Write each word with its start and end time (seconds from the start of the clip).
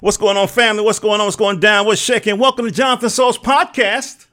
What's 0.00 0.16
going 0.16 0.38
on, 0.38 0.48
family? 0.48 0.82
What's 0.82 0.98
going 0.98 1.20
on? 1.20 1.26
What's 1.26 1.36
going 1.36 1.60
down? 1.60 1.84
What's 1.84 2.00
shaking? 2.00 2.38
Welcome 2.38 2.64
to 2.64 2.70
Jonathan 2.70 3.10
Soul's 3.10 3.36
podcast. 3.36 4.28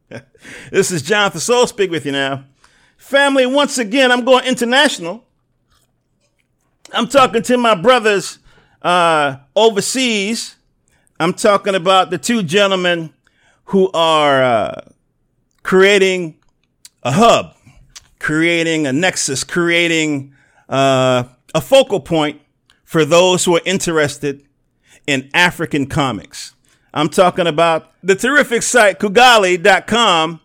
this 0.72 0.90
is 0.90 1.02
Jonathan 1.02 1.40
Soul 1.40 1.68
speak 1.68 1.92
with 1.92 2.04
you 2.04 2.10
now. 2.10 2.46
Family, 2.96 3.46
once 3.46 3.78
again, 3.78 4.10
I'm 4.10 4.24
going 4.24 4.44
international. 4.44 5.24
I'm 6.92 7.06
talking 7.06 7.42
to 7.42 7.56
my 7.56 7.76
brothers 7.76 8.40
uh, 8.82 9.36
overseas. 9.54 10.56
I'm 11.20 11.32
talking 11.32 11.76
about 11.76 12.10
the 12.10 12.18
two 12.18 12.42
gentlemen 12.42 13.14
who 13.66 13.92
are 13.92 14.42
uh, 14.42 14.80
creating 15.62 16.38
a 17.04 17.12
hub, 17.12 17.54
creating 18.18 18.88
a 18.88 18.92
nexus, 18.92 19.44
creating 19.44 20.34
uh, 20.68 21.22
a 21.54 21.60
focal 21.60 22.00
point 22.00 22.40
for 22.82 23.04
those 23.04 23.44
who 23.44 23.54
are 23.54 23.62
interested 23.64 24.42
in 25.08 25.30
African 25.32 25.86
comics. 25.86 26.54
I'm 26.92 27.08
talking 27.08 27.46
about 27.46 27.92
the 28.02 28.14
terrific 28.14 28.62
site 28.62 29.00
Kugali.com. 29.00 30.40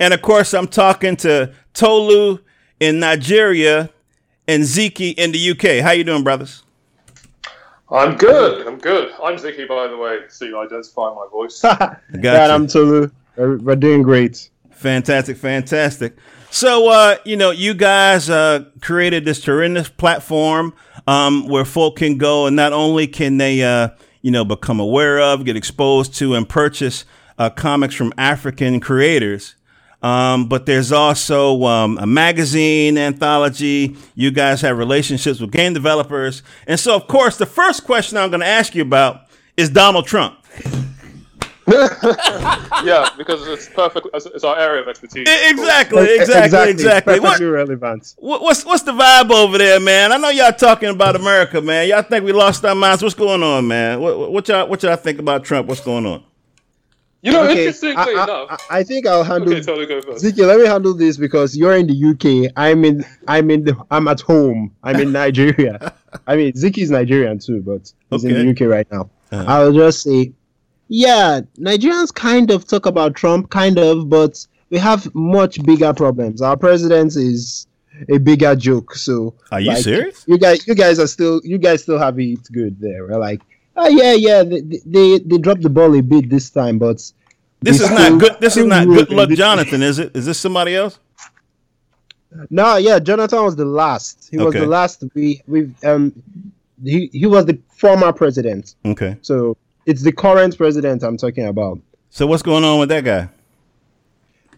And 0.00 0.12
of 0.12 0.20
course, 0.20 0.52
I'm 0.52 0.66
talking 0.66 1.16
to 1.18 1.54
Tolu 1.74 2.40
in 2.80 2.98
Nigeria 2.98 3.88
and 4.48 4.64
Ziki 4.64 5.14
in 5.16 5.30
the 5.30 5.50
UK. 5.52 5.84
How 5.84 5.92
you 5.92 6.02
doing, 6.02 6.24
brothers? 6.24 6.64
I'm 7.88 8.16
good. 8.16 8.66
I'm 8.66 8.78
good. 8.78 9.12
I'm 9.22 9.36
Ziki, 9.36 9.68
by 9.68 9.86
the 9.86 9.96
way, 9.96 10.20
so 10.28 10.44
you 10.44 10.58
identify 10.58 11.14
my 11.14 11.26
voice. 11.30 11.60
Got 12.20 12.50
I'm 12.50 12.66
Tolu. 12.66 13.10
We're 13.36 13.76
doing 13.76 14.02
great. 14.02 14.50
Fantastic, 14.70 15.36
fantastic. 15.36 16.16
So, 16.50 16.90
uh, 16.90 17.16
you 17.24 17.36
know, 17.36 17.52
you 17.52 17.74
guys 17.74 18.28
uh, 18.28 18.64
created 18.80 19.24
this 19.24 19.40
tremendous 19.40 19.88
platform 19.88 20.74
um, 21.10 21.48
where 21.48 21.64
folk 21.64 21.96
can 21.96 22.18
go 22.18 22.46
and 22.46 22.54
not 22.54 22.72
only 22.72 23.08
can 23.08 23.36
they, 23.36 23.64
uh, 23.64 23.88
you 24.22 24.30
know, 24.30 24.44
become 24.44 24.78
aware 24.78 25.20
of, 25.20 25.44
get 25.44 25.56
exposed 25.56 26.14
to, 26.14 26.34
and 26.36 26.48
purchase 26.48 27.04
uh, 27.36 27.50
comics 27.50 27.96
from 27.96 28.12
African 28.16 28.78
creators, 28.78 29.56
um, 30.02 30.48
but 30.48 30.66
there's 30.66 30.92
also 30.92 31.64
um, 31.64 31.98
a 31.98 32.06
magazine 32.06 32.96
anthology. 32.96 33.96
You 34.14 34.30
guys 34.30 34.60
have 34.60 34.78
relationships 34.78 35.40
with 35.40 35.50
game 35.50 35.74
developers. 35.74 36.44
And 36.68 36.78
so, 36.78 36.94
of 36.94 37.08
course, 37.08 37.36
the 37.36 37.44
first 37.44 37.84
question 37.84 38.16
I'm 38.16 38.30
going 38.30 38.40
to 38.40 38.46
ask 38.46 38.76
you 38.76 38.82
about 38.82 39.22
is 39.56 39.68
Donald 39.68 40.06
Trump. 40.06 40.38
yeah, 42.84 43.10
because 43.16 43.46
it's 43.46 43.68
perfect. 43.68 44.08
It's 44.12 44.44
our 44.44 44.58
area 44.58 44.82
of 44.82 44.88
expertise. 44.88 45.28
Exactly, 45.28 46.16
exactly, 46.16 46.70
exactly. 46.70 46.70
exactly. 46.70 47.20
What, 47.20 47.40
relevant. 47.40 48.14
What's 48.18 48.64
what's 48.64 48.82
the 48.82 48.92
vibe 48.92 49.30
over 49.30 49.56
there, 49.56 49.78
man? 49.78 50.12
I 50.12 50.16
know 50.16 50.30
y'all 50.30 50.52
talking 50.52 50.88
about 50.88 51.16
America, 51.16 51.60
man. 51.60 51.88
Y'all 51.88 52.02
think 52.02 52.24
we 52.24 52.32
lost 52.32 52.64
our 52.64 52.74
minds? 52.74 53.02
What's 53.02 53.14
going 53.14 53.42
on, 53.42 53.68
man? 53.68 54.00
What, 54.00 54.32
what 54.32 54.48
y'all 54.48 54.68
what 54.68 54.82
y'all 54.82 54.96
think 54.96 55.20
about 55.20 55.44
Trump? 55.44 55.68
What's 55.68 55.80
going 55.80 56.06
on? 56.06 56.24
You 57.22 57.32
know, 57.32 57.44
okay, 57.44 57.66
interestingly 57.66 57.96
I, 57.96 58.24
enough, 58.24 58.66
I, 58.70 58.78
I, 58.78 58.82
think 58.82 59.06
I'll 59.06 59.22
handle. 59.22 59.52
Okay, 59.52 59.60
totally 59.60 59.86
go 59.86 60.00
first. 60.00 60.24
Ziki, 60.24 60.46
let 60.46 60.58
me 60.58 60.66
handle 60.66 60.94
this 60.94 61.18
because 61.18 61.54
you're 61.54 61.76
in 61.76 61.86
the 61.86 62.46
UK. 62.48 62.50
I'm 62.56 62.84
in. 62.84 63.04
I'm 63.28 63.50
in. 63.50 63.64
The, 63.64 63.76
I'm 63.90 64.08
at 64.08 64.22
home. 64.22 64.74
I'm 64.82 64.98
in 64.98 65.12
Nigeria. 65.20 65.94
I 66.26 66.36
mean, 66.36 66.52
Ziki's 66.54 66.90
Nigerian 66.90 67.38
too, 67.38 67.60
but 67.60 67.92
he's 68.10 68.24
okay. 68.24 68.40
in 68.40 68.46
the 68.46 68.52
UK 68.52 68.70
right 68.70 68.90
now. 68.90 69.10
Uh-huh. 69.32 69.44
I'll 69.46 69.72
just 69.72 70.02
say, 70.02 70.32
yeah, 70.90 71.42
Nigerians 71.56 72.12
kind 72.12 72.50
of 72.50 72.66
talk 72.66 72.84
about 72.84 73.14
Trump, 73.14 73.48
kind 73.50 73.78
of, 73.78 74.10
but 74.10 74.44
we 74.70 74.78
have 74.78 75.14
much 75.14 75.62
bigger 75.62 75.94
problems. 75.94 76.42
Our 76.42 76.56
president 76.56 77.14
is 77.14 77.68
a 78.08 78.18
bigger 78.18 78.56
joke. 78.56 78.96
So, 78.96 79.34
are 79.52 79.60
you 79.60 79.68
like, 79.68 79.84
serious? 79.84 80.24
You 80.26 80.36
guys, 80.36 80.66
you 80.66 80.74
guys 80.74 80.98
are 80.98 81.06
still, 81.06 81.40
you 81.44 81.58
guys 81.58 81.84
still 81.84 81.98
have 81.98 82.18
it 82.18 82.40
good 82.50 82.80
there. 82.80 83.06
We're 83.06 83.18
like, 83.18 83.40
oh 83.76 83.86
yeah, 83.86 84.14
yeah, 84.14 84.42
they, 84.42 84.62
they 84.84 85.18
they 85.20 85.38
dropped 85.38 85.62
the 85.62 85.70
ball 85.70 85.94
a 85.94 86.02
bit 86.02 86.28
this 86.28 86.50
time, 86.50 86.80
but 86.80 87.00
this 87.60 87.80
is 87.80 87.88
not 87.88 88.18
good. 88.18 88.40
This 88.40 88.56
is 88.56 88.66
not 88.66 88.84
good 88.88 89.10
luck, 89.10 89.30
Jonathan. 89.44 89.84
Is 89.84 90.00
it? 90.00 90.16
Is 90.16 90.26
this 90.26 90.40
somebody 90.40 90.74
else? 90.74 90.98
No, 92.50 92.78
yeah, 92.78 92.98
Jonathan 92.98 93.44
was 93.44 93.54
the 93.54 93.64
last. 93.64 94.28
He 94.28 94.38
okay. 94.38 94.44
was 94.44 94.54
the 94.54 94.66
last. 94.66 95.04
We 95.14 95.40
we 95.46 95.72
um, 95.84 96.12
he 96.82 97.10
he 97.12 97.26
was 97.26 97.46
the 97.46 97.60
former 97.76 98.12
president. 98.12 98.74
Okay. 98.84 99.18
So 99.22 99.56
it's 99.86 100.02
the 100.02 100.12
current 100.12 100.56
president 100.56 101.02
I'm 101.02 101.16
talking 101.16 101.46
about. 101.46 101.78
So 102.10 102.26
what's 102.26 102.42
going 102.42 102.64
on 102.64 102.80
with 102.80 102.88
that 102.88 103.04
guy? 103.04 103.28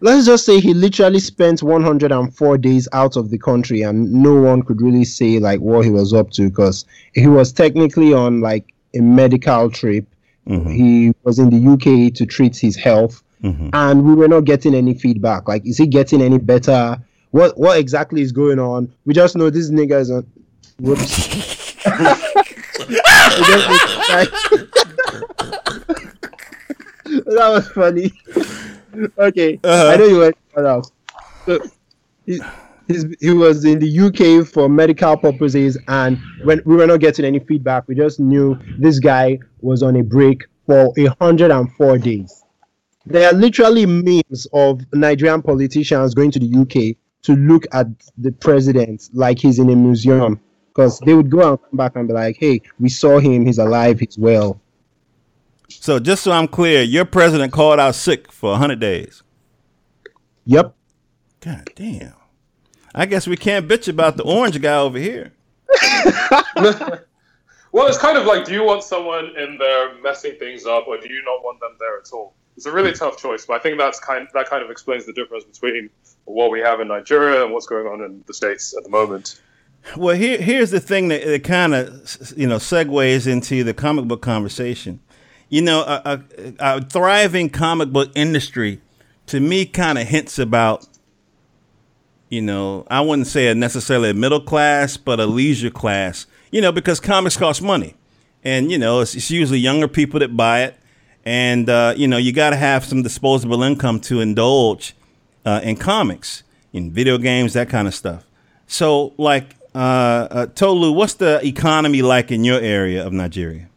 Let's 0.01 0.27
just 0.27 0.45
say 0.45 0.59
he 0.59 0.75
literally 0.75 1.21
spent 1.21 1.63
104 1.63 2.59
days 2.59 2.89
out 2.93 3.17
of 3.17 3.31
the 3.31 3.39
country, 3.39 3.83
and 3.83 4.13
no 4.13 4.35
one 4.35 4.63
could 4.63 4.83
really 4.83 5.05
say 5.05 5.39
like 5.39 5.61
what 5.61 5.85
he 5.85 5.93
was 5.93 6.13
up 6.13 6.31
to 6.33 6.49
because 6.49 6.85
he 7.15 7.29
was 7.29 7.53
technically 7.53 8.13
on 8.13 8.41
like 8.41 8.75
a 8.95 9.01
medical 9.01 9.71
trip. 9.71 10.07
Mm-hmm. 10.49 10.71
He 10.71 11.15
was 11.23 11.39
in 11.39 11.51
the 11.51 11.73
UK 11.73 12.13
to 12.15 12.27
treat 12.27 12.57
his 12.57 12.75
health, 12.75 13.23
mm-hmm. 13.45 13.69
and 13.75 14.05
we 14.05 14.15
were 14.15 14.27
not 14.27 14.45
getting 14.45 14.75
any 14.75 14.95
feedback. 14.95 15.47
Like, 15.47 15.65
is 15.65 15.79
he 15.79 15.87
getting 15.87 16.21
any 16.21 16.39
better? 16.39 16.99
What 17.31 17.57
what 17.57 17.79
exactly 17.79 18.23
is 18.23 18.33
going 18.33 18.59
on? 18.59 18.93
We 19.05 19.15
just 19.15 19.37
know 19.37 19.51
this 19.51 19.71
nigga 19.71 20.01
is 20.01 20.11
on. 20.11 20.27
Whoops. 20.81 21.77
that 27.27 27.29
was 27.51 27.69
funny. 27.69 28.13
okay, 29.19 29.61
uh-huh. 29.63 29.89
I 29.89 29.97
know 29.97 30.05
you 30.05 30.19
went 30.19 30.37
else. 30.57 30.93
So 31.47 31.59
he, 32.27 32.41
he 33.21 33.31
was 33.31 33.65
in 33.65 33.79
the 33.79 34.01
UK 34.01 34.47
for 34.47 34.69
medical 34.69 35.17
purposes, 35.17 35.79
and 35.89 36.19
when 36.45 36.61
we 36.65 36.77
were 36.77 36.87
not 36.87 37.01
getting 37.01 37.25
any 37.25 37.41
feedback, 37.41 37.87
we 37.89 37.95
just 37.95 38.21
knew 38.21 38.59
this 38.79 38.99
guy 38.99 39.39
was 39.61 39.83
on 39.83 39.97
a 39.97 40.03
break 40.03 40.45
for 40.67 40.93
104 40.97 41.99
days. 41.99 42.45
There 43.05 43.29
are 43.29 43.33
literally 43.33 43.87
memes 43.87 44.47
of 44.53 44.81
Nigerian 44.93 45.43
politicians 45.43 46.15
going 46.15 46.31
to 46.33 46.39
the 46.39 46.61
UK 46.61 46.97
to 47.23 47.35
look 47.35 47.67
at 47.73 47.87
the 48.19 48.33
president 48.33 49.09
like 49.13 49.39
he's 49.39 49.59
in 49.59 49.71
a 49.71 49.77
museum 49.77 50.41
because 50.75 50.99
they 51.01 51.15
would 51.15 51.31
go 51.31 51.43
out 51.43 51.61
and 51.61 51.71
come 51.71 51.77
back 51.77 51.97
and 51.97 52.09
be 52.09 52.15
like, 52.15 52.37
"Hey, 52.39 52.63
we 52.81 52.89
saw 52.89 53.19
him. 53.19 53.45
He's 53.45 53.59
alive. 53.59 54.01
He's 54.01 54.19
well." 54.19 54.61
So 55.69 55.99
just 55.99 56.23
so 56.23 56.33
I'm 56.33 56.49
clear, 56.49 56.83
your 56.83 57.05
president 57.05 57.53
called 57.53 57.81
out 57.81 57.95
sick 57.95 58.31
for 58.31 58.51
100 58.51 58.79
days. 58.79 59.23
Yep. 60.45 60.75
God 61.41 61.71
damn. 61.75 62.15
I 62.95 63.07
guess 63.07 63.27
we 63.27 63.37
can't 63.37 63.67
bitch 63.67 63.89
about 63.89 64.17
the 64.17 64.23
orange 64.23 64.61
guy 64.61 64.77
over 64.77 64.99
here. 64.99 65.33
well, 67.73 67.87
it's 67.87 67.99
kind 67.99 68.19
of 68.19 68.27
like 68.27 68.45
do 68.45 68.53
you 68.53 68.65
want 68.65 68.83
someone 68.83 69.37
in 69.37 69.57
there 69.59 69.95
messing 70.03 70.37
things 70.39 70.67
up 70.67 70.87
or 70.87 70.99
do 70.99 71.09
you 71.09 71.23
not 71.25 71.43
want 71.43 71.59
them 71.61 71.73
there 71.79 71.99
at 71.99 72.09
all? 72.13 72.35
It's 72.57 72.67
a 72.67 72.73
really 72.73 72.93
tough 72.93 73.17
choice, 73.17 73.47
but 73.47 73.55
I 73.55 73.59
think 73.61 73.79
that's 73.79 73.99
kind 73.99 74.29
that 74.35 74.49
kind 74.49 74.63
of 74.63 74.71
explains 74.71 75.07
the 75.07 75.13
difference 75.15 75.45
between 75.45 75.89
what 76.27 76.51
we 76.51 76.61
have 76.61 76.81
in 76.81 76.89
Nigeria 76.89 77.45
and 77.45 77.53
what's 77.53 77.67
going 77.67 77.87
on 77.87 78.03
in 78.03 78.23
the 78.27 78.35
states 78.35 78.77
at 78.77 78.85
the 78.85 78.91
moment. 78.91 79.41
Well, 79.97 80.17
here 80.17 80.39
here's 80.39 80.71
the 80.71 80.81
thing 80.81 81.09
that, 81.09 81.25
that 81.25 81.45
kind 81.45 81.75
of 81.75 81.91
you 82.37 82.47
know 82.47 82.57
segues 82.57 83.27
into 83.27 83.65
the 83.65 83.75
comic 83.75 84.07
book 84.07 84.23
conversation 84.23 85.01
you 85.53 85.61
know, 85.61 85.83
a, 85.83 86.01
a, 86.07 86.55
a 86.61 86.81
thriving 86.81 87.51
comic 87.51 87.91
book 87.91 88.11
industry 88.15 88.81
to 89.27 89.39
me 89.39 89.67
kind 89.67 89.99
of 89.99 90.09
hints 90.09 90.39
about, 90.39 90.89
you 92.31 92.41
know, 92.41 92.87
I 92.91 93.03
wouldn't 93.03 93.27
say 93.27 93.49
a 93.49 93.55
necessarily 93.55 94.09
a 94.09 94.15
middle 94.15 94.41
class, 94.41 94.97
but 94.97 95.21
a 95.21 95.27
leisure 95.27 95.69
class, 95.69 96.27
you 96.51 96.63
know, 96.63 96.73
because 96.73 97.01
comics 97.01 97.37
cost 97.37 97.61
money. 97.61 97.97
And, 98.43 98.73
you 98.73 98.79
know, 98.79 99.01
it's, 99.01 99.15
it's 99.15 99.31
usually 99.31 99.59
younger 99.59 99.89
people 99.89 100.21
that 100.21 100.35
buy 100.35 100.63
it. 100.63 100.79
And, 101.27 101.69
uh, 101.69 101.93
you 101.99 102.09
know, 102.09 102.17
you 102.17 102.33
got 102.33 102.51
to 102.51 102.57
have 102.57 102.83
some 102.83 103.03
disposable 103.03 103.63
income 103.63 104.01
to 104.01 104.23
indulge 104.23 104.97
uh, 105.45 105.61
in 105.63 105.77
comics, 105.77 106.45
in 106.73 106.93
video 106.93 107.19
games, 107.19 107.53
that 107.53 107.69
kind 107.69 107.87
of 107.87 107.95
stuff. 107.95 108.25
So, 108.67 109.13
like, 109.19 109.55
uh, 109.75 109.79
uh, 109.79 110.47
Tolu, 110.47 110.93
what's 110.93 111.15
the 111.15 111.45
economy 111.47 112.03
like 112.03 112.31
in 112.31 112.45
your 112.45 112.61
area 112.61 113.07
of 113.07 113.13
Nigeria? 113.13 113.69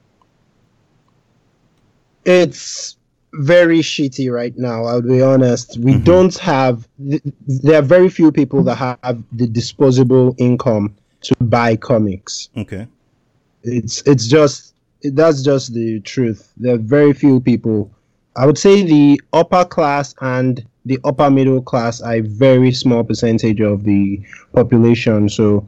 it's 2.25 2.97
very 3.33 3.79
shitty 3.79 4.31
right 4.31 4.57
now. 4.57 4.85
I'll 4.85 5.01
be 5.01 5.21
honest. 5.21 5.77
We 5.77 5.93
mm-hmm. 5.93 6.03
don't 6.03 6.37
have. 6.39 6.87
There 6.97 7.79
are 7.79 7.83
very 7.83 8.09
few 8.09 8.31
people 8.31 8.63
that 8.63 8.75
have 8.75 9.23
the 9.31 9.47
disposable 9.47 10.35
income 10.37 10.95
to 11.21 11.35
buy 11.41 11.75
comics. 11.75 12.49
Okay. 12.57 12.87
It's 13.63 14.01
it's 14.03 14.27
just 14.27 14.73
that's 15.03 15.43
just 15.43 15.73
the 15.73 15.99
truth. 16.01 16.51
There 16.57 16.75
are 16.75 16.79
very 16.79 17.13
few 17.13 17.39
people. 17.39 17.91
I 18.35 18.45
would 18.45 18.57
say 18.57 18.83
the 18.83 19.21
upper 19.31 19.63
class 19.63 20.13
and 20.19 20.65
the 20.85 20.99
upper 21.03 21.29
middle 21.29 21.61
class 21.61 22.01
are 22.01 22.15
a 22.15 22.21
very 22.21 22.71
small 22.71 23.03
percentage 23.03 23.61
of 23.61 23.83
the 23.85 24.21
population. 24.53 25.29
So, 25.29 25.65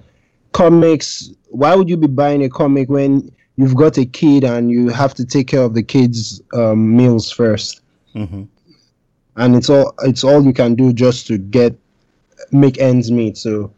comics. 0.53 1.31
Why 1.49 1.75
would 1.75 1.89
you 1.89 1.97
be 1.97 2.07
buying 2.07 2.43
a 2.43 2.49
comic 2.49 2.89
when 2.89 3.31
you've 3.57 3.75
got 3.75 3.97
a 3.97 4.05
kid 4.05 4.43
and 4.43 4.69
you 4.69 4.89
have 4.89 5.13
to 5.15 5.25
take 5.25 5.47
care 5.47 5.61
of 5.61 5.73
the 5.73 5.83
kids' 5.83 6.41
um, 6.53 6.95
meals 6.95 7.33
1st 7.33 7.81
mm-hmm. 8.15 8.43
and 9.35 9.55
it's 9.55 9.69
all 9.69 9.93
it's 10.03 10.23
all 10.23 10.43
you 10.43 10.53
can 10.53 10.75
do 10.75 10.93
just 10.93 11.27
to 11.27 11.37
get 11.37 11.75
make 12.51 12.79
ends 12.79 13.11
meet. 13.11 13.37
So 13.37 13.73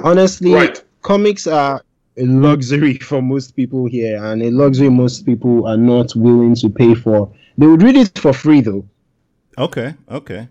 honestly, 0.00 0.52
right. 0.52 0.82
comics 1.02 1.46
are 1.46 1.82
a 2.16 2.26
luxury 2.26 2.98
for 2.98 3.22
most 3.22 3.56
people 3.56 3.86
here, 3.86 4.22
and 4.24 4.42
a 4.42 4.50
luxury 4.50 4.90
most 4.90 5.24
people 5.24 5.66
are 5.66 5.76
not 5.76 6.14
willing 6.14 6.54
to 6.56 6.68
pay 6.68 6.94
for. 6.94 7.32
They 7.58 7.66
would 7.66 7.82
read 7.82 7.96
it 7.96 8.18
for 8.18 8.32
free 8.32 8.60
though. 8.60 8.84
Okay. 9.58 9.94
Okay. 10.10 10.48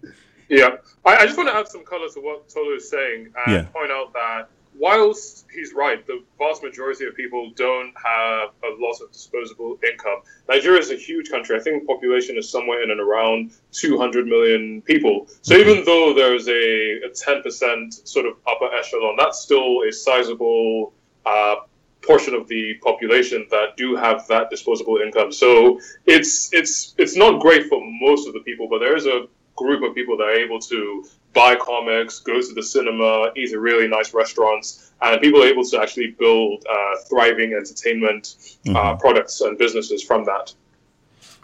Yeah, 0.50 0.76
I, 1.06 1.18
I 1.18 1.26
just 1.26 1.38
want 1.38 1.50
to 1.50 1.56
add 1.56 1.68
some 1.68 1.86
color 1.86 2.10
to 2.10 2.20
what 2.20 2.50
Tolu 2.50 2.76
is 2.76 2.90
saying 2.90 3.30
and 3.46 3.54
Yeah. 3.54 3.64
point 3.74 3.92
out 3.92 4.14
that 4.14 4.50
whilst 4.82 5.46
he's 5.54 5.74
right, 5.74 6.06
the 6.08 6.24
vast 6.40 6.64
majority 6.64 7.06
of 7.06 7.16
people 7.16 7.52
don't 7.56 7.94
have 7.96 8.50
a 8.64 8.72
lot 8.80 9.00
of 9.00 9.12
disposable 9.12 9.78
income. 9.88 10.22
Nigeria 10.50 10.80
is 10.80 10.90
a 10.90 10.96
huge 10.96 11.30
country. 11.30 11.56
I 11.56 11.60
think 11.60 11.86
population 11.86 12.36
is 12.36 12.50
somewhere 12.50 12.82
in 12.84 12.90
and 12.90 13.00
around 13.00 13.52
200 13.74 14.26
million 14.26 14.82
people. 14.82 15.28
So 15.44 15.54
even 15.54 15.86
though 15.86 16.16
there's 16.16 16.48
a, 16.48 17.04
a 17.06 17.10
10% 17.10 18.08
sort 18.08 18.26
of 18.26 18.34
upper 18.48 18.74
echelon, 18.74 19.16
that's 19.20 19.40
still 19.40 19.84
a 19.88 19.92
sizable 19.92 20.94
uh, 21.28 21.58
portion 22.02 22.34
of 22.34 22.48
the 22.48 22.74
population 22.82 23.46
that 23.52 23.78
do 23.78 23.96
have 23.96 24.28
that 24.30 24.50
disposable 24.50 24.98
income. 24.98 25.32
So 25.32 25.80
it's 26.08 26.52
it's 26.52 26.96
it's 26.98 27.16
not 27.16 27.40
great 27.40 27.68
for 27.68 27.80
most 28.02 28.28
of 28.28 28.34
the 28.34 28.40
people, 28.40 28.68
but 28.68 28.80
there 28.80 28.96
is 28.96 29.06
a 29.06 29.28
group 29.56 29.84
of 29.84 29.94
people 29.94 30.18
that 30.18 30.24
are 30.24 30.40
able 30.46 30.60
to 30.60 31.06
buy 31.34 31.56
comics, 31.56 32.20
go 32.20 32.42
to 32.42 32.54
the 32.54 32.64
cinema, 32.64 33.32
eat 33.36 33.54
at 33.54 33.60
really 33.60 33.88
nice 33.88 34.14
restaurants, 34.14 34.92
and 35.02 35.22
people 35.22 35.44
are 35.44 35.48
able 35.48 35.64
to 35.64 35.82
actually 35.82 36.16
build 36.20 36.66
uh, 36.70 36.98
thriving 37.10 37.54
entertainment 37.54 38.36
uh, 38.76 38.96
products 38.96 39.42
and 39.42 39.58
businesses 39.58 40.04
from 40.04 40.26
that. 40.26 40.54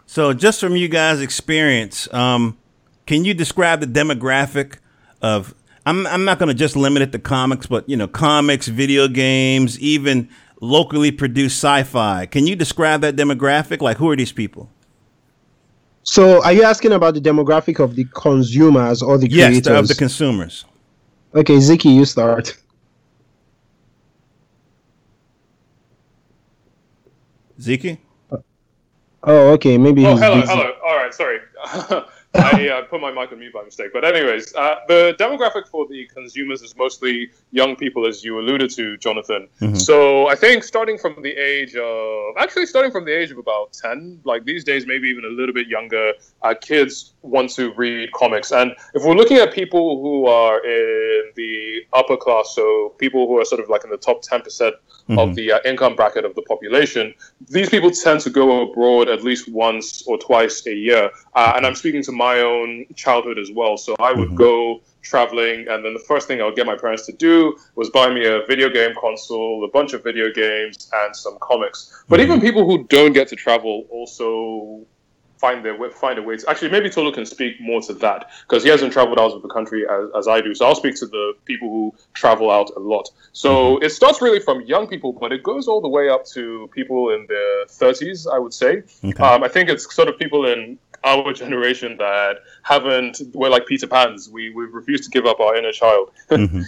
So, 0.06 0.32
just 0.32 0.60
from 0.60 0.76
you 0.76 0.88
guys' 0.88 1.20
experience, 1.20 2.12
um, 2.14 2.56
can 3.06 3.24
you 3.24 3.34
describe 3.34 3.80
the 3.80 3.86
demographic 3.86 4.78
of? 5.22 5.54
I'm 5.86 6.06
I'm 6.06 6.24
not 6.24 6.38
going 6.38 6.48
to 6.48 6.54
just 6.54 6.76
limit 6.76 7.02
it 7.02 7.12
to 7.12 7.18
comics, 7.18 7.66
but 7.66 7.88
you 7.88 7.96
know, 7.96 8.08
comics, 8.08 8.68
video 8.68 9.08
games, 9.08 9.78
even 9.80 10.28
locally 10.60 11.10
produced 11.10 11.56
sci-fi. 11.58 12.26
Can 12.26 12.46
you 12.46 12.56
describe 12.56 13.00
that 13.02 13.16
demographic? 13.16 13.80
Like, 13.80 13.96
who 13.96 14.10
are 14.10 14.16
these 14.16 14.32
people? 14.32 14.70
So, 16.10 16.42
are 16.42 16.54
you 16.54 16.62
asking 16.62 16.92
about 16.92 17.12
the 17.12 17.20
demographic 17.20 17.80
of 17.84 17.94
the 17.94 18.06
consumers 18.14 19.02
or 19.02 19.18
the 19.18 19.28
Yes, 19.28 19.48
creators? 19.48 19.62
the, 19.66 19.78
of 19.78 19.88
the 19.88 19.94
consumers. 19.94 20.64
okay, 21.34 21.56
Ziki, 21.58 21.94
you 21.94 22.06
start. 22.06 22.56
Ziki? 27.60 27.98
Oh, 29.22 29.50
okay, 29.52 29.76
maybe. 29.76 30.06
Oh, 30.06 30.12
he's 30.12 30.20
hello, 30.20 30.40
busy. 30.40 30.52
hello. 30.52 30.72
All 30.82 30.96
right, 30.96 31.12
sorry. 31.12 31.40
I 32.38 32.68
uh, 32.68 32.82
put 32.82 33.00
my 33.00 33.10
mic 33.10 33.32
on 33.32 33.38
mute 33.38 33.52
by 33.52 33.62
mistake. 33.64 33.90
But 33.92 34.04
anyways, 34.04 34.54
uh, 34.54 34.76
the 34.88 35.16
demographic 35.18 35.68
for 35.68 35.86
the 35.86 36.06
consumers 36.06 36.62
is 36.62 36.76
mostly 36.76 37.30
young 37.50 37.76
people, 37.76 38.06
as 38.06 38.24
you 38.24 38.38
alluded 38.38 38.70
to, 38.70 38.96
Jonathan. 38.98 39.48
So 39.74 40.28
I 40.28 40.34
think 40.34 40.64
starting 40.64 40.98
from 40.98 41.22
the 41.22 41.30
age 41.30 41.74
of 41.76 42.36
actually 42.38 42.66
starting 42.66 42.92
from 42.92 43.04
the 43.04 43.12
age 43.12 43.30
of 43.30 43.38
about 43.38 43.72
ten, 43.72 44.20
like 44.24 44.44
these 44.44 44.64
days, 44.64 44.86
maybe 44.86 45.08
even 45.08 45.24
a 45.24 45.28
little 45.28 45.54
bit 45.54 45.68
younger, 45.68 46.12
uh, 46.42 46.54
kids 46.60 47.14
want 47.22 47.50
to 47.50 47.72
read 47.74 48.12
comics. 48.12 48.52
And 48.52 48.72
if 48.94 49.04
we're 49.04 49.14
looking 49.14 49.38
at 49.38 49.52
people 49.52 50.00
who 50.02 50.26
are 50.26 50.64
in 50.64 51.32
the 51.36 51.82
upper 51.92 52.16
class, 52.16 52.52
so 52.54 52.94
people 52.98 53.26
who 53.26 53.38
are 53.40 53.44
sort 53.44 53.60
of 53.60 53.68
like 53.68 53.84
in 53.84 53.90
the 53.90 53.96
top 53.96 54.22
ten 54.22 54.40
percent 54.42 54.74
of 55.16 55.34
the 55.34 55.50
uh, 55.52 55.58
income 55.64 55.96
bracket 55.96 56.24
of 56.26 56.34
the 56.34 56.42
population, 56.42 57.14
these 57.48 57.70
people 57.70 57.90
tend 57.90 58.20
to 58.20 58.28
go 58.28 58.70
abroad 58.70 59.08
at 59.08 59.24
least 59.24 59.48
once 59.48 60.02
or 60.06 60.18
twice 60.18 60.66
a 60.66 60.74
year. 60.74 61.10
Uh, 61.34 61.54
and 61.56 61.64
I'm 61.66 61.74
speaking 61.74 62.02
to 62.02 62.12
my 62.12 62.27
own 62.38 62.86
childhood 62.94 63.38
as 63.38 63.50
well. 63.50 63.76
So 63.76 63.96
I 63.98 64.12
would 64.12 64.28
mm-hmm. 64.28 64.36
go 64.36 64.80
traveling, 65.02 65.66
and 65.68 65.84
then 65.84 65.94
the 65.94 66.04
first 66.06 66.28
thing 66.28 66.40
I 66.40 66.44
would 66.44 66.56
get 66.56 66.66
my 66.66 66.76
parents 66.76 67.06
to 67.06 67.12
do 67.12 67.56
was 67.74 67.90
buy 67.90 68.12
me 68.12 68.26
a 68.26 68.44
video 68.46 68.68
game 68.68 68.94
console, 69.00 69.64
a 69.64 69.68
bunch 69.68 69.92
of 69.94 70.04
video 70.04 70.30
games, 70.32 70.90
and 70.92 71.16
some 71.16 71.38
comics. 71.40 72.04
But 72.08 72.20
mm-hmm. 72.20 72.32
even 72.32 72.40
people 72.40 72.64
who 72.64 72.84
don't 72.84 73.12
get 73.12 73.28
to 73.28 73.36
travel 73.36 73.86
also 73.90 74.86
find 75.38 75.64
their 75.64 75.76
way, 75.76 75.90
find 75.90 76.18
a 76.18 76.22
way 76.22 76.36
to 76.36 76.50
actually 76.50 76.70
maybe 76.70 76.90
Tolu 76.90 77.12
can 77.12 77.24
speak 77.24 77.60
more 77.60 77.80
to 77.82 77.92
that 77.94 78.30
because 78.46 78.62
he 78.62 78.68
hasn't 78.68 78.92
traveled 78.92 79.18
out 79.18 79.32
of 79.32 79.42
the 79.42 79.48
country 79.48 79.84
as, 79.88 80.08
as 80.16 80.28
I 80.28 80.40
do. 80.40 80.54
So 80.54 80.66
I'll 80.66 80.74
speak 80.74 80.96
to 80.96 81.06
the 81.06 81.34
people 81.44 81.68
who 81.68 81.94
travel 82.14 82.50
out 82.50 82.70
a 82.76 82.80
lot. 82.80 83.08
So 83.32 83.76
mm-hmm. 83.76 83.84
it 83.84 83.90
starts 83.90 84.20
really 84.20 84.40
from 84.40 84.62
young 84.62 84.86
people, 84.86 85.12
but 85.12 85.32
it 85.32 85.42
goes 85.42 85.68
all 85.68 85.80
the 85.80 85.88
way 85.88 86.08
up 86.08 86.26
to 86.26 86.68
people 86.72 87.10
in 87.10 87.26
their 87.28 87.66
30s, 87.66 88.26
I 88.32 88.38
would 88.38 88.54
say. 88.54 88.82
Okay. 89.04 89.22
Um, 89.22 89.42
I 89.42 89.48
think 89.48 89.68
it's 89.68 89.92
sort 89.94 90.08
of 90.08 90.18
people 90.18 90.46
in 90.46 90.78
our 91.04 91.32
generation 91.32 91.96
that 91.98 92.38
haven't 92.62 93.20
we're 93.34 93.48
like 93.48 93.66
Peter 93.66 93.86
Pans. 93.86 94.28
We 94.30 94.50
we 94.50 94.64
refuse 94.66 95.00
to 95.02 95.10
give 95.10 95.26
up 95.26 95.40
our 95.40 95.56
inner 95.56 95.72
child. 95.72 96.10
Mhm. 96.30 96.64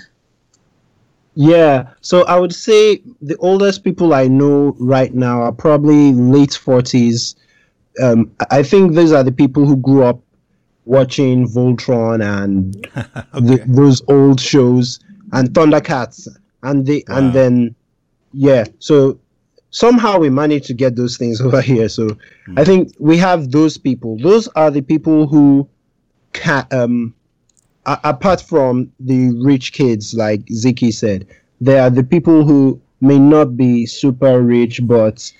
Yeah, 1.34 1.90
so 2.00 2.24
I 2.26 2.38
would 2.38 2.54
say 2.54 3.02
the 3.22 3.36
oldest 3.36 3.84
people 3.84 4.12
I 4.14 4.26
know 4.26 4.74
right 4.80 5.14
now 5.14 5.42
are 5.42 5.52
probably 5.52 6.12
late 6.12 6.50
40s. 6.50 7.36
Um, 8.02 8.30
I 8.50 8.58
I 8.58 8.62
think 8.62 8.94
these 8.94 9.12
are 9.12 9.22
the 9.22 9.32
people 9.32 9.64
who 9.64 9.76
grew 9.76 10.02
up 10.04 10.20
watching 10.86 11.46
Voltron 11.48 12.20
and 12.22 12.74
the, 13.32 13.62
those 13.66 14.02
old 14.08 14.40
shows 14.40 14.98
and 15.32 15.50
Thundercats, 15.50 16.26
and 16.64 16.84
they 16.84 17.04
Wow. 17.08 17.16
and 17.18 17.32
then 17.32 17.74
yeah. 18.32 18.64
So 18.80 19.18
somehow 19.70 20.18
we 20.18 20.30
managed 20.30 20.66
to 20.66 20.74
get 20.74 20.96
those 20.96 21.16
things 21.16 21.40
over 21.46 21.60
here. 21.60 21.88
So 21.88 22.08
I 22.56 22.64
think 22.64 22.92
we 22.98 23.16
have 23.18 23.50
those 23.50 23.78
people. 23.78 24.16
Those 24.18 24.48
are 24.48 24.70
the 24.70 24.82
people 24.82 25.26
who 25.26 25.68
can 26.32 26.66
um 26.70 27.14
a- 27.86 27.98
apart 28.04 28.40
from 28.40 28.92
the 29.00 29.30
rich 29.42 29.72
kids, 29.72 30.14
like 30.14 30.44
Ziki 30.46 30.92
said, 30.92 31.26
they 31.60 31.78
are 31.78 31.90
the 31.90 32.04
people 32.04 32.44
who 32.44 32.80
may 33.00 33.18
not 33.18 33.56
be 33.56 33.86
super 33.86 34.42
rich, 34.42 34.80
but 34.86 35.32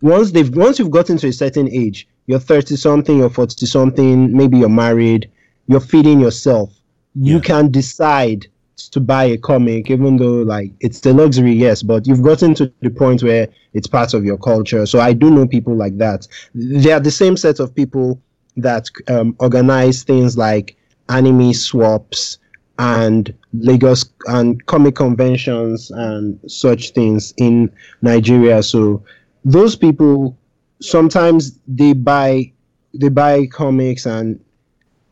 once 0.00 0.32
they've 0.32 0.54
once 0.54 0.78
you've 0.78 0.90
gotten 0.90 1.16
to 1.18 1.28
a 1.28 1.32
certain 1.32 1.68
age, 1.70 2.08
you're 2.26 2.40
thirty 2.40 2.76
something, 2.76 3.18
you're 3.18 3.30
forty 3.30 3.66
something, 3.66 4.36
maybe 4.36 4.58
you're 4.58 4.68
married, 4.68 5.30
you're 5.66 5.80
feeding 5.80 6.20
yourself. 6.20 6.72
You 7.14 7.36
Yeah. 7.36 7.40
can 7.42 7.70
decide 7.70 8.46
to 8.76 9.00
buy 9.00 9.24
a 9.24 9.38
comic, 9.38 9.90
even 9.90 10.16
though 10.16 10.42
like 10.42 10.72
it's 10.80 11.04
a 11.06 11.12
luxury, 11.12 11.52
yes, 11.52 11.82
but 11.82 12.06
you've 12.06 12.22
gotten 12.22 12.54
to 12.54 12.72
the 12.80 12.90
point 12.90 13.22
where 13.22 13.48
it's 13.72 13.86
part 13.86 14.14
of 14.14 14.24
your 14.24 14.38
culture. 14.38 14.86
So 14.86 15.00
I 15.00 15.12
do 15.12 15.30
know 15.30 15.46
people 15.46 15.74
like 15.76 15.98
that. 15.98 16.26
They 16.54 16.92
are 16.92 17.00
the 17.00 17.10
same 17.10 17.36
set 17.36 17.60
of 17.60 17.74
people 17.74 18.20
that 18.56 18.88
um, 19.08 19.36
organize 19.38 20.02
things 20.02 20.36
like 20.36 20.76
anime 21.08 21.52
swaps 21.52 22.38
and 22.78 23.32
Lagos 23.52 24.04
and 24.26 24.64
comic 24.66 24.96
conventions 24.96 25.90
and 25.90 26.38
such 26.50 26.90
things 26.90 27.32
in 27.36 27.70
Nigeria. 28.02 28.62
So 28.62 29.04
those 29.44 29.76
people 29.76 30.36
sometimes 30.80 31.58
they 31.66 31.92
buy 31.92 32.52
they 32.92 33.08
buy 33.08 33.46
comics 33.46 34.06
and 34.06 34.40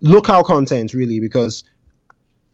local 0.00 0.42
content 0.42 0.94
really 0.94 1.20
because 1.20 1.64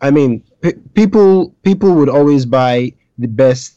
I 0.01 0.11
mean 0.11 0.43
p- 0.61 0.75
people 0.95 1.55
people 1.63 1.95
would 1.95 2.09
always 2.09 2.47
buy 2.47 2.93
the 3.19 3.29
best 3.29 3.75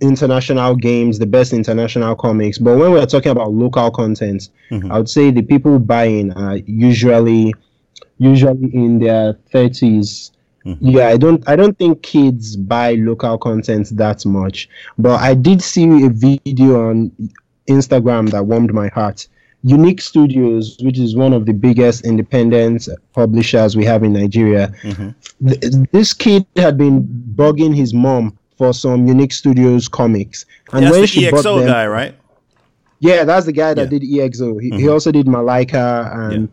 international 0.00 0.74
games, 0.74 1.18
the 1.18 1.26
best 1.26 1.52
international 1.52 2.14
comics. 2.16 2.58
But 2.58 2.76
when 2.78 2.92
we're 2.92 3.06
talking 3.06 3.32
about 3.32 3.52
local 3.52 3.90
content, 3.90 4.48
Mhm. 4.70 4.90
I 4.90 4.98
would 4.98 5.08
say 5.08 5.30
the 5.30 5.42
people 5.42 5.78
buying 5.78 6.32
are 6.32 6.56
usually 6.66 7.54
usually 8.18 8.70
in 8.74 8.98
their 8.98 9.34
30s. 9.52 10.32
Mhm. 10.64 10.78
Yeah, 10.80 11.08
I 11.08 11.16
don't 11.16 11.42
I 11.48 11.56
don't 11.56 11.76
think 11.78 12.02
kids 12.02 12.56
buy 12.56 12.94
local 12.94 13.38
content 13.38 13.88
that 13.96 14.24
much. 14.26 14.68
But 14.98 15.20
I 15.20 15.34
did 15.34 15.62
see 15.62 16.04
a 16.04 16.08
video 16.08 16.88
on 16.90 17.10
Instagram 17.68 18.30
that 18.30 18.46
warmed 18.46 18.72
my 18.72 18.88
heart. 18.88 19.26
YouNeek 19.64 20.00
Studios, 20.00 20.76
which 20.82 20.98
is 20.98 21.14
one 21.14 21.32
of 21.32 21.46
the 21.46 21.52
biggest 21.52 22.04
independent 22.04 22.88
publishers 23.12 23.76
we 23.76 23.84
have 23.84 24.02
in 24.02 24.12
Nigeria, 24.12 24.72
Mhm. 24.82 25.14
th- 25.48 25.74
this 25.92 26.12
kid 26.12 26.44
had 26.56 26.76
been 26.76 27.02
bugging 27.36 27.74
his 27.74 27.94
mom 27.94 28.36
for 28.58 28.72
some 28.74 29.06
YouNeek 29.06 29.32
Studios 29.32 29.88
comics, 29.88 30.44
and 30.72 30.84
That's 30.84 30.92
when 30.92 31.00
the 31.02 31.06
she 31.06 31.30
bought 31.30 31.44
EXO 31.44 31.58
them, 31.60 31.68
guy, 31.68 31.86
right? 31.86 32.14
yeah, 33.00 33.24
that's 33.24 33.46
the 33.46 33.52
guy 33.52 33.74
that 33.74 33.92
Yeah. 33.92 33.98
did 33.98 34.02
EXO. 34.02 34.58
He, 34.58 34.70
he 34.70 34.82
Mhm. 34.86 34.92
also 34.92 35.12
did 35.12 35.26
Malika 35.28 36.10
and 36.14 36.48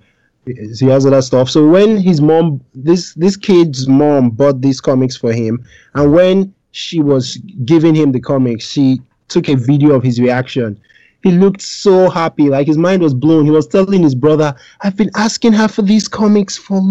he 0.79 0.85
has 0.87 1.05
other 1.05 1.21
stuff. 1.21 1.49
So 1.49 1.67
when 1.67 1.97
his 1.97 2.21
mom, 2.21 2.61
this 2.73 3.13
this 3.15 3.35
kid's 3.35 3.87
mom 3.87 4.29
bought 4.31 4.61
these 4.61 4.81
comics 4.81 5.15
for 5.15 5.31
him, 5.33 5.63
and 5.95 6.11
when 6.13 6.53
she 6.71 7.01
was 7.01 7.37
giving 7.65 7.95
him 7.95 8.11
the 8.11 8.19
comics, 8.19 8.65
she 8.69 9.01
took 9.27 9.47
a 9.49 9.55
video 9.55 9.93
of 9.93 10.03
his 10.03 10.19
reaction. 10.19 10.77
He 11.23 11.31
looked 11.31 11.61
so 11.61 12.09
happy, 12.09 12.49
like 12.49 12.67
his 12.67 12.77
mind 12.77 13.01
was 13.01 13.13
blown. 13.13 13.45
He 13.45 13.51
was 13.51 13.67
telling 13.67 14.03
his 14.03 14.15
brother, 14.15 14.55
"I've 14.81 14.95
been 14.95 15.11
asking 15.15 15.53
her 15.53 15.67
for 15.67 15.81
these 15.81 16.07
comics 16.07 16.57
for 16.57 16.81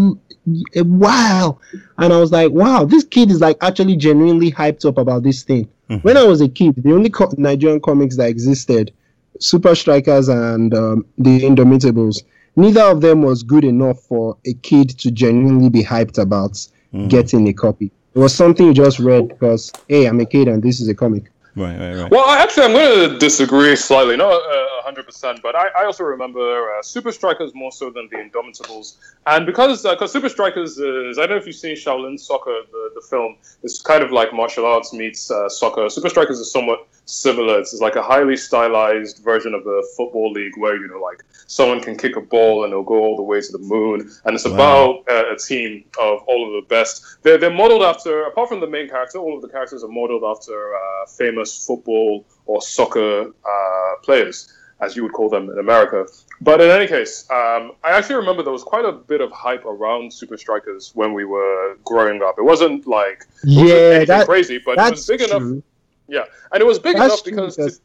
a 0.75 0.83
while," 0.83 1.61
and 1.99 2.13
I 2.13 2.21
was 2.21 2.31
like, 2.31 2.53
"Wow, 2.53 2.85
this 2.85 3.05
kid 3.05 3.31
is 3.31 3.41
like 3.41 3.57
actually 3.63 3.97
genuinely 3.97 4.51
hyped 4.53 4.85
up 4.85 4.99
about 4.99 5.23
this 5.23 5.43
thing." 5.43 5.67
Mhm. 5.91 6.05
When 6.05 6.17
I 6.19 6.25
was 6.25 6.41
a 6.43 6.49
kid, 6.49 6.75
the 6.77 6.93
only 6.93 7.09
co- 7.11 7.33
Nigerian 7.39 7.81
comics 7.81 8.17
that 8.19 8.29
existed 8.29 8.93
Super 9.41 9.75
Strikers 9.75 10.29
and 10.29 10.75
um, 10.75 11.05
the 11.17 11.41
Indomitables. 11.41 12.23
Neither 12.57 12.83
of 12.83 13.01
them 13.01 13.23
was 13.23 13.43
good 13.43 13.65
enough 13.65 14.01
for 14.01 14.37
a 14.45 14.53
kid 14.53 14.91
to 14.99 15.11
genuinely 15.11 15.69
be 15.71 15.83
hyped 15.83 16.19
about 16.19 16.53
Mhm. 16.93 17.09
getting 17.09 17.49
a 17.49 17.53
copy. 17.53 17.91
It 18.15 18.19
was 18.19 18.35
something 18.35 18.67
you 18.67 18.75
just 18.75 18.99
read 18.99 19.29
because, 19.29 19.73
hey, 19.89 20.07
I'm 20.07 20.19
a 20.21 20.25
kid 20.27 20.49
and 20.49 20.63
this 20.63 20.81
is 20.81 20.89
a 20.89 20.95
comic. 20.95 21.31
Right, 21.59 21.77
right. 21.77 22.11
Well, 22.11 22.25
actually, 22.29 22.67
I'm 22.67 22.73
going 22.73 23.11
to 23.11 23.19
disagree 23.19 23.75
slightly, 23.75 24.17
not 24.17 24.33
uh, 24.33 24.78
100%, 24.95 25.43
but 25.43 25.55
I, 25.55 25.69
I 25.77 25.85
also 25.85 26.05
remember 26.05 26.73
uh, 26.73 26.83
Super 26.83 27.13
Strikers 27.13 27.55
more 27.55 27.73
so 27.73 27.91
than 27.91 28.09
the 28.11 28.17
Indomitables. 28.17 28.97
And 29.27 29.47
because 29.47 29.85
uh, 29.85 29.97
cause 29.97 30.13
Super 30.13 30.29
Strikers 30.29 30.79
is, 30.79 31.19
I 31.19 31.23
don't 31.23 31.31
know 31.31 31.37
if 31.37 31.47
you've 31.47 31.57
seen 31.57 31.77
Shaolin 31.77 32.19
Soccer, 32.19 32.61
the, 32.71 32.91
the 32.95 33.03
film, 33.09 33.37
it's 33.63 33.81
kind 33.83 34.03
of 34.03 34.11
like 34.13 34.33
martial 34.33 34.67
arts 34.67 34.93
meets 34.93 35.31
uh, 35.31 35.49
soccer. 35.49 35.89
Super 35.89 36.09
Strikers 36.09 36.39
is 36.39 36.53
somewhat 36.53 36.87
similar. 37.05 37.59
It's 37.59 37.73
like 37.81 37.97
a 37.97 38.03
highly 38.03 38.37
stylized 38.37 39.19
version 39.25 39.55
of 39.55 39.65
the 39.65 39.87
football 39.97 40.31
league 40.33 40.57
where, 40.59 40.77
you 40.77 40.89
know, 40.89 41.01
like 41.01 41.25
someone 41.47 41.81
can 41.81 41.97
kick 41.97 42.17
a 42.17 42.21
ball 42.21 42.65
and 42.65 42.73
it'll 42.73 42.85
go 42.85 42.99
all 42.99 43.17
the 43.17 43.23
way 43.23 43.41
to 43.41 43.53
the 43.53 43.59
moon. 43.59 44.11
And 44.25 44.35
it's 44.35 44.45
Wow. 44.45 44.55
about 44.55 45.05
uh, 45.11 45.33
a 45.35 45.37
team 45.37 45.85
of 46.01 46.23
all 46.27 46.47
of 46.47 46.63
the 46.63 46.69
best. 46.69 47.03
They're, 47.23 47.39
they're 47.39 47.51
modeled 47.51 47.83
after, 47.83 48.25
apart 48.25 48.49
from 48.49 48.61
the 48.61 48.67
main 48.67 48.89
character, 48.89 49.19
all 49.19 49.37
of 49.37 49.43
the 49.43 49.49
characters 49.49 49.83
are 49.85 49.89
modeled 49.89 50.25
after 50.25 50.75
uh, 50.75 51.07
famous 51.07 51.67
football 51.67 52.25
or 52.47 52.61
soccer 52.63 53.29
uh, 53.29 53.95
players, 54.03 54.53
as 54.81 54.95
you 54.97 55.03
would 55.03 55.13
call 55.13 55.29
them 55.29 55.51
in 55.51 55.59
America. 55.59 56.07
But 56.41 56.61
in 56.61 56.71
any 56.71 56.87
case, 56.87 57.29
um, 57.31 57.73
I 57.83 57.91
actually 57.91 58.17
remember 58.17 58.43
there 58.43 58.53
was 58.53 58.63
quite 58.63 58.85
a 58.85 58.93
bit 58.93 59.21
of 59.21 59.33
hype 59.33 59.65
around 59.65 60.13
Super 60.13 60.37
Strikers 60.37 60.93
when 60.95 61.13
we 61.13 61.25
were 61.25 61.77
growing 61.85 62.23
up. 62.23 62.37
It 62.39 62.45
wasn't 62.45 62.87
like 62.87 63.27
it 63.43 63.49
wasn't 63.49 63.71
anything 63.71 64.07
that, 64.07 64.27
crazy, 64.27 64.59
but 64.65 64.79
it 64.79 64.91
was 64.91 65.07
big 65.07 65.23
enough. 65.23 65.63
Yeah, 66.07 66.25
and 66.53 66.61
it 66.61 66.67
was 66.67 66.79
big 66.79 66.97
That's 66.97 67.07
enough 67.07 67.23
true 67.23 67.33
because. 67.33 67.57
because- 67.57 67.81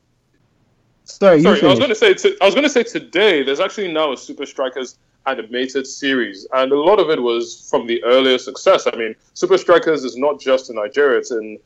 Sorry, 1.06 1.42
Sorry, 1.42 1.62
I 1.62 1.66
was 1.66 1.80
going 1.80 1.90
to 1.90 1.96
say. 1.96 2.14
To, 2.14 2.38
I 2.42 2.46
was 2.46 2.54
going 2.54 2.64
to 2.64 2.70
say 2.70 2.82
today. 2.82 3.44
There's 3.44 3.60
actually 3.60 3.92
now 3.92 4.14
a 4.14 4.18
Super 4.18 4.46
Strikers 4.46 4.98
animated 5.26 5.86
series, 5.86 6.48
and 6.54 6.72
a 6.72 6.80
lot 6.80 6.98
of 6.98 7.10
it 7.10 7.22
was 7.22 7.68
from 7.70 7.88
the 7.88 8.02
earlier 8.06 8.38
success. 8.38 8.88
I 8.88 8.96
mean, 8.96 9.14
Super 9.34 9.58
Strikers 9.58 10.06
is 10.06 10.16
not 10.16 10.40
just 10.40 10.70
in 10.70 10.78
Nigeria; 10.78 11.18
it's 11.20 11.32
in 11.32 11.60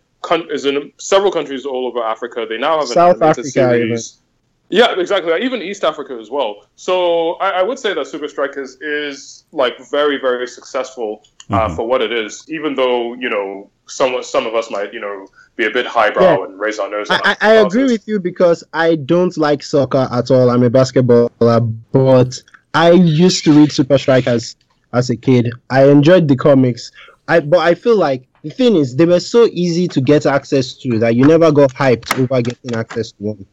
is 0.49 0.65
in 0.65 0.91
several 0.97 1.31
countries 1.31 1.67
all 1.67 1.85
over 1.85 2.03
Africa. 2.03 2.47
They 2.49 2.57
now 2.57 2.79
have 2.79 2.87
an 2.89 2.93
South 2.95 3.21
animated 3.21 3.29
Africa, 3.29 3.49
series. 3.49 4.21
Yeah, 4.69 4.99
exactly. 4.99 5.31
Even 5.41 5.61
East 5.61 5.83
Africa 5.83 6.17
as 6.19 6.29
well. 6.29 6.67
So 6.75 7.33
I, 7.35 7.51
I 7.59 7.63
would 7.63 7.79
say 7.79 7.93
that 7.93 8.05
Super 8.07 8.27
Strikers 8.27 8.75
is 8.81 9.45
like 9.51 9.75
very, 9.89 10.19
very 10.19 10.47
successful 10.47 11.23
uh, 11.49 11.67
Mhm. 11.69 11.75
for 11.77 11.87
what 11.87 12.01
it 12.01 12.11
is. 12.11 12.43
Even 12.49 12.75
though 12.75 13.13
you 13.13 13.29
know 13.29 13.69
some 13.85 14.21
some 14.23 14.45
of 14.45 14.53
us 14.55 14.69
might 14.69 14.93
you 14.93 14.99
know 14.99 15.27
be 15.55 15.65
a 15.65 15.69
bit 15.71 15.85
highbrow 15.85 16.39
Yeah. 16.39 16.43
and 16.45 16.59
raise 16.59 16.79
our 16.79 16.89
nose. 16.89 17.09
I, 17.09 17.15
at 17.15 17.25
I, 17.25 17.37
I 17.41 17.53
agree 17.65 17.85
with 17.85 18.05
you 18.07 18.19
because 18.19 18.63
I 18.73 18.95
don't 18.95 19.35
like 19.37 19.63
soccer 19.63 20.07
at 20.11 20.29
all. 20.31 20.49
I'm 20.49 20.63
a 20.63 20.69
basketballer, 20.69 21.73
but 21.93 22.41
I 22.73 22.91
used 22.91 23.45
to 23.45 23.53
read 23.53 23.71
Super 23.71 23.97
Strikers 23.97 24.57
as 24.91 25.09
a 25.09 25.15
kid. 25.15 25.49
I 25.69 25.87
enjoyed 25.89 26.27
the 26.27 26.35
comics. 26.35 26.91
I 27.29 27.39
but 27.39 27.59
I 27.59 27.73
feel 27.73 27.95
like 27.97 28.27
the 28.43 28.49
thing 28.49 28.75
is 28.75 28.97
they 28.97 29.05
were 29.05 29.21
so 29.21 29.47
easy 29.53 29.87
to 29.87 30.01
get 30.01 30.25
access 30.25 30.73
to 30.73 30.99
that 30.99 31.15
you 31.15 31.25
never 31.25 31.51
got 31.53 31.73
hyped 31.73 32.19
over 32.19 32.41
getting 32.41 32.75
access 32.75 33.11
to 33.13 33.23
one 33.23 33.45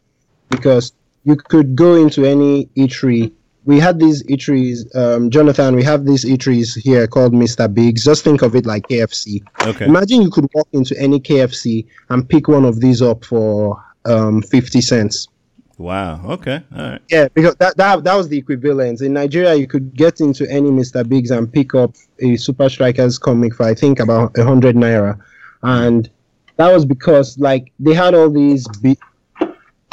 because 0.49 0.91
you 1.25 1.35
could 1.35 1.75
go 1.75 1.95
into 1.95 2.23
any 2.25 2.67
eatery. 2.77 3.31
We 3.65 3.79
had 3.79 3.99
these 3.99 4.23
eateries, 4.23 4.95
um, 4.95 5.31
Jonathan. 5.31 5.75
We 5.75 5.83
have 5.83 6.05
these 6.05 6.23
eateries 6.23 6.77
here 6.79 7.07
called 7.07 7.33
Mr. 7.33 7.71
Biggs. 7.71 8.05
Just 8.05 8.23
think 8.23 8.43
of 8.43 8.55
it 8.55 8.65
like 8.65 8.87
KFC. 8.87 9.41
Okay. 9.65 9.85
Imagine 9.85 10.21
you 10.21 10.29
could 10.29 10.47
walk 10.53 10.67
into 10.71 10.97
any 10.99 11.19
KFC 11.19 11.87
and 12.09 12.29
pick 12.29 12.47
one 12.47 12.63
of 12.63 12.79
these 12.79 13.01
up 13.01 13.25
for 13.25 13.83
um, 14.05 14.43
50 14.43 14.81
cents. 14.81 15.27
Wow. 15.77 16.23
Okay. 16.25 16.61
All 16.75 16.89
right. 16.91 17.01
Yeah, 17.09 17.27
because 17.33 17.55
that, 17.55 17.75
that 17.77 18.03
that 18.03 18.15
was 18.15 18.29
the 18.29 18.37
equivalent. 18.37 19.01
In 19.01 19.13
Nigeria, 19.13 19.55
you 19.55 19.67
could 19.67 19.93
get 19.93 20.21
into 20.21 20.49
any 20.49 20.69
Mr. 20.69 21.07
Biggs 21.07 21.31
and 21.31 21.51
pick 21.51 21.75
up 21.75 21.95
a 22.19 22.37
Super 22.37 22.69
Strikers 22.69 23.17
comic 23.17 23.55
for 23.55 23.63
I 23.63 23.73
think 23.73 23.99
about 23.99 24.37
a 24.37 24.43
hundred 24.45 24.75
naira, 24.75 25.19
and 25.63 26.09
that 26.55 26.71
was 26.71 26.85
because 26.85 27.37
like 27.39 27.73
they 27.79 27.93
had 27.93 28.13
all 28.13 28.29
these. 28.29 28.65
Bi- 28.81 28.95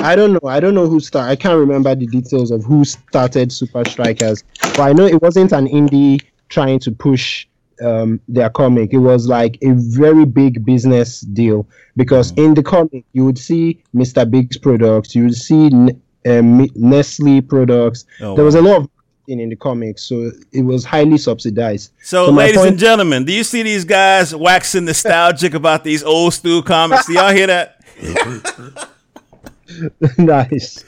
I 0.03 0.17
don't 0.17 0.33
know. 0.35 0.41
I 0.49 0.61
don't 0.61 0.75
know 0.75 0.89
who 0.89 1.01
started. 1.01 1.31
I 1.31 1.37
can't 1.37 1.59
remember 1.59 1.95
the 1.95 2.07
details 2.07 2.51
of 2.51 2.65
who 2.65 2.85
started 2.85 3.53
Super 3.53 3.85
Strikers, 3.89 4.43
but 4.61 4.81
I 4.81 4.93
know 4.93 5.07
it 5.07 5.21
wasn't 5.23 5.53
an 5.53 5.67
indie 5.69 6.21
trying 6.49 6.79
to 6.81 6.91
push 6.91 7.47
um, 7.83 8.21
their 8.29 8.51
comic. 8.51 8.93
It 8.93 8.99
was 8.99 9.27
like 9.27 9.59
a 9.63 9.73
very 9.73 10.25
big 10.25 10.65
business 10.65 11.21
deal 11.21 11.67
because 11.97 12.33
in 12.33 12.55
the 12.55 12.63
comic 12.63 13.05
you 13.13 13.25
would 13.25 13.39
see 13.39 13.83
Mr. 13.95 14.29
Biggs 14.31 14.59
products, 14.59 15.15
you 15.15 15.25
would 15.25 15.35
see 15.37 15.67
N- 15.67 16.01
um, 16.27 16.69
Nestle 16.75 17.41
products. 17.41 18.05
Oh, 18.21 18.37
there 18.37 18.45
was 18.45 18.55
a 18.55 18.63
lot 18.63 18.77
of 18.83 18.89
marketing 19.27 19.41
in 19.41 19.49
the 19.49 19.57
comic, 19.57 19.99
so 19.99 20.31
it 20.53 20.63
was 20.63 20.85
highly 20.85 21.19
subsidized. 21.19 21.93
So, 22.03 22.27
So 22.27 22.33
ladies 22.33 22.57
point- 22.59 22.71
and 22.71 22.79
gentlemen, 22.79 23.25
do 23.25 23.33
you 23.33 23.45
see 23.45 23.63
these 23.63 23.85
guys 23.85 24.35
waxing 24.35 24.85
nostalgic 24.85 25.55
about 25.55 25.85
these 25.85 26.03
old 26.05 26.35
school 26.35 26.63
comics? 26.63 27.07
Do 27.07 27.15
y'all 27.15 27.33
hear 27.33 27.47
that? 27.49 27.79
nice. 30.19 30.85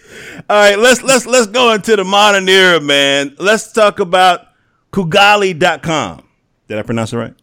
All 0.48 0.56
right, 0.56 0.78
let's 0.78 1.02
let's 1.02 1.26
let's 1.26 1.46
go 1.46 1.72
into 1.72 1.96
the 1.96 2.04
modern 2.04 2.48
era, 2.48 2.80
man. 2.80 3.34
Let's 3.38 3.72
talk 3.72 4.00
about 4.00 4.46
Kugali.com. 4.92 6.26
Did 6.68 6.78
I 6.78 6.82
pronounce 6.82 7.12
it 7.12 7.18
right? 7.18 7.34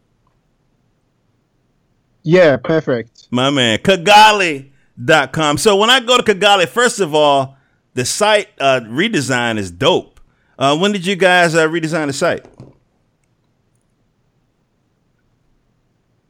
Yeah, 2.24 2.58
perfect. 2.58 3.28
My 3.32 3.50
man, 3.50 3.80
Kugali.com. 3.80 5.58
So 5.58 5.76
when 5.76 5.90
I 5.90 6.00
go 6.00 6.18
to 6.18 6.24
Kugali, 6.24 6.68
first 6.68 7.00
of 7.00 7.16
all, 7.16 7.58
the 7.94 8.06
site 8.06 8.50
uh, 8.60 8.82
redesign 8.84 9.58
is 9.58 9.72
dope. 9.72 10.20
Uh, 10.58 10.78
when 10.78 10.92
did 10.92 11.06
you 11.06 11.16
guys 11.16 11.56
uh, 11.56 11.68
redesign 11.68 12.08
the 12.08 12.14
site? 12.14 12.46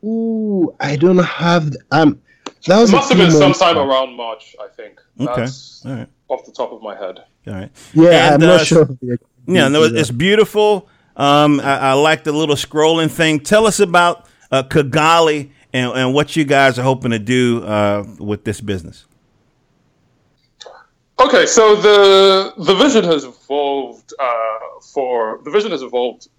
Ooh, 0.03 0.74
I 0.80 0.96
don't 0.96 1.20
have. 1.20 1.75
Um, 1.91 2.22
that 2.68 2.80
was 2.80 2.89
It 2.91 2.96
must 2.96 3.10
have 3.10 3.18
been 3.18 3.32
sometime 3.32 3.75
back. 3.75 3.86
around 3.88 4.15
March, 4.15 4.56
I 4.62 4.68
think. 4.68 5.01
Okay. 5.20 5.41
That's 5.41 5.86
All 5.86 5.94
right. 5.94 6.08
off 6.30 6.46
the 6.46 6.51
top 6.51 6.72
of 6.72 6.82
my 6.82 6.96
head. 6.96 7.20
All 7.48 7.53
right. 7.53 7.72
Yeah, 7.94 8.34
And, 8.34 8.44
I'm 8.44 8.50
uh, 8.50 8.58
not 8.58 8.65
sure. 8.65 8.82
of 8.84 8.98
Yeah, 9.48 9.68
no, 9.68 9.84
it- 9.84 9.96
it's 9.96 10.12
beautiful. 10.12 10.88
Um, 11.18 11.60
I, 11.60 11.77
I 11.77 11.94
like 11.94 12.24
the 12.24 12.32
little 12.32 12.56
scrolling 12.56 13.10
thing. 13.12 13.39
Tell 13.41 13.68
us 13.68 13.80
about 13.80 14.25
uh, 14.51 14.63
Kugali 14.63 15.51
and, 15.74 15.91
and 15.91 16.13
what 16.13 16.36
you 16.36 16.46
guys 16.46 16.80
are 16.80 16.84
hoping 16.84 17.12
to 17.12 17.20
do 17.20 17.63
uh, 17.63 18.06
with 18.20 18.44
this 18.46 18.62
business. 18.62 19.06
Okay, 21.20 21.46
so 21.46 21.75
the 21.75 22.53
the 22.58 22.74
vision 22.75 23.03
has 23.03 23.25
evolved 23.25 24.13
uh, 24.20 24.58
for 24.82 25.39
the 25.44 25.51
vision 25.51 25.70
has 25.72 25.84
evolved 25.84 26.30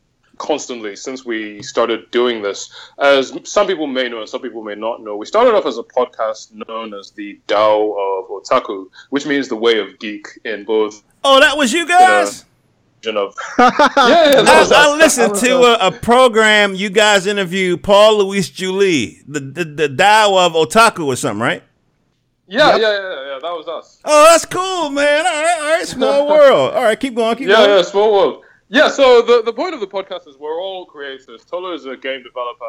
constantly 0.43 0.97
since 0.97 1.25
we 1.25 1.63
started 1.63 2.11
doing 2.11 2.43
this. 2.43 2.69
As 2.99 3.33
some 3.45 3.67
people 3.67 3.87
may 3.87 4.09
know 4.09 4.21
and 4.21 4.29
some 4.29 4.43
people 4.43 4.63
may 4.63 4.75
not 4.75 5.03
know, 5.03 5.17
we 5.17 5.25
started 5.25 5.55
off 5.55 5.67
as 5.67 5.79
a 5.79 5.83
podcast 5.85 6.53
known 6.69 6.93
as 6.95 7.13
the 7.13 7.41
Tao 7.47 7.93
of 7.93 8.29
Otaku, 8.29 8.87
which 9.11 9.25
means 9.25 9.49
the 9.49 9.57
way 9.57 9.79
of 9.79 9.99
geek 10.01 10.27
in 10.45 10.65
both 10.65 11.03
Oh, 11.25 11.39
that 11.39 11.57
was 11.57 11.73
you 11.73 11.85
uh, 11.85 11.87
guys? 11.87 12.45
version 13.03 13.17
of 13.17 13.35
yeah, 13.59 13.71
yeah, 13.97 14.45
I, 14.47 14.69
I 14.73 14.97
listened 14.97 15.37
to 15.37 15.53
a, 15.63 15.89
a 15.89 15.93
program 15.93 16.75
you 16.75 16.91
guys 16.91 17.27
interviewed 17.27 17.83
Paul 17.83 18.19
Louis 18.19 18.49
Julie, 18.51 19.21
the, 19.29 19.41
the, 19.41 19.65
the 19.65 19.89
Tao 19.89 20.37
of 20.47 20.53
Otaku 20.55 21.07
or 21.07 21.17
something, 21.17 21.41
right? 21.41 21.63
yeah, 22.49 22.77
yeah, 22.77 22.81
yeah, 22.81 23.01
yeah, 23.01 23.39
that 23.41 23.53
was 23.53 23.67
us. 23.69 24.01
Oh, 24.05 24.25
that's 24.31 24.45
cool, 24.45 24.91
man. 24.91 25.25
All 25.27 25.33
right, 25.33 25.59
all 25.61 25.69
right. 25.79 25.87
Small 25.89 26.29
world. 26.35 26.75
All 26.75 26.83
right, 26.83 26.99
keep 26.99 27.15
going, 27.15 27.37
keep 27.37 27.47
going. 27.47 27.59
Yeah, 27.61 27.67
going. 27.67 27.79
yeah, 27.79 27.83
small 27.83 28.13
world. 28.13 28.45
Yeah, 28.73 28.89
so 28.89 29.21
the, 29.21 29.43
the 29.43 29.53
point 29.53 29.75
of 29.75 29.81
the 29.81 29.87
podcast 29.87 30.27
is 30.27 30.39
we're 30.39 30.59
all 30.59 30.87
creators. 30.87 31.45
Tolu 31.45 31.75
is 31.75 31.85
a 31.85 31.95
game 31.95 32.23
developer. 32.23 32.65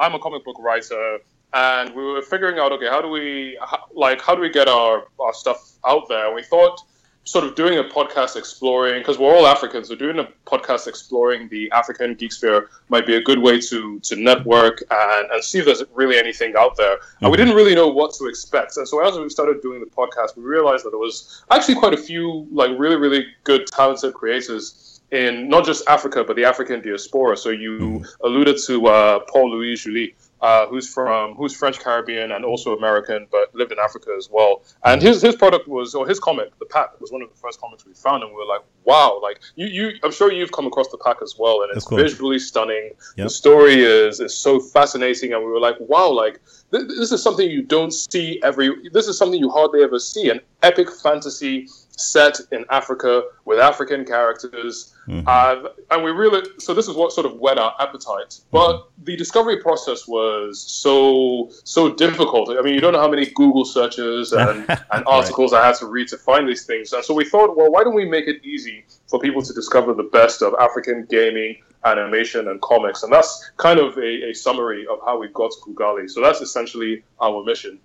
I'm 0.00 0.12
a 0.12 0.18
comic 0.18 0.44
book 0.44 0.56
writer, 0.58 1.20
and 1.52 1.94
we 1.94 2.02
were 2.02 2.22
figuring 2.22 2.58
out, 2.58 2.72
okay, 2.72 2.88
how 2.88 3.00
do 3.00 3.06
we 3.06 3.56
how, 3.62 3.84
like 3.94 4.20
how 4.20 4.34
do 4.34 4.40
we 4.40 4.50
get 4.50 4.66
our, 4.66 5.04
our 5.20 5.32
stuff 5.32 5.74
out 5.86 6.08
there? 6.08 6.26
And 6.26 6.34
we 6.34 6.42
thought 6.42 6.80
sort 7.22 7.44
of 7.44 7.54
doing 7.54 7.78
a 7.78 7.84
podcast 7.84 8.34
exploring 8.34 8.98
because 9.00 9.16
we're 9.16 9.32
all 9.32 9.46
Africans, 9.46 9.86
so 9.86 9.94
doing 9.94 10.18
a 10.18 10.28
podcast 10.44 10.88
exploring 10.88 11.48
the 11.50 11.70
African 11.70 12.14
geek 12.14 12.32
sphere 12.32 12.68
might 12.88 13.06
be 13.06 13.14
a 13.14 13.22
good 13.22 13.38
way 13.38 13.60
to 13.60 14.00
to 14.00 14.16
network 14.16 14.82
and, 14.90 15.30
and 15.30 15.44
see 15.44 15.60
if 15.60 15.66
there's 15.66 15.84
really 15.94 16.18
anything 16.18 16.54
out 16.58 16.76
there. 16.76 16.98
And 17.20 17.30
we 17.30 17.36
mm-hmm. 17.36 17.44
didn't 17.44 17.54
really 17.54 17.76
know 17.76 17.86
what 17.86 18.12
to 18.14 18.26
expect. 18.26 18.76
And 18.76 18.88
so 18.88 19.06
as 19.06 19.16
we 19.16 19.28
started 19.28 19.62
doing 19.62 19.78
the 19.78 19.86
podcast, 19.86 20.36
we 20.36 20.42
realized 20.42 20.84
that 20.84 20.90
there 20.90 20.98
was 20.98 21.44
actually 21.52 21.76
quite 21.76 21.94
a 21.94 22.02
few 22.10 22.48
like 22.50 22.72
really, 22.76 22.96
really 22.96 23.24
good 23.44 23.68
talented 23.68 24.14
creators 24.14 24.93
in 25.14 25.48
not 25.48 25.64
just 25.64 25.88
Africa 25.88 26.24
but 26.24 26.36
the 26.36 26.44
African 26.44 26.80
diaspora. 26.82 27.36
So 27.36 27.50
you 27.50 28.04
alluded 28.22 28.56
to 28.66 28.86
uh, 28.86 29.20
Paul 29.30 29.50
Louis 29.50 29.80
Julie. 29.82 30.14
Uh, 30.40 30.66
who's 30.66 30.92
from 30.92 31.34
who's 31.36 31.56
French 31.56 31.78
Caribbean 31.80 32.32
and 32.32 32.44
also 32.44 32.76
American, 32.76 33.26
but 33.32 33.54
lived 33.54 33.72
in 33.72 33.78
Africa 33.78 34.10
as 34.18 34.28
well. 34.30 34.62
And 34.84 35.00
his 35.00 35.22
his 35.22 35.36
product 35.36 35.66
was 35.66 35.94
or 35.94 36.06
his 36.06 36.20
comic, 36.20 36.48
the 36.58 36.66
pack, 36.66 37.00
was 37.00 37.10
one 37.10 37.22
of 37.22 37.30
the 37.30 37.36
first 37.36 37.58
comics 37.62 37.86
we 37.86 37.94
found, 37.94 38.22
and 38.22 38.30
we 38.30 38.36
were 38.36 38.44
like, 38.44 38.60
wow, 38.84 39.18
like 39.22 39.40
you 39.54 39.66
you 39.68 39.92
I'm 40.02 40.12
sure 40.12 40.30
you've 40.30 40.52
come 40.52 40.66
across 40.66 40.88
the 40.88 40.98
pack 40.98 41.22
as 41.22 41.36
well, 41.38 41.62
and 41.62 41.74
it's 41.74 41.88
visually 41.88 42.38
stunning. 42.38 42.90
Yep. 43.16 43.26
The 43.26 43.30
story 43.30 43.76
is 43.80 44.20
is 44.20 44.36
so 44.36 44.60
fascinating, 44.60 45.32
and 45.32 45.42
we 45.42 45.50
were 45.50 45.60
like, 45.60 45.76
wow, 45.80 46.10
like 46.10 46.42
th- 46.72 46.88
this 46.88 47.10
is 47.10 47.22
something 47.22 47.48
you 47.48 47.62
don't 47.62 47.92
see 47.92 48.38
every. 48.42 48.68
This 48.92 49.08
is 49.08 49.16
something 49.16 49.40
you 49.40 49.48
hardly 49.48 49.82
ever 49.82 49.98
see, 49.98 50.28
an 50.28 50.40
epic 50.62 50.88
fantasy 50.92 51.68
set 51.96 52.40
in 52.52 52.64
Africa 52.70 53.22
with 53.44 53.58
African 53.58 54.04
characters. 54.04 54.94
Mm-hmm. 55.06 55.26
Uh, 55.26 55.68
and 55.90 56.04
we 56.04 56.10
really, 56.10 56.48
so 56.58 56.74
this 56.74 56.88
is 56.88 56.96
what 56.96 57.12
sort 57.12 57.26
of 57.26 57.38
whet 57.38 57.58
our 57.58 57.74
appetite. 57.78 58.40
But 58.50 58.78
mm-hmm. 58.78 59.04
the 59.04 59.16
discovery 59.16 59.60
process 59.60 60.06
was 60.08 60.60
so, 60.60 61.50
so 61.64 61.94
difficult. 61.94 62.50
I 62.50 62.62
mean, 62.62 62.74
you 62.74 62.80
don't 62.80 62.92
know 62.92 63.00
how 63.00 63.10
many 63.10 63.26
Google 63.26 63.64
searches 63.64 64.32
and, 64.32 64.66
and 64.68 65.04
articles 65.06 65.52
right. 65.52 65.62
I 65.62 65.66
had 65.66 65.76
to 65.76 65.86
read 65.86 66.08
to 66.08 66.18
find 66.18 66.48
these 66.48 66.66
things. 66.66 66.92
And 66.92 67.04
so 67.04 67.14
we 67.14 67.24
thought, 67.24 67.56
well, 67.56 67.70
why 67.70 67.84
don't 67.84 67.94
we 67.94 68.08
make 68.08 68.26
it 68.26 68.44
easy 68.44 68.84
for 69.06 69.18
people 69.20 69.42
to 69.42 69.52
discover 69.52 69.94
the 69.94 70.04
best 70.04 70.42
of 70.42 70.54
African 70.58 71.06
gaming, 71.08 71.56
animation, 71.84 72.48
and 72.48 72.60
comics? 72.60 73.02
And 73.02 73.12
that's 73.12 73.50
kind 73.56 73.78
of 73.78 73.96
a, 73.98 74.30
a 74.30 74.34
summary 74.34 74.86
of 74.86 74.98
how 75.04 75.18
we 75.18 75.28
got 75.28 75.52
to 75.52 75.58
Kugali. 75.60 76.10
So 76.10 76.20
that's 76.20 76.40
essentially 76.40 77.04
our 77.20 77.44
mission. 77.44 77.78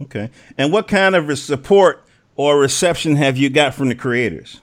Okay. 0.00 0.30
And 0.58 0.72
what 0.72 0.88
kind 0.88 1.14
of 1.14 1.38
support 1.38 2.04
or 2.36 2.58
reception 2.58 3.16
have 3.16 3.36
you 3.36 3.50
got 3.50 3.74
from 3.74 3.88
the 3.88 3.94
creators? 3.94 4.60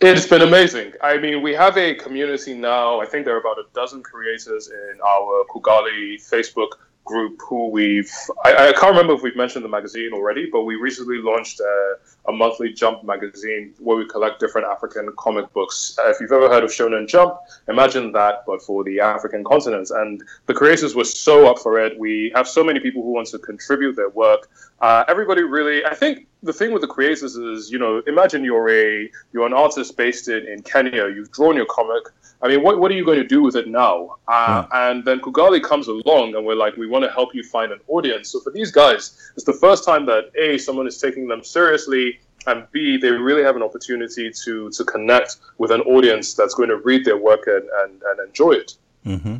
It's 0.00 0.26
been 0.28 0.42
amazing. 0.42 0.92
I 1.02 1.18
mean, 1.18 1.42
we 1.42 1.54
have 1.54 1.76
a 1.76 1.94
community 1.94 2.54
now. 2.54 3.00
I 3.00 3.06
think 3.06 3.24
there 3.24 3.34
are 3.34 3.40
about 3.40 3.58
a 3.58 3.64
dozen 3.74 4.02
creators 4.02 4.68
in 4.68 5.00
our 5.04 5.44
Kugali 5.50 6.14
Facebook 6.14 6.70
group 7.08 7.40
who 7.48 7.68
we've 7.68 8.12
I, 8.44 8.68
I, 8.68 8.72
can't 8.72 8.92
remember 8.92 9.14
if 9.14 9.22
we've 9.22 9.34
mentioned 9.34 9.64
the 9.64 9.68
magazine 9.68 10.10
already 10.12 10.48
but 10.52 10.64
we 10.64 10.74
recently 10.76 11.16
launched 11.18 11.58
a, 11.58 11.94
a 12.28 12.32
monthly 12.32 12.70
jump 12.70 13.02
magazine 13.02 13.72
where 13.78 13.96
we 13.96 14.06
collect 14.06 14.40
different 14.40 14.66
african 14.66 15.10
comic 15.16 15.50
books 15.54 15.98
uh, 15.98 16.10
if 16.10 16.20
you've 16.20 16.32
ever 16.32 16.48
heard 16.50 16.64
of 16.64 16.70
shonen 16.70 17.08
jump 17.08 17.38
imagine 17.68 18.12
that 18.12 18.44
but 18.46 18.60
for 18.60 18.84
the 18.84 19.00
african 19.00 19.42
continents. 19.42 19.90
and 19.90 20.22
the 20.44 20.54
creators 20.54 20.94
were 20.94 21.04
so 21.04 21.50
up 21.50 21.58
for 21.58 21.80
it 21.80 21.98
we 21.98 22.30
have 22.34 22.46
so 22.46 22.62
many 22.62 22.78
people 22.78 23.02
who 23.02 23.12
want 23.12 23.26
to 23.26 23.38
contribute 23.38 23.96
their 23.96 24.10
work 24.10 24.50
uh, 24.80 25.04
everybody 25.08 25.42
really 25.42 25.84
i 25.84 25.94
think 25.94 26.26
the 26.42 26.52
thing 26.52 26.72
with 26.72 26.82
the 26.82 26.88
creators 26.88 27.34
is 27.34 27.70
you 27.70 27.78
know 27.78 28.02
imagine 28.06 28.44
you're 28.44 28.70
a 28.70 29.10
you're 29.32 29.46
an 29.46 29.52
artist 29.52 29.96
based 29.96 30.28
in, 30.28 30.46
in 30.46 30.62
kenya 30.62 31.08
you've 31.08 31.30
drawn 31.32 31.56
your 31.56 31.66
comic 31.66 32.04
I 32.40 32.48
mean, 32.48 32.62
what, 32.62 32.78
what 32.78 32.90
are 32.90 32.94
you 32.94 33.04
going 33.04 33.18
to 33.18 33.26
do 33.26 33.42
with 33.42 33.56
it 33.56 33.66
now? 33.66 34.16
Uh, 34.28 34.64
yeah. 34.70 34.90
And 34.90 35.04
then 35.04 35.20
Kugali 35.20 35.62
comes 35.62 35.88
along, 35.88 36.36
and 36.36 36.46
we're 36.46 36.54
like, 36.54 36.76
we 36.76 36.86
want 36.86 37.04
to 37.04 37.10
help 37.10 37.34
you 37.34 37.42
find 37.42 37.72
an 37.72 37.80
audience. 37.88 38.30
So 38.30 38.40
for 38.40 38.50
these 38.50 38.70
guys, 38.70 39.32
it's 39.34 39.44
the 39.44 39.52
first 39.52 39.84
time 39.84 40.06
that 40.06 40.30
A, 40.40 40.56
someone 40.58 40.86
is 40.86 41.00
taking 41.00 41.26
them 41.26 41.42
seriously, 41.42 42.20
and 42.46 42.66
B, 42.70 42.96
they 42.96 43.10
really 43.10 43.42
have 43.42 43.56
an 43.56 43.62
opportunity 43.62 44.30
to 44.30 44.70
to 44.70 44.84
connect 44.84 45.36
with 45.58 45.72
an 45.72 45.80
audience 45.82 46.34
that's 46.34 46.54
going 46.54 46.68
to 46.68 46.76
read 46.76 47.04
their 47.04 47.16
work 47.16 47.46
and, 47.46 47.68
and, 47.82 48.02
and 48.02 48.28
enjoy 48.28 48.52
it. 48.52 48.74
Mm-hmm. 49.04 49.36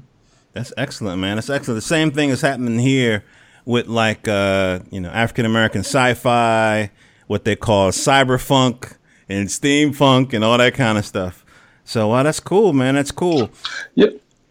That's 0.52 0.73
excellent, 0.76 1.21
man. 1.21 1.37
That's 1.37 1.50
excellent. 1.50 1.76
The 1.76 1.87
same 1.87 2.11
thing 2.11 2.30
is 2.30 2.40
happening 2.40 2.80
here 2.80 3.23
with 3.69 3.87
like 3.87 4.27
uh, 4.27 4.81
you 4.91 4.99
know 4.99 5.11
African 5.11 5.45
American 5.45 5.81
sci-fi, 5.81 6.91
what 7.27 7.45
they 7.45 7.55
call 7.55 7.91
cyberpunk 7.91 8.97
and 9.29 9.49
steampunk 9.49 10.33
and 10.33 10.43
all 10.43 10.57
that 10.57 10.73
kind 10.73 10.97
of 10.97 11.05
stuff. 11.05 11.45
So 11.85 12.11
uh, 12.13 12.23
that's 12.23 12.41
cool, 12.41 12.73
man. 12.73 12.95
That's 12.95 13.13
cool. 13.13 13.51
Yeah. 13.95 14.07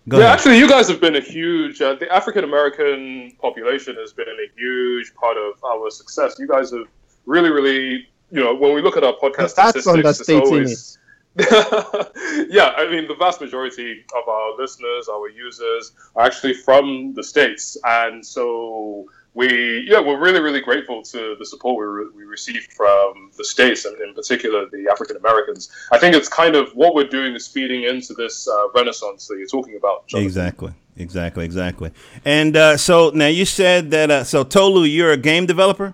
Go 0.07 0.19
yeah, 0.19 0.25
ahead. 0.25 0.37
actually, 0.37 0.59
you 0.59 0.69
guys 0.69 0.87
have 0.87 1.01
been 1.01 1.15
a 1.15 1.19
huge. 1.19 1.81
Uh, 1.81 1.95
the 1.95 2.09
African 2.13 2.43
American 2.43 3.33
population 3.41 3.95
has 3.95 4.13
been 4.13 4.27
a 4.27 4.55
huge 4.55 5.13
part 5.15 5.35
of 5.35 5.61
our 5.65 5.89
success. 5.89 6.37
You 6.39 6.47
guys 6.47 6.71
have 6.71 6.85
really, 7.25 7.49
really, 7.49 8.07
you 8.31 8.43
know, 8.43 8.55
when 8.55 8.73
we 8.73 8.81
look 8.81 8.95
at 8.97 9.03
our 9.03 9.13
podcast 9.13 9.55
That's 9.55 9.81
statistics, 9.81 10.19
it's 10.21 10.29
always. 10.29 10.97
yeah, 12.49 12.73
I 12.77 12.87
mean, 12.89 13.07
the 13.07 13.15
vast 13.17 13.41
majority 13.41 14.03
of 14.15 14.27
our 14.27 14.57
listeners, 14.57 15.07
our 15.07 15.29
users, 15.29 15.91
are 16.15 16.25
actually 16.25 16.53
from 16.53 17.13
the 17.13 17.23
states, 17.23 17.77
and 17.83 18.25
so 18.25 19.05
we 19.37 19.85
yeah 19.87 19.99
we're 19.99 20.19
really 20.19 20.39
really 20.39 20.61
grateful 20.61 21.03
to 21.03 21.35
the 21.37 21.45
support 21.45 21.77
we, 21.77 21.85
re- 21.85 22.09
we 22.15 22.23
received 22.23 22.73
from 22.73 23.29
the 23.37 23.45
states 23.45 23.85
and 23.85 23.95
in 24.01 24.11
particular 24.15 24.67
the 24.71 24.89
African 24.91 25.15
Americans. 25.17 25.69
I 25.91 25.99
think 25.99 26.15
it's 26.15 26.27
kind 26.27 26.55
of 26.55 26.71
what 26.71 26.95
we're 26.95 27.07
doing 27.07 27.35
is 27.35 27.47
feeding 27.47 27.83
into 27.83 28.15
this 28.15 28.47
uh, 28.47 28.69
renaissance 28.73 29.27
that 29.27 29.37
you're 29.37 29.47
talking 29.47 29.77
about. 29.77 30.07
Jonathan. 30.07 30.25
Exactly, 30.25 30.73
exactly, 30.95 31.45
exactly. 31.45 31.91
And 32.25 32.57
uh, 32.57 32.77
so 32.77 33.11
now 33.13 33.27
you 33.27 33.45
said 33.45 33.91
that 33.91 34.09
uh, 34.09 34.23
so 34.23 34.43
Tolu, 34.43 34.83
you're 34.85 35.11
a 35.11 35.17
game 35.17 35.45
developer. 35.45 35.93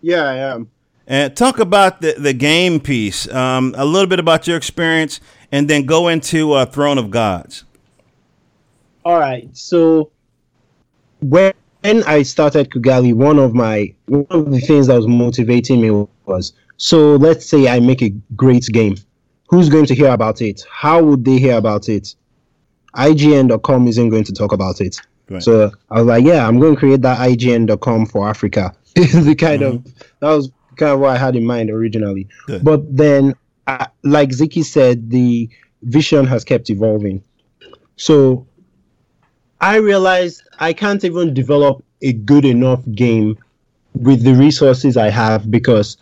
Yeah, 0.00 0.22
I 0.22 0.36
am. 0.36 0.70
And 1.06 1.36
talk 1.36 1.58
about 1.58 2.00
the 2.00 2.14
the 2.18 2.32
game 2.32 2.80
piece, 2.80 3.30
um, 3.32 3.74
a 3.76 3.84
little 3.84 4.08
bit 4.08 4.18
about 4.18 4.46
your 4.46 4.56
experience, 4.56 5.20
and 5.52 5.68
then 5.68 5.84
go 5.84 6.08
into 6.08 6.52
uh, 6.52 6.64
Throne 6.64 6.96
of 6.96 7.10
Gods. 7.10 7.64
All 9.04 9.18
right, 9.18 9.54
so 9.54 10.10
when 11.20 11.52
I 11.84 12.22
started 12.22 12.70
Kugali, 12.70 13.12
one 13.12 13.38
of 13.38 13.54
my 13.54 13.92
one 14.06 14.26
of 14.30 14.50
the 14.50 14.60
things 14.60 14.86
that 14.86 14.96
was 14.96 15.06
motivating 15.06 15.82
me 15.82 15.90
was 16.24 16.54
so 16.78 17.16
let's 17.16 17.46
say 17.46 17.68
I 17.68 17.80
make 17.80 18.02
a 18.02 18.10
great 18.34 18.66
game. 18.72 18.96
Who's 19.48 19.68
going 19.68 19.86
to 19.86 19.94
hear 19.94 20.10
about 20.10 20.40
it? 20.40 20.64
How 20.70 21.02
would 21.02 21.24
they 21.24 21.38
hear 21.38 21.58
about 21.58 21.88
it? 21.88 22.14
IGN.com 22.96 23.86
isn't 23.88 24.08
going 24.08 24.24
to 24.24 24.32
talk 24.32 24.52
about 24.52 24.80
it. 24.80 25.00
Right. 25.28 25.42
So 25.42 25.70
I 25.90 25.98
was 25.98 26.06
like, 26.06 26.24
yeah, 26.24 26.46
I'm 26.46 26.58
going 26.58 26.74
to 26.74 26.78
create 26.78 27.02
that 27.02 27.18
IGN.com 27.18 28.06
for 28.06 28.28
Africa. 28.28 28.74
the 28.94 29.34
kind 29.38 29.62
mm-hmm. 29.62 29.86
of 29.86 29.94
that 30.20 30.28
was 30.28 30.50
kind 30.76 30.92
of 30.92 31.00
what 31.00 31.10
I 31.10 31.18
had 31.18 31.36
in 31.36 31.44
mind 31.44 31.70
originally. 31.70 32.28
Good. 32.46 32.64
But 32.64 32.96
then, 32.96 33.34
uh, 33.66 33.86
like 34.02 34.30
Ziki 34.30 34.64
said, 34.64 35.10
the 35.10 35.48
vision 35.82 36.26
has 36.26 36.44
kept 36.44 36.70
evolving. 36.70 37.22
So 37.96 38.46
I 39.60 39.76
realized 39.76 40.42
I 40.58 40.72
can't 40.72 41.04
even 41.04 41.34
develop 41.34 41.84
a 42.02 42.12
good 42.12 42.44
enough 42.44 42.82
game 42.94 43.38
with 43.94 44.22
the 44.22 44.34
resources 44.34 44.96
I 44.96 45.10
have 45.10 45.50
because 45.50 45.96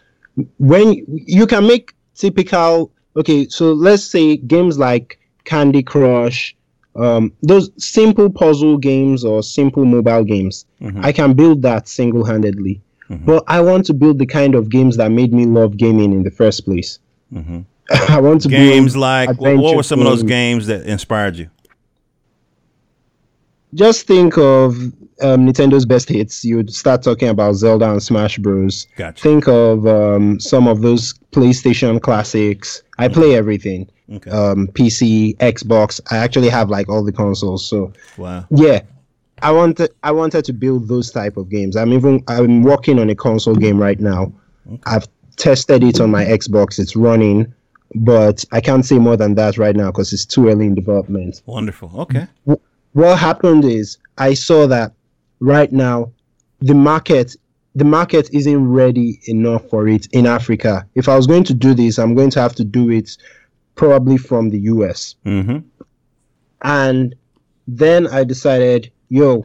when 0.58 1.04
you 1.08 1.46
can 1.46 1.66
make 1.66 1.94
typical 2.14 2.90
okay, 3.16 3.46
so 3.48 3.72
let's 3.72 4.02
say 4.02 4.37
games 4.37 4.78
like 4.78 5.18
Candy 5.44 5.82
Crush, 5.82 6.56
um, 6.96 7.32
those 7.42 7.70
simple 7.82 8.30
puzzle 8.30 8.78
games 8.78 9.24
or 9.24 9.42
simple 9.42 9.85
mobile 9.85 10.24
games, 10.24 10.66
mm-hmm. 10.80 11.04
I 11.04 11.12
can 11.12 11.35
build 11.35 11.62
that 11.62 11.88
single 11.88 12.24
handedly. 12.24 12.80
Mm-hmm. 13.12 13.25
But 13.25 13.44
I 13.46 13.61
want 13.61 13.87
to 13.87 13.94
build 13.94 14.18
the 14.18 14.27
kind 14.27 14.55
of 14.55 14.70
games 14.70 14.96
that 14.96 15.11
made 15.11 15.33
me 15.33 15.46
love 15.46 15.77
gaming 15.77 16.12
in 16.12 16.22
the 16.22 16.31
first 16.31 16.64
place. 16.64 16.98
Mm-hmm. 17.33 17.61
I 18.09 18.20
want 18.20 18.42
to 18.42 18.48
build 18.48 18.61
games 18.61 18.96
like 18.96 19.40
what 19.40 19.77
were 19.77 19.83
some 19.83 19.98
games. 20.01 20.09
of 20.09 20.18
those 20.18 20.22
games 20.22 20.66
that 20.66 20.87
inspired 20.87 21.37
you? 21.37 21.51
just 23.75 24.07
think 24.07 24.37
of 24.37 24.77
um, 25.22 25.46
Nintendo's 25.46 25.87
best 25.87 26.09
hits. 26.09 26.44
You'd 26.44 26.72
start 26.72 27.03
talking 27.03 27.29
about 27.29 27.55
Zelda 27.55 27.90
and 27.90 28.03
Smash 28.03 28.38
Bros. 28.38 28.87
Gotcha. 28.96 29.22
Think 29.22 29.48
of 29.48 29.87
um, 29.87 30.40
some 30.40 30.68
of 30.68 30.83
those 30.83 31.14
PlayStation 31.33 32.01
classics. 32.01 32.83
I 32.98 33.09
play 33.09 33.29
mm-hmm. 33.29 33.38
everything. 33.38 33.90
Okay. 34.12 34.31
Um, 34.31 34.68
PC, 34.68 35.37
Xbox. 35.38 36.01
I 36.11 36.18
actually 36.18 36.51
have 36.51 36.68
like 36.68 36.88
all 36.88 37.03
the 37.03 37.12
consoles. 37.12 37.66
So 37.66 37.92
wow. 38.18 38.46
Yeah, 38.51 38.81
I 39.42 39.50
wanted 39.50 39.90
I 40.02 40.12
wanted 40.12 40.44
to 40.46 40.52
build 40.52 40.88
those 40.88 41.11
type 41.11 41.37
of 41.37 41.48
games. 41.48 41.76
I'm 41.76 41.92
even 41.92 42.22
I'm 42.28 42.62
working 42.62 42.98
on 42.98 43.11
a 43.11 43.14
console 43.14 43.57
game 43.57 43.78
right 43.78 44.00
now. 44.00 44.33
Okay. 44.66 44.81
I've 44.87 45.07
tested 45.37 45.83
it 45.83 46.00
on 46.00 46.11
my 46.11 46.24
Xbox. 46.24 46.78
It's 46.78 46.94
running, 46.94 47.52
but 47.94 48.44
I 48.52 48.61
can't 48.61 48.85
say 48.85 48.98
more 48.98 49.16
than 49.16 49.35
that 49.35 49.59
right 49.59 49.74
now 49.74 49.90
because 49.90 50.12
it's 50.12 50.24
too 50.24 50.48
early 50.48 50.66
in 50.66 50.74
development. 50.74 51.42
Wonderful. 51.46 51.90
Okay 52.02 52.28
what 52.92 53.18
happened 53.18 53.64
is 53.64 53.98
I 54.18 54.35
saw 54.35 54.66
that 54.66 54.92
right 55.40 55.72
now 55.72 56.12
the 56.61 56.74
market 56.74 57.37
the 57.74 57.85
market 57.85 58.28
isn't 58.33 58.70
ready 58.70 59.18
enough 59.26 59.68
for 59.70 59.88
it 59.88 60.07
in 60.12 60.26
Africa. 60.26 60.87
If 60.94 61.09
I 61.09 61.16
was 61.16 61.26
going 61.26 61.44
to 61.44 61.55
do 61.55 61.72
this, 61.72 61.98
I'm 61.98 62.14
going 62.14 62.28
to 62.31 62.40
have 62.40 62.55
to 62.57 62.64
do 62.64 62.90
it 62.90 63.16
probably 63.76 64.18
from 64.18 64.50
the 64.50 64.59
US. 64.61 65.14
Mm-hmm. 65.24 65.61
And 66.61 67.14
then 67.66 68.09
I 68.09 68.24
decided, 68.24 68.92
yo, 69.12 69.44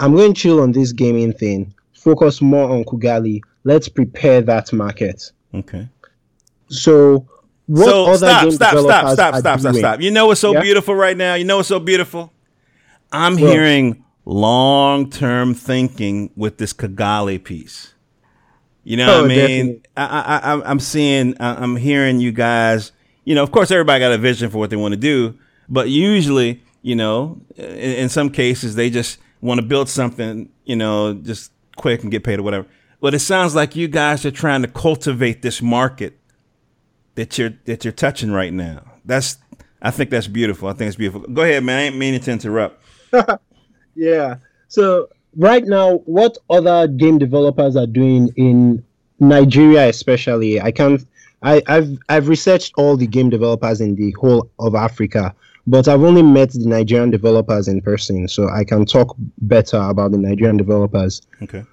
I'm 0.00 0.12
going 0.16 0.34
to 0.34 0.40
chill 0.40 0.60
on 0.60 0.72
this 0.72 0.90
gaming 0.90 1.32
thing, 1.32 1.72
focus 1.92 2.42
more 2.42 2.68
on 2.68 2.84
Kugali. 2.84 3.40
Let's 3.62 3.88
prepare 3.88 4.42
that 4.42 4.72
market. 4.72 5.30
Okay. 5.54 5.88
So 6.66 7.26
what 7.66 7.86
so 7.86 8.06
other 8.06 8.16
stop, 8.16 8.42
game 8.42 8.50
stop, 8.50 8.70
stop, 8.72 9.12
stop, 9.12 9.34
stop, 9.36 9.60
stop, 9.60 9.74
stop. 9.76 10.00
You 10.00 10.10
know 10.10 10.26
what's 10.26 10.40
so 10.40 10.52
yeah? 10.52 10.60
beautiful 10.60 10.96
right 10.96 11.16
now? 11.16 11.34
You 11.34 11.44
know 11.44 11.58
what's 11.58 11.68
so 11.68 11.78
beautiful? 11.78 12.32
I'm 13.12 13.36
well, 13.36 13.52
hearing 13.52 14.04
long 14.24 15.08
term 15.10 15.54
thinking 15.54 16.30
with 16.34 16.58
this 16.58 16.72
Kugali 16.72 17.42
piece. 17.42 17.94
You 18.82 18.96
know 18.96 19.18
oh, 19.18 19.22
what 19.22 19.30
I 19.30 19.34
mean? 19.34 19.82
I, 19.96 20.40
I, 20.42 20.70
I'm 20.70 20.80
seeing, 20.80 21.36
I'm 21.38 21.76
hearing 21.76 22.18
you 22.18 22.32
guys. 22.32 22.90
You 23.24 23.36
know, 23.36 23.44
of 23.44 23.52
course, 23.52 23.70
everybody 23.70 24.00
got 24.00 24.12
a 24.12 24.18
vision 24.18 24.50
for 24.50 24.58
what 24.58 24.70
they 24.70 24.76
want 24.76 24.92
to 24.92 25.00
do, 25.00 25.38
but 25.68 25.88
usually, 25.88 26.63
you 26.84 26.94
know, 26.94 27.40
in, 27.56 27.64
in 27.64 28.08
some 28.10 28.28
cases, 28.28 28.74
they 28.74 28.90
just 28.90 29.18
want 29.40 29.58
to 29.58 29.66
build 29.66 29.88
something, 29.88 30.50
you 30.66 30.76
know, 30.76 31.14
just 31.14 31.50
quick 31.76 32.02
and 32.02 32.10
get 32.10 32.22
paid 32.22 32.38
or 32.38 32.42
whatever. 32.42 32.66
But 33.00 33.14
it 33.14 33.20
sounds 33.20 33.54
like 33.54 33.74
you 33.74 33.88
guys 33.88 34.26
are 34.26 34.30
trying 34.30 34.60
to 34.62 34.68
cultivate 34.68 35.40
this 35.40 35.62
market 35.62 36.18
that 37.14 37.38
you're 37.38 37.54
that 37.64 37.84
you're 37.84 37.92
touching 37.92 38.32
right 38.32 38.52
now. 38.52 38.82
That's 39.06 39.38
I 39.80 39.90
think 39.90 40.10
that's 40.10 40.26
beautiful. 40.26 40.68
I 40.68 40.74
think 40.74 40.88
it's 40.88 40.96
beautiful. 40.96 41.22
Go 41.22 41.42
ahead, 41.42 41.64
man. 41.64 41.78
I 41.78 41.82
ain't 41.84 41.96
meaning 41.96 42.20
to 42.20 42.30
interrupt. 42.30 42.84
yeah. 43.94 44.36
So 44.68 45.08
right 45.36 45.64
now, 45.64 45.96
what 46.04 46.36
other 46.50 46.86
game 46.86 47.16
developers 47.16 47.76
are 47.76 47.86
doing 47.86 48.28
in 48.36 48.84
Nigeria, 49.20 49.88
especially, 49.88 50.60
I 50.60 50.70
can't. 50.70 51.02
I, 51.42 51.62
I've 51.66 51.96
I've 52.10 52.28
researched 52.28 52.74
all 52.76 52.98
the 52.98 53.06
game 53.06 53.30
developers 53.30 53.80
in 53.80 53.94
the 53.94 54.10
whole 54.12 54.50
of 54.58 54.74
Africa, 54.74 55.34
but 55.66 55.88
I've 55.88 56.02
only 56.02 56.22
met 56.22 56.52
the 56.52 56.66
Nigerian 56.66 57.10
developers 57.10 57.68
in 57.68 57.80
person, 57.80 58.28
so 58.28 58.48
I 58.48 58.64
can 58.64 58.84
talk 58.84 59.14
better 59.38 59.78
about 59.78 60.12
the 60.12 60.18
Nigerian 60.18 60.56
developers. 60.56 61.22
Okay. 61.42 61.64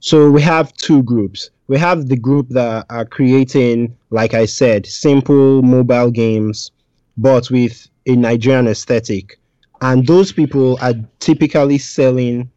So 0.00 0.30
we 0.30 0.42
have 0.42 0.72
two 0.74 1.02
groups. 1.02 1.50
We 1.68 1.78
have 1.78 2.08
the 2.08 2.16
group 2.16 2.48
that 2.50 2.86
are 2.90 3.04
creating, 3.04 3.96
like 4.10 4.34
I 4.34 4.46
said, 4.46 4.86
simple 4.86 5.62
mobile 5.62 6.10
games, 6.10 6.70
but 7.16 7.50
with 7.50 7.88
a 8.06 8.14
Nigerian 8.14 8.68
aesthetic. 8.68 9.38
And 9.80 10.06
those 10.06 10.32
people 10.32 10.78
are 10.80 10.94
typically 11.18 11.78
selling 11.78 12.50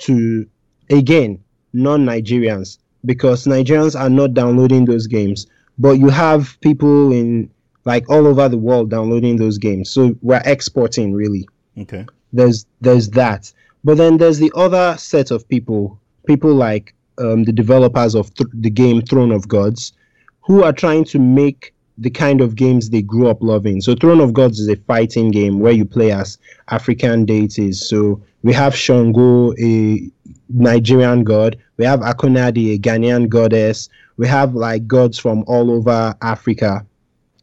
to, 0.00 0.46
again, 0.90 1.42
non 1.72 2.04
Nigerians 2.04 2.78
because 3.04 3.44
Nigerians 3.44 3.98
are 3.98 4.10
not 4.10 4.34
downloading 4.34 4.84
those 4.86 5.06
games. 5.06 5.46
But 5.78 5.92
you 5.92 6.08
have 6.08 6.56
people 6.60 7.12
in 7.12 7.50
like 7.84 8.08
all 8.08 8.26
over 8.26 8.48
the 8.48 8.58
world 8.58 8.90
downloading 8.90 9.36
those 9.36 9.58
games. 9.58 9.90
So 9.90 10.16
we're 10.22 10.42
exporting 10.44 11.12
really. 11.12 11.48
Okay. 11.78 12.06
There's 12.32 12.66
there's 12.80 13.10
that. 13.10 13.52
But 13.84 13.98
then 13.98 14.16
there's 14.16 14.38
the 14.38 14.52
other 14.54 14.96
set 14.98 15.30
of 15.30 15.46
people, 15.48 16.00
people 16.26 16.54
like 16.54 16.94
um, 17.18 17.44
the 17.44 17.52
developers 17.52 18.14
of 18.14 18.32
th- 18.34 18.48
the 18.54 18.70
game 18.70 19.02
Throne 19.02 19.30
of 19.30 19.46
Gods, 19.46 19.92
who 20.40 20.62
are 20.62 20.72
trying 20.72 21.04
to 21.04 21.18
make 21.18 21.74
the 21.98 22.10
kind 22.10 22.40
of 22.40 22.56
games 22.56 22.90
they 22.90 23.02
grew 23.02 23.28
up 23.28 23.40
loving. 23.40 23.80
So 23.80 23.94
Throne 23.94 24.20
of 24.20 24.32
Gods 24.32 24.58
is 24.58 24.68
a 24.68 24.76
fighting 24.76 25.30
game 25.30 25.60
where 25.60 25.72
you 25.72 25.84
play 25.84 26.10
as 26.10 26.38
African 26.70 27.24
deities. 27.24 27.86
So 27.86 28.20
we 28.42 28.52
have 28.52 28.74
Shango, 28.74 29.52
a 29.60 30.10
Nigerian 30.48 31.22
god. 31.22 31.56
We 31.76 31.84
have 31.84 32.00
Akonadi, 32.00 32.74
a 32.74 32.78
Ghanaian 32.78 33.28
goddess. 33.28 33.88
We 34.16 34.26
have 34.26 34.54
like 34.54 34.86
gods 34.86 35.18
from 35.18 35.44
all 35.46 35.70
over 35.70 36.14
Africa 36.22 36.84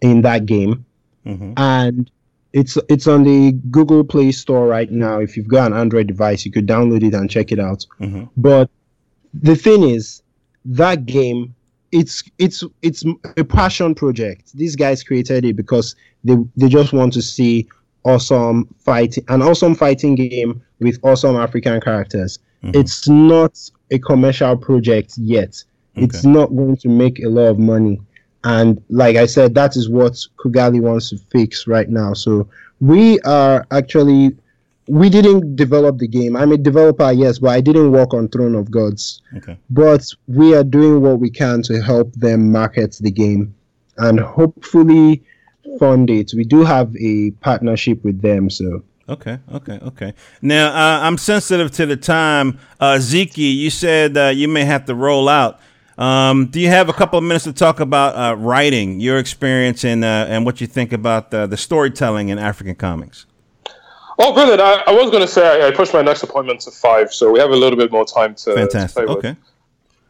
in 0.01 0.21
that 0.21 0.45
game. 0.45 0.85
Mm-hmm. 1.25 1.53
And 1.57 2.11
it's 2.53 2.77
it's 2.89 3.07
on 3.07 3.23
the 3.23 3.53
Google 3.69 4.03
Play 4.03 4.31
Store 4.31 4.67
right 4.67 4.91
now. 4.91 5.19
If 5.19 5.37
you've 5.37 5.47
got 5.47 5.71
an 5.71 5.77
Android 5.77 6.07
device, 6.07 6.45
you 6.45 6.51
could 6.51 6.67
download 6.67 7.03
it 7.03 7.13
and 7.13 7.29
check 7.29 7.51
it 7.51 7.59
out. 7.59 7.85
Mm-hmm. 7.99 8.25
But 8.35 8.69
the 9.33 9.55
thing 9.55 9.83
is, 9.83 10.21
that 10.65 11.05
game, 11.05 11.55
it's 11.91 12.23
it's 12.39 12.63
it's 12.81 13.03
a 13.37 13.43
passion 13.43 13.95
project. 13.95 14.51
These 14.53 14.75
guys 14.75 15.03
created 15.03 15.45
it 15.45 15.55
because 15.55 15.95
they 16.23 16.35
they 16.57 16.67
just 16.67 16.91
want 16.91 17.13
to 17.13 17.21
see 17.21 17.69
awesome 18.03 18.67
fighting, 18.79 19.23
an 19.29 19.41
awesome 19.41 19.75
fighting 19.75 20.15
game 20.15 20.61
with 20.79 20.99
awesome 21.03 21.35
African 21.35 21.79
characters. 21.79 22.39
Mm-hmm. 22.63 22.79
It's 22.79 23.07
not 23.07 23.59
a 23.91 23.99
commercial 23.99 24.57
project 24.57 25.17
yet. 25.17 25.63
It's 25.95 26.23
not 26.23 26.55
going 26.55 26.77
to 26.77 26.87
make 26.87 27.21
a 27.21 27.27
lot 27.27 27.47
of 27.47 27.59
money. 27.59 27.99
And 28.43 28.81
like 28.89 29.17
I 29.17 29.25
said, 29.25 29.53
that 29.55 29.75
is 29.75 29.89
what 29.89 30.13
Kugali 30.37 30.81
wants 30.81 31.09
to 31.09 31.17
fix 31.17 31.67
right 31.67 31.89
now. 31.89 32.13
So 32.13 32.47
we 32.79 33.19
are 33.21 33.65
actually 33.71 34.35
we 34.87 35.09
didn't 35.09 35.55
develop 35.55 35.99
the 35.99 36.07
game. 36.07 36.35
I'm 36.35 36.51
a 36.51 36.57
developer, 36.57 37.11
yes, 37.11 37.39
but 37.39 37.49
I 37.49 37.61
didn't 37.61 37.91
work 37.91 38.13
on 38.13 38.27
Throne 38.27 38.55
of 38.55 38.71
Gods. 38.71 39.21
Okay. 39.37 39.57
But 39.69 40.05
we 40.27 40.55
are 40.55 40.63
doing 40.63 41.01
what 41.01 41.19
we 41.19 41.29
can 41.29 41.61
to 41.63 41.81
help 41.81 42.11
them 42.13 42.51
market 42.51 42.97
the 42.99 43.11
game 43.11 43.55
and 43.97 44.19
hopefully 44.19 45.23
fund 45.79 46.09
it. 46.09 46.33
We 46.35 46.43
do 46.43 46.63
have 46.63 46.95
a 46.97 47.31
partnership 47.41 48.03
with 48.03 48.21
them, 48.21 48.49
so 48.49 48.83
Okay, 49.09 49.39
okay, 49.53 49.77
okay. 49.83 50.13
Now 50.41 50.69
uh, 50.69 51.01
I'm 51.01 51.17
sensitive 51.17 51.71
to 51.71 51.85
the 51.85 51.97
time. 51.97 52.57
Uh, 52.79 52.93
Ziki, 52.93 53.57
you 53.57 53.69
said 53.69 54.15
uh, 54.15 54.27
you 54.27 54.47
may 54.47 54.63
have 54.63 54.85
to 54.85 54.95
roll 54.95 55.27
out. 55.27 55.59
Um, 56.01 56.47
do 56.47 56.59
you 56.59 56.69
have 56.69 56.89
a 56.89 56.93
couple 56.93 57.19
of 57.19 57.23
minutes 57.23 57.43
to 57.43 57.53
talk 57.53 57.79
about 57.79 58.15
uh, 58.15 58.35
writing, 58.35 58.99
your 58.99 59.19
experience, 59.19 59.83
and 59.85 60.03
uh, 60.03 60.25
and 60.27 60.47
what 60.47 60.59
you 60.59 60.65
think 60.65 60.93
about 60.93 61.31
uh, 61.31 61.45
the 61.45 61.57
storytelling 61.57 62.29
in 62.29 62.39
African 62.39 62.73
comics? 62.73 63.27
Oh, 64.17 64.33
brilliant! 64.33 64.61
I, 64.61 64.81
I 64.87 64.91
was 64.93 65.11
going 65.11 65.21
to 65.21 65.27
say 65.27 65.63
I, 65.63 65.67
I 65.67 65.71
pushed 65.71 65.93
my 65.93 66.01
next 66.01 66.23
appointment 66.23 66.61
to 66.61 66.71
five, 66.71 67.13
so 67.13 67.31
we 67.31 67.39
have 67.39 67.51
a 67.51 67.55
little 67.55 67.77
bit 67.77 67.91
more 67.91 68.03
time 68.03 68.33
to, 68.33 68.45
to 68.45 68.55
Fantastic. 68.55 69.05
play 69.05 69.15
with. 69.15 69.25
Okay. 69.25 69.35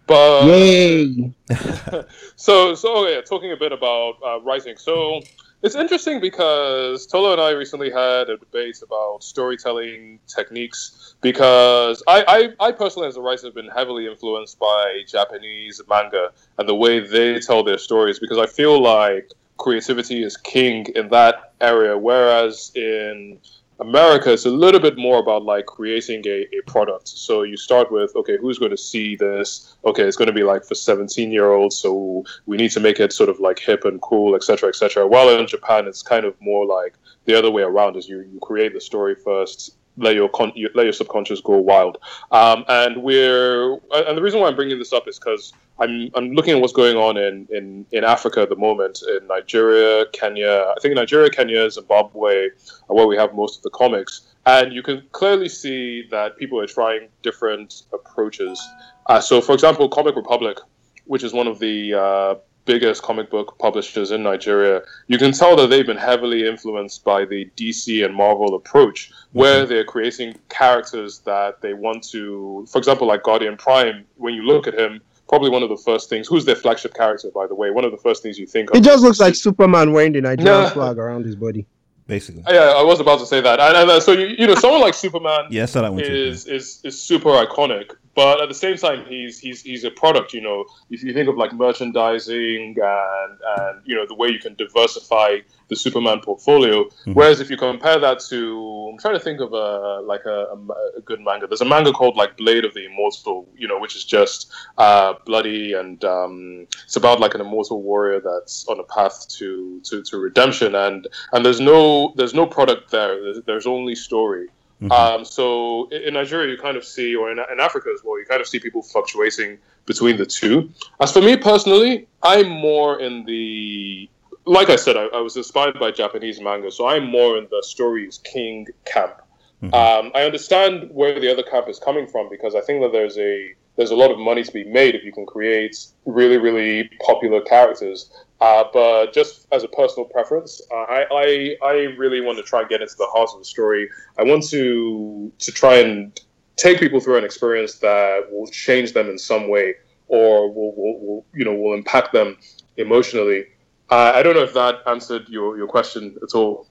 But 0.08 0.46
yay! 0.46 1.34
so 2.38 2.74
so 2.74 3.06
yeah, 3.10 3.20
talking 3.20 3.52
a 3.52 3.58
bit 3.58 3.74
about 3.74 4.14
uh, 4.26 4.40
writing. 4.44 4.78
So 4.78 5.22
it's 5.64 5.76
interesting 5.76 6.20
because 6.20 7.06
Tolu 7.06 7.34
and 7.34 7.42
I 7.42 7.52
recently 7.52 7.92
had 7.92 8.30
a 8.30 8.38
debate 8.38 8.82
about 8.84 9.24
storytelling 9.24 10.20
techniques 10.28 11.16
because 11.22 12.04
I, 12.08 12.54
I, 12.60 12.68
I 12.68 12.72
personally 12.72 13.08
as 13.08 13.18
a 13.18 13.22
writer 13.22 13.48
have 13.48 13.56
been 13.56 13.70
heavily 13.70 14.08
influenced 14.08 14.58
by 14.58 15.02
Japanese 15.08 15.82
manga 15.88 16.32
and 16.58 16.68
the 16.68 16.76
way 16.76 17.00
they 17.00 17.40
tell 17.40 17.64
their 17.64 17.78
stories 17.78 18.20
because 18.20 18.38
I 18.38 18.48
feel 18.48 18.82
like 18.82 19.32
creativity 19.58 20.24
is 20.24 20.36
king 20.38 20.88
in 20.96 21.10
that 21.10 21.54
area. 21.62 21.96
Whereas 21.98 22.72
in 22.76 23.38
America, 23.82 24.32
it's 24.32 24.46
a 24.46 24.50
little 24.50 24.80
bit 24.80 24.96
more 24.96 25.18
about 25.18 25.44
like 25.44 25.66
creating 25.66 26.22
a, 26.28 26.48
a 26.56 26.62
product. 26.68 27.08
So 27.08 27.42
you 27.42 27.58
start 27.58 27.92
with, 27.92 28.16
okay, 28.16 28.38
who's 28.40 28.60
going 28.60 28.70
to 28.70 28.78
see 28.78 29.16
this? 29.16 29.76
Okay, 29.86 30.04
it's 30.04 30.16
going 30.16 30.28
to 30.28 30.34
be 30.34 30.44
like 30.44 30.64
for 30.64 30.76
17 30.76 31.32
year 31.32 31.52
olds. 31.52 31.78
So 31.78 32.24
we 32.46 32.58
need 32.58 32.70
to 32.72 32.80
make 32.80 33.00
it 33.00 33.12
sort 33.12 33.28
of 33.28 33.40
like 33.40 33.58
hip 33.58 33.84
and 33.86 34.00
cool, 34.02 34.36
etc., 34.36 34.70
etc. 34.70 35.08
While 35.08 35.30
in 35.30 35.48
Japan, 35.48 35.88
it's 35.88 36.04
kind 36.04 36.26
of 36.26 36.40
more 36.40 36.64
like 36.68 36.94
the 37.26 37.36
other 37.36 37.50
way 37.50 37.64
around 37.64 37.98
is 37.98 38.08
you, 38.08 38.20
you 38.32 38.40
create 38.40 38.74
the 38.74 38.82
story 38.82 39.16
first, 39.16 39.76
let 39.98 40.16
your, 40.16 40.30
con- 40.30 40.54
let 40.74 40.84
your 40.84 40.94
subconscious 40.94 41.42
go 41.42 41.58
wild. 41.58 41.98
Um, 42.32 42.64
and 42.68 43.04
we're, 43.04 43.74
and 43.94 44.18
the 44.18 44.22
reason 44.22 44.40
why 44.40 44.48
I'm 44.48 44.56
bringing 44.56 44.80
this 44.80 44.94
up 44.94 45.08
is 45.08 45.20
because 45.20 45.54
I'm, 45.80 46.10
I'm 46.16 46.32
looking 46.32 46.56
at 46.56 46.62
what's 46.62 46.74
going 46.74 46.96
on 46.96 47.18
in, 47.18 47.48
in, 47.52 47.86
in 47.92 48.04
Africa 48.04 48.42
at 48.42 48.50
the 48.50 48.56
moment, 48.56 49.02
in 49.08 49.28
Nigeria, 49.28 50.06
Kenya. 50.14 50.74
I 50.76 50.80
think 50.82 50.96
Nigeria, 50.96 51.30
Kenya, 51.30 51.70
Zimbabwe 51.70 52.50
are 52.90 52.96
where 52.96 53.08
we 53.08 53.18
have 53.18 53.34
most 53.34 53.58
of 53.58 53.64
the 53.64 53.72
comics. 53.72 54.22
And 54.46 54.74
you 54.74 54.82
can 54.82 55.04
clearly 55.12 55.50
see 55.50 56.08
that 56.10 56.38
people 56.38 56.60
are 56.60 56.68
trying 56.68 57.10
different 57.22 57.84
approaches. 57.94 58.62
Uh, 59.08 59.20
so, 59.20 59.42
for 59.42 59.54
example, 59.54 59.90
Comic 59.90 60.16
Republic, 60.16 60.58
which 61.06 61.24
is 61.24 61.34
one 61.34 61.48
of 61.48 61.60
the 61.60 61.94
uh, 61.94 62.36
biggest 62.66 63.02
comic 63.02 63.30
book 63.30 63.58
publishers 63.60 64.12
in 64.12 64.24
Nigeria, 64.24 64.82
you 65.08 65.18
can 65.18 65.32
tell 65.32 65.56
that 65.56 65.70
they've 65.70 65.86
been 65.86 65.98
heavily 65.98 66.48
influenced 66.48 67.04
by 67.04 67.26
the 67.26 67.50
DC 67.58 68.04
and 68.06 68.14
Marvel 68.16 68.56
approach, 68.56 69.12
where 69.34 69.66
they're 69.66 69.84
creating 69.84 70.36
characters 70.50 71.20
that 71.20 71.62
they 71.62 71.74
want 71.74 72.04
to, 72.10 72.66
for 72.72 72.78
example, 72.78 73.08
like 73.08 73.24
Guardian 73.24 73.58
Prime, 73.58 74.06
when 74.18 74.34
you 74.34 74.44
look 74.44 74.68
at 74.68 74.78
him, 74.78 75.02
probably 75.28 75.50
one 75.50 75.64
of 75.64 75.70
the 75.70 75.78
first 75.78 76.10
things. 76.10 76.28
Who's 76.28 76.46
their 76.46 76.56
flagship 76.56 76.94
character, 76.94 77.30
by 77.34 77.48
the 77.48 77.56
way? 77.56 77.72
One 77.72 77.86
of 77.86 77.92
the 77.92 77.98
first 77.98 78.22
things 78.22 78.38
you 78.38 78.46
think 78.46 78.70
of. 78.70 78.76
It 78.78 78.84
just 78.84 79.02
looks 79.04 79.20
like 79.20 79.34
Superman 79.36 79.94
wearing 79.94 80.12
the 80.12 80.22
Nigerian 80.22 80.64
Yeah. 80.64 80.70
flag 80.70 80.98
around 80.98 81.26
his 81.26 81.36
body. 81.36 81.66
Basically. 82.08 82.44
Yeah, 82.50 82.74
I 82.76 82.84
was 82.84 83.00
about 83.00 83.20
to 83.20 83.26
say 83.26 83.40
that. 83.40 83.60
And, 83.62 83.78
and 83.78 83.90
uh, 83.90 84.00
so 84.02 84.12
you, 84.12 84.36
you 84.38 84.46
know, 84.48 84.56
someone 84.56 84.82
like 84.82 84.94
Superman 84.94 85.46
Yeah, 85.50 85.64
I 85.64 85.66
saw 85.68 85.82
that 85.84 85.94
one 85.94 86.04
too. 86.04 86.12
is, 86.12 86.46
is 86.46 86.82
is 86.84 87.02
super 87.02 87.30
iconic, 87.30 87.92
but 88.14 88.42
at 88.42 88.50
the 88.50 88.56
same 88.56 88.78
time, 88.78 89.06
he's 89.06 89.40
he's 89.40 89.62
he's 89.62 89.84
a 89.84 89.92
product. 89.92 90.34
You 90.34 90.42
know, 90.42 90.66
if 90.90 91.04
you 91.04 91.14
think 91.14 91.30
of 91.30 91.38
like 91.38 91.54
merchandising 91.54 92.76
and 92.82 93.38
and 93.58 93.82
you 93.86 93.96
know 93.96 94.06
the 94.06 94.16
way 94.16 94.30
you 94.30 94.40
can 94.40 94.56
diversify 94.56 95.38
the 95.70 95.76
Superman 95.76 96.20
portfolio. 96.20 96.90
Whereas 97.14 97.40
if 97.40 97.50
you 97.50 97.56
compare 97.56 97.98
that 98.00 98.20
to, 98.30 98.90
I'm 98.92 99.00
trying 99.00 99.14
to 99.14 99.20
think 99.20 99.40
of 99.40 99.54
a 99.54 100.02
like 100.06 100.26
a, 100.26 100.48
a, 100.52 100.98
a 100.98 101.02
good 101.06 101.22
manga. 101.22 101.48
There's 101.48 101.62
a 101.62 101.66
manga 101.66 101.94
called 101.94 102.18
like 102.18 102.36
Blade 102.36 102.66
of 102.66 102.74
the 102.74 102.86
Immortal. 102.86 103.48
You 103.56 103.68
know, 103.68 103.80
which 103.80 103.96
is 103.96 104.04
just 104.04 104.52
uh, 104.78 105.14
bloody 105.26 105.74
and 105.74 106.04
um, 106.04 106.68
it's 106.84 106.98
about 106.98 107.22
like 107.22 107.34
an 107.34 107.42
immortal 107.42 107.82
warrior 107.82 108.20
that's 108.20 108.68
on 108.68 108.80
a 108.80 108.84
path 108.84 109.28
to 109.30 109.80
to, 109.86 110.02
to 110.04 110.18
redemption 110.18 110.76
and 110.76 111.08
and 111.32 111.46
there's 111.46 111.62
no 111.62 112.14
there's 112.18 112.34
no 112.34 112.46
product 112.46 112.92
there. 112.92 113.22
There's, 113.22 113.42
there's 113.46 113.68
only 113.68 113.96
story. 113.96 114.48
Um, 114.90 115.26
so 115.26 115.90
in 115.90 116.16
Nigeria, 116.16 116.50
you 116.50 116.58
kind 116.58 116.78
of 116.78 116.84
see, 116.84 117.16
or 117.16 117.32
in, 117.32 117.38
in 117.38 117.60
Africa 117.60 117.90
as 117.94 118.02
well, 118.04 118.20
you 118.20 118.26
kind 118.26 118.42
of 118.42 118.48
see 118.48 118.60
people 118.60 118.82
fluctuating 118.82 119.60
between 119.86 120.18
the 120.18 120.26
two. 120.26 120.72
As 121.00 121.12
for 121.12 121.22
me 121.22 121.38
personally, 121.38 122.08
I'm 122.24 122.50
more 122.50 123.00
in 123.00 123.26
the, 123.26 124.10
like 124.46 124.70
I 124.70 124.76
said, 124.76 124.98
I, 124.98 125.06
I 125.08 125.20
was 125.20 125.38
inspired 125.38 125.80
by 125.80 125.92
Japanese 125.92 126.42
manga, 126.42 126.72
so 126.72 126.88
I'm 126.88 127.06
more 127.06 127.38
in 127.38 127.48
the 127.52 127.62
stories 127.62 128.20
king 128.24 128.68
camp. 128.86 129.22
Um, 129.64 130.12
I 130.16 130.24
understand 130.24 130.90
where 130.92 131.20
the 131.20 131.32
other 131.32 131.44
camp 131.44 131.70
is 131.70 131.78
coming 131.78 132.08
from 132.08 132.30
because 132.30 132.56
I 132.56 132.62
think 132.62 132.82
that 132.82 132.92
there's 132.92 133.18
a 133.20 133.54
there's 133.78 133.92
a 133.92 133.96
lot 133.96 134.12
of 134.12 134.18
money 134.18 134.44
to 134.44 134.52
be 134.52 134.64
made 134.64 134.96
if 134.96 135.04
you 135.04 135.12
can 135.12 135.26
create 135.26 135.78
really 136.06 136.38
really 136.38 136.90
popular 137.06 137.42
characters. 137.42 138.12
Uh, 138.42 138.64
but 138.74 139.14
just 139.14 139.48
as 139.52 139.64
a 139.64 139.68
personal 139.68 140.06
preference, 140.06 140.62
I, 140.74 141.06
I 141.12 141.68
I 141.68 141.74
really 141.98 142.22
want 142.22 142.40
to 142.40 142.44
try 142.44 142.62
and 142.62 142.70
get 142.70 142.82
into 142.82 142.96
the 142.98 143.06
heart 143.06 143.30
of 143.34 143.40
the 143.40 143.46
story. 143.46 143.88
I 144.18 144.24
want 144.24 144.44
to 144.50 145.32
to 145.38 145.52
try 145.52 145.76
and 145.76 146.20
take 146.56 146.80
people 146.80 147.00
through 147.00 147.18
an 147.18 147.24
experience 147.24 147.76
that 147.76 148.28
will 148.32 148.48
change 148.48 148.94
them 148.94 149.10
in 149.10 149.20
some 149.20 149.48
way, 149.48 149.76
or 150.08 150.52
will, 150.52 150.76
will, 150.76 151.00
will 151.00 151.26
you 151.36 151.46
know 151.46 151.54
will 151.54 151.76
impact 151.76 152.14
them 152.14 152.36
emotionally. 152.78 153.46
Uh, 153.92 154.14
I 154.16 154.24
don't 154.24 154.36
know 154.36 154.44
if 154.44 154.54
that 154.54 154.80
answered 154.88 155.28
your, 155.28 155.58
your 155.58 155.68
question 155.68 156.18
at 156.24 156.34
all. 156.34 156.68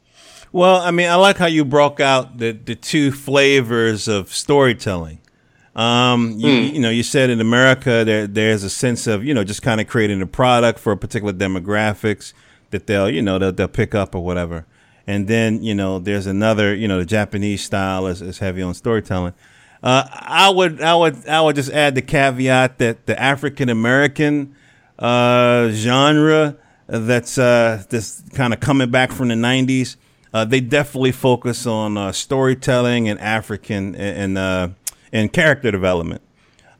Well, 0.52 0.76
I 0.76 0.90
mean, 0.90 1.08
I 1.08 1.14
like 1.16 1.36
how 1.36 1.46
you 1.46 1.64
broke 1.64 2.00
out 2.00 2.38
the, 2.38 2.52
the 2.52 2.74
two 2.74 3.12
flavors 3.12 4.08
of 4.08 4.34
storytelling. 4.34 5.20
Um, 5.76 6.32
you, 6.32 6.48
mm. 6.48 6.72
you 6.74 6.80
know, 6.80 6.90
you 6.90 7.02
said 7.02 7.30
in 7.30 7.40
America 7.40 8.04
there 8.04 8.26
there's 8.26 8.64
a 8.64 8.70
sense 8.70 9.06
of 9.06 9.24
you 9.24 9.32
know 9.32 9.44
just 9.44 9.62
kind 9.62 9.80
of 9.80 9.86
creating 9.86 10.20
a 10.20 10.26
product 10.26 10.78
for 10.78 10.92
a 10.92 10.96
particular 10.96 11.32
demographics 11.32 12.32
that 12.70 12.86
they'll 12.86 13.08
you 13.08 13.22
know 13.22 13.38
they'll, 13.38 13.52
they'll 13.52 13.68
pick 13.68 13.94
up 13.94 14.14
or 14.14 14.24
whatever. 14.24 14.66
And 15.06 15.28
then 15.28 15.62
you 15.62 15.74
know 15.74 15.98
there's 15.98 16.26
another 16.26 16.74
you 16.74 16.88
know 16.88 16.98
the 16.98 17.06
Japanese 17.06 17.62
style 17.62 18.06
is, 18.06 18.20
is 18.20 18.38
heavy 18.38 18.62
on 18.62 18.74
storytelling. 18.74 19.34
Uh, 19.82 20.06
I 20.10 20.50
would 20.50 20.80
I 20.82 20.94
would 20.94 21.26
I 21.28 21.40
would 21.40 21.56
just 21.56 21.70
add 21.70 21.94
the 21.94 22.02
caveat 22.02 22.78
that 22.78 23.06
the 23.06 23.20
African 23.20 23.68
American 23.68 24.54
uh, 24.98 25.70
genre 25.70 26.56
that's 26.86 27.38
uh, 27.38 27.82
this 27.88 28.22
kind 28.34 28.52
of 28.52 28.60
coming 28.60 28.90
back 28.90 29.12
from 29.12 29.28
the 29.28 29.34
'90s. 29.34 29.96
Uh, 30.32 30.44
they 30.44 30.60
definitely 30.60 31.12
focus 31.12 31.66
on 31.66 31.96
uh, 31.96 32.12
storytelling 32.12 33.08
and 33.08 33.18
African 33.20 33.94
and, 33.94 34.38
and 34.38 34.74
and 35.12 35.32
character 35.32 35.70
development. 35.70 36.22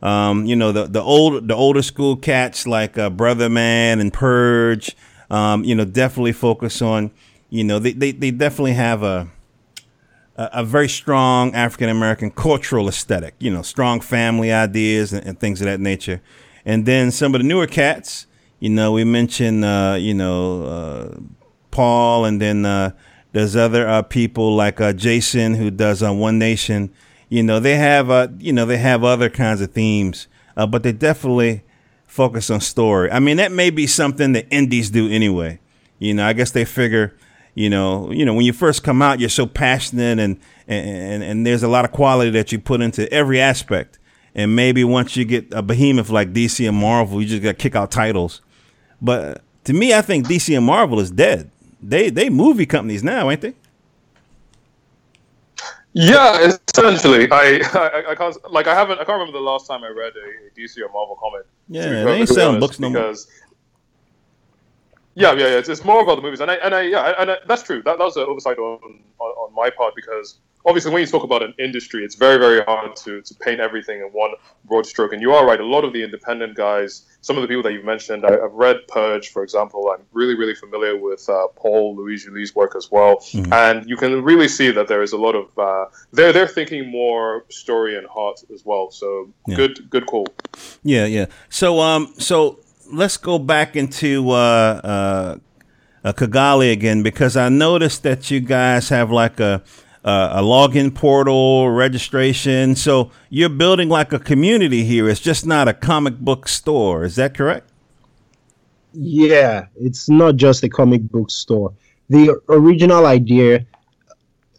Um, 0.03 0.47
you 0.47 0.57
know, 0.57 0.73
the 0.73 0.87
the 0.87 1.03
old 1.03 1.49
the 1.49 1.55
older 1.55 1.83
school 1.83 2.17
cats 2.17 2.67
like 2.67 2.97
uh, 2.97 3.11
Brother 3.11 3.49
Man 3.49 4.01
and 4.01 4.13
Purge, 4.13 4.97
um, 5.31 5.63
you 5.65 5.75
know, 5.75 5.85
definitely 5.85 6.33
focus 6.33 6.81
on, 6.81 7.11
you 7.51 7.65
know, 7.65 7.79
they, 7.79 7.93
they, 7.93 8.13
they 8.13 8.31
definitely 8.31 8.73
have 8.73 9.03
a 9.03 9.29
a, 10.37 10.65
very 10.65 10.89
strong 10.89 11.55
African 11.55 11.91
American 11.91 12.31
cultural 12.31 12.89
aesthetic, 12.89 13.35
you 13.39 13.51
know, 13.51 13.61
strong 13.61 14.01
family 14.01 14.51
ideas 14.51 15.13
and, 15.13 15.27
and, 15.27 15.39
things 15.39 15.61
of 15.61 15.67
that 15.67 15.81
nature. 15.81 16.23
And 16.65 16.87
then 16.87 17.11
some 17.11 17.35
of 17.35 17.41
the 17.41 17.47
newer 17.47 17.67
cats, 17.67 18.27
you 18.59 18.71
know, 18.71 18.93
we 18.93 19.05
mentioned, 19.05 19.65
uh, 19.65 19.97
you 19.99 20.15
know, 20.15 20.65
uh, 20.65 21.19
Paul, 21.71 22.25
and 22.25 22.41
then 22.41 22.65
uh, 22.65 22.93
there's 23.33 23.55
other 23.55 23.87
uh, 23.87 24.03
people 24.03 24.55
like 24.55 24.81
uh, 24.81 24.93
Jason 24.93 25.55
who 25.55 25.71
does 25.71 26.03
on 26.03 26.19
One 26.19 26.39
Nation 26.39 26.91
you 27.31 27.45
know, 27.45 27.61
they 27.61 27.77
have 27.77 28.11
uh, 28.11 28.29
you 28.39 28.53
know, 28.53 28.67
they 28.67 28.77
have 28.77 29.03
other 29.03 29.31
kinds 29.31 29.63
of 29.63 29.73
themes, 29.73 30.27
uh, 30.57 30.67
but 30.67 30.83
they 30.83 30.93
definitely 30.93 31.63
focus 32.07 32.51
on 32.51 32.61
story. 32.61 33.11
I 33.11 33.21
mean, 33.21 33.37
that 33.39 33.53
may 33.53 33.71
be 33.71 33.87
something 33.87 34.33
that 34.33 34.47
indies 34.51 34.91
do 34.91 35.09
anyway. 35.09 35.61
You 36.01 36.13
know, 36.13 36.27
I 36.27 36.33
guess 36.33 36.51
they 36.51 36.65
figure, 36.65 37.17
you 37.55 37.71
know, 37.71 38.11
you 38.11 38.25
know, 38.25 38.35
when 38.35 38.45
you 38.45 38.53
first 38.53 38.83
come 38.83 39.01
out, 39.01 39.21
you're 39.21 39.29
so 39.29 39.47
passionate 39.47 40.19
and 40.19 40.41
and 40.67 41.23
and 41.23 41.47
there's 41.47 41.63
a 41.63 41.69
lot 41.69 41.85
of 41.85 41.93
quality 41.93 42.33
that 42.33 42.51
you 42.51 42.59
put 42.59 42.81
into 42.81 43.11
every 43.13 43.41
aspect. 43.41 43.99
And 44.35 44.55
maybe 44.57 44.83
once 44.83 45.17
you 45.17 45.25
get 45.25 45.53
a 45.53 45.63
behemoth 45.63 46.11
like 46.11 46.33
DC 46.33 46.67
and 46.69 46.77
Marvel, 46.77 47.23
you 47.23 47.29
just 47.29 47.43
got 47.43 47.51
to 47.51 47.55
kick 47.55 47.75
out 47.75 47.91
titles. 47.91 48.41
But 49.01 49.43
to 49.65 49.73
me, 49.73 49.95
I 49.95 50.03
think 50.03 50.27
DC 50.27 50.57
and 50.57 50.67
Marvel 50.67 50.99
is 50.99 51.13
dead. 51.13 51.51
They 51.81 52.11
they 52.11 52.29
movie 52.29 52.67
companies 52.67 53.05
now, 53.05 53.31
ain't 53.31 53.41
they? 53.41 53.55
Yeah, 55.93 56.53
essentially. 56.69 57.29
I, 57.31 57.61
I, 57.75 58.11
I 58.11 58.15
can't 58.15 58.53
like 58.53 58.67
I 58.67 58.75
haven't 58.75 59.01
I 59.01 59.05
can't 59.05 59.19
remember 59.19 59.33
the 59.33 59.45
last 59.45 59.67
time 59.67 59.83
I 59.83 59.89
read 59.89 60.13
a, 60.17 60.59
DC 60.59 60.79
or 60.79 60.89
Marvel 60.93 61.17
comic. 61.17 61.47
Yeah, 61.69 62.05
they 62.05 62.27
selling 62.27 62.61
books 62.61 62.79
no 62.79 62.91
because. 62.91 63.29
Yeah, 65.17 65.33
yeah, 65.33 65.39
yeah. 65.39 65.59
It's, 65.59 65.69
it's 65.69 65.85
more 65.85 66.03
about 66.03 66.17
the 66.17 66.23
movies, 66.23 66.41
and 66.41 66.51
I 66.51 66.55
and 66.55 66.75
I 66.75 66.83
yeah, 66.83 67.15
and 67.19 67.33
I, 67.33 67.37
that's 67.47 67.65
true. 67.65 67.83
That, 67.83 67.99
that 67.99 68.05
was 68.05 68.17
an 68.17 68.23
oversight 68.23 68.59
on, 68.59 69.01
on 69.19 69.27
on 69.27 69.55
my 69.55 69.69
part 69.69 69.97
because 69.97 70.39
obviously 70.65 70.93
when 70.93 71.01
you 71.01 71.07
talk 71.07 71.25
about 71.25 71.43
an 71.43 71.53
industry, 71.59 72.05
it's 72.05 72.15
very 72.15 72.39
very 72.39 72.63
hard 72.63 72.95
to 72.97 73.21
to 73.21 73.35
paint 73.35 73.61
everything 73.61 74.01
in 74.01 74.07
one 74.07 74.31
broad 74.67 74.87
stroke. 74.87 75.13
And 75.13 75.21
you 75.21 75.33
are 75.33 75.45
right. 75.45 75.61
A 75.61 75.67
lot 75.67 75.85
of 75.85 75.93
the 75.93 76.05
independent 76.05 76.55
guys 76.55 77.07
some 77.23 77.37
of 77.37 77.43
the 77.43 77.49
people 77.49 77.63
that 77.63 77.73
you've 77.73 77.85
mentioned. 77.85 78.25
I, 78.25 78.33
have 78.33 78.53
read 78.53 78.87
Purge, 78.89 79.31
for 79.31 79.43
example. 79.43 79.91
I'm 79.93 80.05
really, 80.13 80.35
really 80.35 80.55
familiar 80.55 80.97
with 80.97 81.29
uh, 81.29 81.49
Paul 81.57 81.97
Louis 81.97 82.25
Julie's 82.25 82.55
work 82.55 82.75
as 82.77 82.91
well, 82.91 83.17
mm-hmm. 83.17 83.53
and 83.53 83.89
you 83.89 83.97
can 83.97 84.23
really 84.23 84.49
see 84.49 84.71
that 84.71 84.89
there 84.89 85.03
is 85.03 85.13
a 85.13 85.19
lot 85.19 85.35
of 85.35 85.59
uh, 85.59 85.87
they're 86.13 86.33
they're 86.33 86.49
thinking 86.49 86.91
more 86.91 87.45
story 87.49 87.97
and 87.97 88.07
heart 88.07 88.41
as 88.53 88.65
well. 88.65 88.91
So 88.91 89.31
yeah. 89.47 89.57
good, 89.57 89.91
good 89.91 90.07
call. 90.07 90.27
Yeah, 90.83 91.07
yeah. 91.07 91.27
So 91.49 91.81
um, 91.81 92.15
so 92.19 92.61
let's 92.93 93.17
go 93.17 93.39
back 93.39 93.77
into 93.77 94.31
uh, 94.31 94.35
uh, 94.35 95.37
uh 96.05 96.13
Kugali 96.13 96.73
again 96.73 97.03
because 97.03 97.37
I 97.37 97.49
noticed 97.49 98.03
that 98.03 98.31
you 98.31 98.41
guys 98.41 98.89
have 98.89 99.11
like 99.11 99.41
a 99.41 99.63
uh, 100.05 100.31
a 100.33 100.43
login 100.43 100.95
portal, 100.95 101.71
registration. 101.71 102.75
So 102.75 103.11
you're 103.29 103.49
building 103.49 103.89
like 103.89 104.13
a 104.13 104.19
community 104.19 104.85
here. 104.85 105.09
It's 105.09 105.21
just 105.21 105.47
not 105.47 105.69
a 105.69 105.75
comic 105.75 106.19
book 106.19 106.49
store. 106.49 107.05
Is 107.05 107.17
that 107.17 107.35
correct? 107.35 107.69
Yeah, 108.93 109.67
it's 109.77 110.09
not 110.09 110.37
just 110.37 110.65
a 110.65 110.69
comic 110.69 111.03
book 111.03 111.31
store. 111.31 111.73
The 112.09 112.41
original 112.49 113.07
idea 113.07 113.67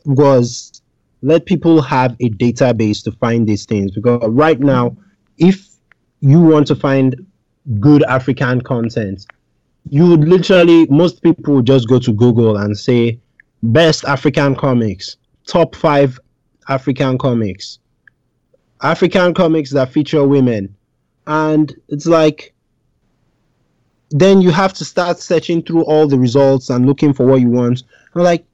was 0.06 0.82
let 1.22 1.46
people 1.46 1.82
have 1.82 2.16
a 2.20 2.30
database 2.30 3.04
to 3.04 3.12
find 3.12 3.48
these 3.48 3.66
things 3.66 3.92
because 3.92 4.22
right 4.30 4.60
now, 4.60 4.96
if 5.38 5.68
you 6.22 6.40
want 6.40 6.68
to 6.68 6.76
find 6.76 7.16
good 7.80 8.04
African 8.04 8.62
content, 8.62 9.26
you 9.90 10.08
would 10.08 10.28
literally 10.28 10.88
most 10.88 11.22
people 11.22 11.62
just 11.62 11.88
go 11.88 12.00
to 12.00 12.14
Google 12.14 12.58
and 12.58 12.78
say 12.78 13.20
best 13.64 14.06
African 14.06 14.56
comics 14.56 15.18
top 15.52 15.76
five 15.76 16.18
African 16.70 17.18
comics. 17.18 17.80
African 18.82 19.34
comics 19.34 19.72
that 19.72 19.92
feature 19.92 20.26
women. 20.26 20.74
And 21.28 21.76
it's 21.90 22.06
like, 22.06 22.54
then 24.12 24.40
you 24.40 24.52
have 24.52 24.72
to 24.74 24.86
start 24.86 25.20
searching 25.20 25.62
through 25.62 25.84
all 25.84 26.08
the 26.08 26.18
results 26.18 26.70
and 26.70 26.86
looking 26.86 27.14
for 27.14 27.26
what 27.26 27.42
you 27.42 27.50
want. 27.50 27.84
I'm 28.16 28.24
like, 28.24 28.46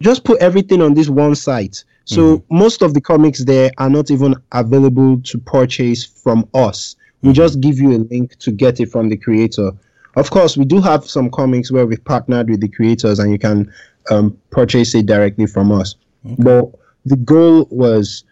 just 0.00 0.22
put 0.22 0.40
everything 0.40 0.80
on 0.80 0.94
this 0.94 1.08
one 1.08 1.34
site. 1.34 1.82
So 2.04 2.38
mm-hmm. 2.38 2.56
most 2.56 2.82
of 2.82 2.94
the 2.94 3.00
comics 3.00 3.44
there 3.44 3.72
are 3.78 3.90
not 3.90 4.12
even 4.12 4.36
available 4.52 5.20
to 5.22 5.38
purchase 5.38 6.04
from 6.04 6.48
us. 6.54 6.94
We 7.22 7.30
mm-hmm. 7.30 7.34
just 7.34 7.60
give 7.60 7.78
you 7.78 7.96
a 7.96 8.00
link 8.10 8.38
to 8.38 8.52
get 8.52 8.78
it 8.78 8.92
from 8.92 9.08
the 9.08 9.16
creator. 9.16 9.72
Of 10.14 10.30
course, 10.30 10.56
we 10.56 10.64
do 10.64 10.80
have 10.80 11.04
some 11.04 11.30
comics 11.30 11.72
where 11.72 11.84
we've 11.84 12.04
partnered 12.04 12.48
with 12.48 12.60
the 12.60 12.68
creators 12.68 13.18
and 13.18 13.32
you 13.32 13.38
can 13.40 13.72
um, 14.10 14.38
purchase 14.50 14.94
it 14.94 15.06
directly 15.06 15.46
from 15.46 15.72
us. 15.72 15.96
Okay. 16.24 16.36
But 16.38 16.72
the 17.04 17.16
goal 17.16 17.66
was 17.70 18.24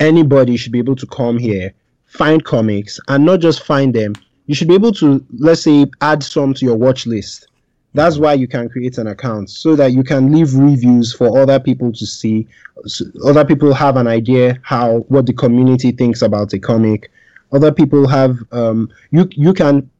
anybody 0.00 0.56
should 0.56 0.72
be 0.72 0.78
able 0.78 0.96
to 0.96 1.06
come 1.06 1.38
here, 1.38 1.72
find 2.06 2.44
comics, 2.44 3.00
and 3.08 3.24
not 3.24 3.40
just 3.40 3.64
find 3.64 3.94
them. 3.94 4.14
You 4.46 4.54
should 4.54 4.68
be 4.68 4.74
able 4.74 4.92
to, 4.92 5.24
let's 5.38 5.62
say, 5.62 5.86
add 6.00 6.22
some 6.22 6.54
to 6.54 6.64
your 6.64 6.76
watch 6.76 7.06
list. 7.06 7.48
That's 7.94 8.18
why 8.18 8.34
you 8.34 8.46
can 8.46 8.68
create 8.68 8.98
an 8.98 9.08
account 9.08 9.50
so 9.50 9.74
that 9.76 9.92
you 9.92 10.04
can 10.04 10.32
leave 10.32 10.54
reviews 10.54 11.12
for 11.12 11.38
other 11.38 11.58
people 11.58 11.92
to 11.92 12.06
see. 12.06 12.46
So 12.86 13.06
other 13.26 13.44
people 13.44 13.74
have 13.74 13.96
an 13.96 14.06
idea 14.06 14.58
how 14.62 14.98
what 15.08 15.26
the 15.26 15.32
community 15.32 15.90
thinks 15.92 16.22
about 16.22 16.52
a 16.52 16.58
comic. 16.58 17.10
Other 17.50 17.72
people 17.72 18.06
have 18.06 18.38
um, 18.52 18.90
you 19.10 19.28
you 19.32 19.54
can 19.54 19.90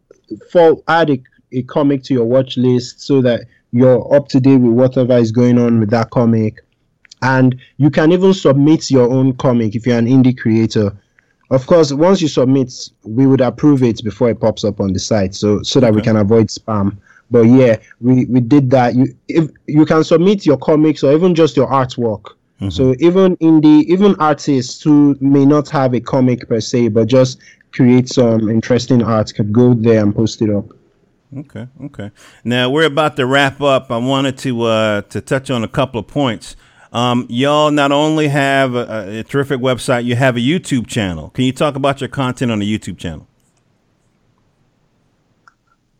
for 0.50 0.82
add 0.86 1.10
a, 1.10 1.20
a 1.52 1.62
comic 1.62 2.02
to 2.04 2.14
your 2.14 2.26
watch 2.26 2.56
list 2.58 3.00
so 3.00 3.22
that 3.22 3.46
you're 3.72 4.14
up 4.14 4.28
to 4.28 4.40
date 4.40 4.58
with 4.58 4.72
whatever 4.72 5.16
is 5.16 5.32
going 5.32 5.58
on 5.58 5.80
with 5.80 5.90
that 5.90 6.10
comic 6.10 6.62
and 7.22 7.58
you 7.76 7.90
can 7.90 8.12
even 8.12 8.34
submit 8.34 8.90
your 8.90 9.10
own 9.10 9.34
comic 9.36 9.74
if 9.74 9.86
you're 9.86 9.98
an 9.98 10.06
indie 10.06 10.36
creator. 10.36 10.96
Of 11.50 11.66
course 11.66 11.92
once 11.92 12.20
you 12.20 12.28
submit 12.28 12.72
we 13.04 13.26
would 13.26 13.40
approve 13.40 13.82
it 13.82 14.04
before 14.04 14.30
it 14.30 14.40
pops 14.40 14.64
up 14.64 14.80
on 14.80 14.92
the 14.92 14.98
site 14.98 15.34
so 15.34 15.62
so 15.62 15.80
that 15.80 15.88
okay. 15.88 15.96
we 15.96 16.02
can 16.02 16.16
avoid 16.16 16.48
spam. 16.48 16.96
But 17.30 17.42
yeah 17.42 17.78
we 18.00 18.26
we 18.26 18.40
did 18.40 18.70
that. 18.70 18.94
You 18.94 19.14
if 19.28 19.50
you 19.66 19.86
can 19.86 20.04
submit 20.04 20.44
your 20.44 20.58
comics 20.58 21.02
or 21.02 21.12
even 21.12 21.34
just 21.34 21.56
your 21.56 21.68
artwork. 21.68 22.34
Mm-hmm. 22.60 22.70
so 22.70 22.92
even 22.98 23.36
indie 23.36 23.84
even 23.84 24.16
artists 24.18 24.82
who 24.82 25.16
may 25.20 25.46
not 25.46 25.68
have 25.68 25.94
a 25.94 26.00
comic 26.00 26.48
per 26.48 26.58
se 26.58 26.88
but 26.88 27.06
just 27.06 27.38
create 27.70 28.08
some 28.08 28.48
interesting 28.48 29.00
art 29.00 29.32
could 29.32 29.52
go 29.52 29.74
there 29.74 30.02
and 30.02 30.12
post 30.14 30.42
it 30.42 30.50
up. 30.50 30.64
Okay 31.36 31.68
okay. 31.84 32.10
Now 32.44 32.68
we're 32.68 32.86
about 32.86 33.16
to 33.16 33.26
wrap 33.26 33.60
up. 33.60 33.90
I 33.90 33.98
wanted 33.98 34.36
to 34.38 34.62
uh 34.62 35.02
to 35.02 35.20
touch 35.20 35.50
on 35.50 35.64
a 35.64 35.68
couple 35.68 36.00
of 36.00 36.08
points 36.08 36.56
um, 36.92 37.26
y'all 37.28 37.70
not 37.70 37.92
only 37.92 38.28
have 38.28 38.74
a, 38.74 39.18
a, 39.18 39.22
terrific 39.24 39.60
website, 39.60 40.04
you 40.04 40.16
have 40.16 40.36
a 40.36 40.40
YouTube 40.40 40.86
channel. 40.86 41.30
Can 41.30 41.44
you 41.44 41.52
talk 41.52 41.76
about 41.76 42.00
your 42.00 42.08
content 42.08 42.50
on 42.50 42.60
the 42.60 42.78
YouTube 42.78 42.98
channel? 42.98 43.26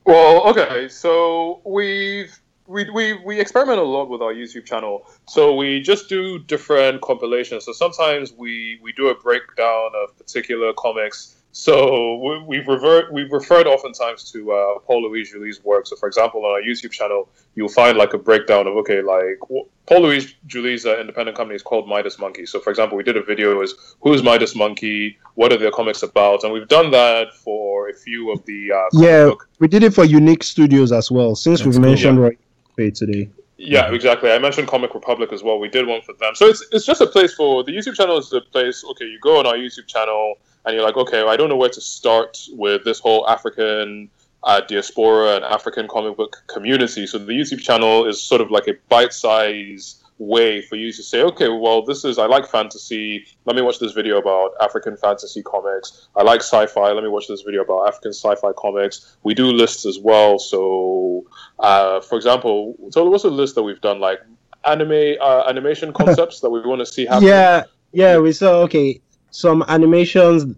Well, 0.05 0.48
okay, 0.48 0.88
so 0.88 1.61
we've 1.64 2.38
we, 2.68 2.88
we, 2.90 3.14
we 3.24 3.40
experiment 3.40 3.79
a 3.79 3.83
lot 3.83 4.11
with 4.11 4.20
our 4.20 4.33
YouTube 4.33 4.66
channel. 4.66 5.07
So 5.27 5.55
we 5.55 5.81
just 5.81 6.09
do 6.09 6.38
different 6.38 7.01
compilations. 7.01 7.64
So 7.64 7.72
sometimes 7.72 8.33
we, 8.33 8.79
we 8.83 8.92
do 8.92 9.09
a 9.09 9.14
breakdown 9.14 9.90
of 10.03 10.16
particular 10.18 10.74
comics 10.74 11.35
so 11.53 12.43
we've 12.47 12.69
revert 12.69 13.13
we've 13.13 13.33
referred 13.33 13.67
oftentimes 13.67 14.31
to 14.33 14.53
uh, 14.53 14.79
Paul 14.81 15.03
Louis 15.03 15.25
Julie's 15.25 15.65
work. 15.65 15.87
So 15.87 15.97
for 15.97 16.07
example, 16.07 16.45
on 16.45 16.53
our 16.53 16.61
YouTube 16.61 16.93
channel, 16.93 17.29
you'll 17.55 17.69
find 17.69 17.97
like 17.97 18.13
a 18.13 18.19
breakdown 18.19 18.67
of 18.67 18.77
okay, 18.77 19.01
like 19.01 19.39
Paul 19.87 20.03
Louis 20.03 20.35
Julie's 20.47 20.85
uh, 20.85 20.99
independent 21.01 21.37
company 21.37 21.57
is 21.57 21.63
called 21.63 21.89
Midas 21.89 22.19
Monkey. 22.19 22.45
So 22.45 22.61
for 22.61 22.71
example, 22.71 22.97
we 22.97 23.03
did 23.03 23.17
a 23.17 23.23
video 23.23 23.63
is 23.63 23.75
who's 24.03 24.23
Midas 24.23 24.55
Monkey, 24.55 25.19
what 25.35 25.53
are 25.53 25.57
their 25.57 25.71
comics 25.71 26.03
about, 26.03 26.45
and 26.45 26.53
we've 26.53 26.69
done 26.69 26.91
that 26.91 27.35
for 27.35 27.89
a 27.89 27.95
few 27.95 28.31
of 28.31 28.45
the 28.45 28.73
uh, 28.73 28.83
yeah. 28.93 29.25
Book. 29.25 29.49
We 29.59 29.69
did 29.69 29.83
it 29.83 29.95
for 29.95 30.05
YouNeek 30.05 30.43
Studios 30.43 30.93
as 30.93 31.11
well. 31.11 31.35
Since 31.35 31.61
That's 31.61 31.67
we've 31.67 31.77
cool, 31.77 31.91
mentioned 31.91 32.19
yeah. 32.19 32.31
Roy 32.77 32.91
today. 32.91 33.31
Yeah, 33.57 33.93
exactly. 33.93 34.31
I 34.31 34.39
mentioned 34.39 34.69
Comic 34.69 34.95
Republic 34.95 35.33
as 35.33 35.43
well. 35.43 35.59
We 35.59 35.69
did 35.69 35.85
one 35.85 36.01
for 36.03 36.13
them. 36.13 36.37
So 36.37 36.47
it's 36.47 36.65
it's 36.71 36.87
just 36.87 37.01
a 37.01 37.07
place 37.07 37.35
for 37.35 37.65
the 37.65 37.73
YouTube 37.73 37.95
channel 37.95 38.17
is 38.19 38.33
a 38.33 38.41
place. 38.41 38.85
Okay, 38.91 39.07
you 39.07 39.19
go 39.21 39.41
on 39.41 39.47
our 39.47 39.55
YouTube 39.55 39.89
channel 39.89 40.37
and 40.68 40.74
you're 40.74 40.85
like, 40.85 40.98
okay, 40.98 41.22
well, 41.22 41.33
I 41.33 41.37
don't 41.38 41.48
know 41.48 41.57
where 41.57 41.70
to 41.70 41.81
start 41.81 42.37
with 42.52 42.85
this 42.85 43.00
whole 43.00 43.26
African 43.26 44.11
uh, 44.44 44.61
diaspora 44.61 45.37
and 45.37 45.44
African 45.46 45.88
comic 45.88 46.18
book 46.18 46.42
community. 46.46 47.07
So 47.07 47.16
the 47.16 47.33
YouTube 47.33 47.61
channel 47.61 48.07
is 48.07 48.20
sort 48.20 48.42
of 48.42 48.50
like 48.50 48.68
a 48.68 48.74
bite-sized 48.90 50.04
way 50.18 50.61
for 50.61 50.76
you 50.76 50.92
to 50.92 51.02
say, 51.02 51.22
okay, 51.22 51.48
well, 51.48 51.83
this 51.83 52.04
is 52.04 52.18
I 52.18 52.26
like 52.26 52.46
fantasy. 52.46 53.24
Let 53.46 53.57
me 53.57 53.62
watch 53.62 53.78
this 53.78 53.92
video 53.92 54.18
about 54.18 54.50
African 54.61 54.98
fantasy 54.98 55.42
comics. 55.42 56.09
I 56.14 56.22
like 56.22 56.40
sci-fi. 56.40 56.92
Let 56.92 57.02
me 57.02 57.09
watch 57.09 57.28
this 57.28 57.40
video 57.40 57.62
about 57.62 57.88
African 57.88 58.12
sci-fi 58.12 58.52
comics. 58.59 59.16
We 59.22 59.33
do 59.33 59.46
lists 59.46 59.87
as 59.87 59.98
well. 59.98 60.38
So, 60.38 61.24
uh, 61.61 62.02
for 62.02 62.16
example, 62.16 62.74
so 62.90 63.09
what's 63.09 63.24
a 63.24 63.31
list 63.31 63.54
that 63.54 63.62
we've 63.62 63.81
done 63.81 64.00
like 64.00 64.20
anime 64.66 65.16
uh, 65.18 65.44
animation 65.48 65.92
concepts 65.94 66.40
that 66.40 66.50
we 66.50 66.61
want 66.61 66.81
to 66.81 66.87
see 66.87 67.07
happen? 67.07 67.26
Yeah, 67.26 67.62
yeah, 67.92 68.18
we 68.18 68.33
saw 68.33 68.61
okay 68.64 69.00
some 69.31 69.64
animations, 69.69 70.55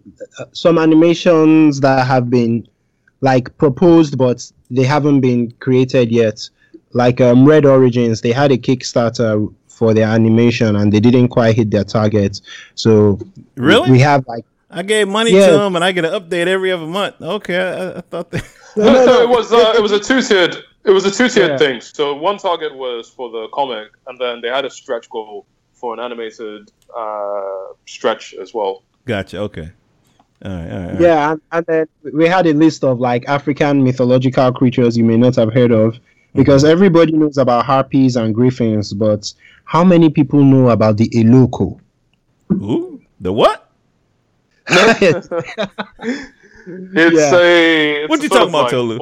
some 0.53 0.77
animations 0.77 1.79
that 1.81 2.05
have 2.07 2.29
been 2.29 2.67
like 3.21 3.55
proposed 3.57 4.17
but 4.17 4.51
they 4.71 4.83
haven't 4.83 5.21
been 5.21 5.51
created 5.59 6.11
yet 6.11 6.49
like 6.93 7.21
um, 7.21 7.45
Red 7.45 7.65
Origins, 7.65 8.21
they 8.21 8.31
had 8.31 8.51
a 8.51 8.57
Kickstarter 8.57 9.53
for 9.67 9.93
their 9.93 10.07
animation 10.07 10.75
and 10.75 10.91
they 10.91 10.99
didn't 10.99 11.29
quite 11.29 11.55
hit 11.55 11.71
their 11.71 11.83
target. 11.83 12.41
So 12.75 13.19
really, 13.55 13.91
we 13.91 13.99
have 13.99 14.25
like 14.27 14.45
I 14.69 14.83
gave 14.83 15.07
money 15.07 15.31
yeah. 15.31 15.47
to 15.47 15.53
them 15.53 15.75
and 15.75 15.83
I 15.83 15.91
get 15.91 16.05
an 16.05 16.11
update 16.11 16.47
every 16.47 16.71
other 16.71 16.85
month. 16.85 17.21
Okay, 17.21 17.57
I, 17.57 17.97
I 17.97 18.01
thought 18.01 18.31
that. 18.31 18.43
no, 18.75 18.85
no, 18.85 19.05
no, 19.05 19.21
it 19.21 19.29
was 19.29 19.51
uh, 19.51 19.73
it 19.75 19.81
was 19.81 19.91
a 19.91 19.99
two 19.99 20.21
tiered 20.21 20.63
it 20.83 20.91
was 20.91 21.05
a 21.05 21.11
two 21.11 21.29
tiered 21.29 21.51
yeah. 21.51 21.57
thing. 21.57 21.81
So 21.81 22.15
one 22.15 22.37
target 22.37 22.75
was 22.75 23.09
for 23.09 23.29
the 23.29 23.47
comic, 23.53 23.91
and 24.07 24.19
then 24.19 24.41
they 24.41 24.49
had 24.49 24.65
a 24.65 24.69
stretch 24.69 25.09
goal 25.09 25.45
for 25.81 25.93
an 25.95 25.99
animated 25.99 26.71
uh, 26.95 27.73
stretch 27.87 28.35
as 28.35 28.53
well. 28.53 28.83
Gotcha. 29.05 29.39
Okay. 29.39 29.71
All 30.45 30.51
right, 30.51 30.59
all 30.59 30.63
right, 30.63 30.71
all 30.71 30.91
right. 30.91 31.01
Yeah, 31.01 31.31
and, 31.31 31.41
and 31.51 31.65
then 31.65 31.87
we 32.13 32.27
had 32.27 32.45
a 32.47 32.53
list 32.53 32.83
of 32.83 32.99
like 32.99 33.27
African 33.27 33.83
mythological 33.83 34.53
creatures 34.53 34.95
you 34.95 35.03
may 35.03 35.17
not 35.17 35.35
have 35.35 35.53
heard 35.53 35.71
of 35.71 35.99
because 36.35 36.63
mm-hmm. 36.63 36.71
everybody 36.71 37.11
knows 37.13 37.37
about 37.37 37.65
harpies 37.65 38.15
and 38.15 38.33
griffins, 38.33 38.93
but 38.93 39.33
how 39.65 39.83
many 39.83 40.09
people 40.09 40.43
know 40.43 40.69
about 40.69 40.97
the 40.97 41.09
eloko? 41.09 41.79
Ooh, 42.53 43.01
the 43.19 43.33
what? 43.33 43.69
it's 44.67 45.29
yeah. 46.95 47.35
a. 47.35 48.07
what 48.07 48.21
you 48.21 48.29
talking 48.29 48.49
about, 48.49 48.69
Tolu? 48.69 48.97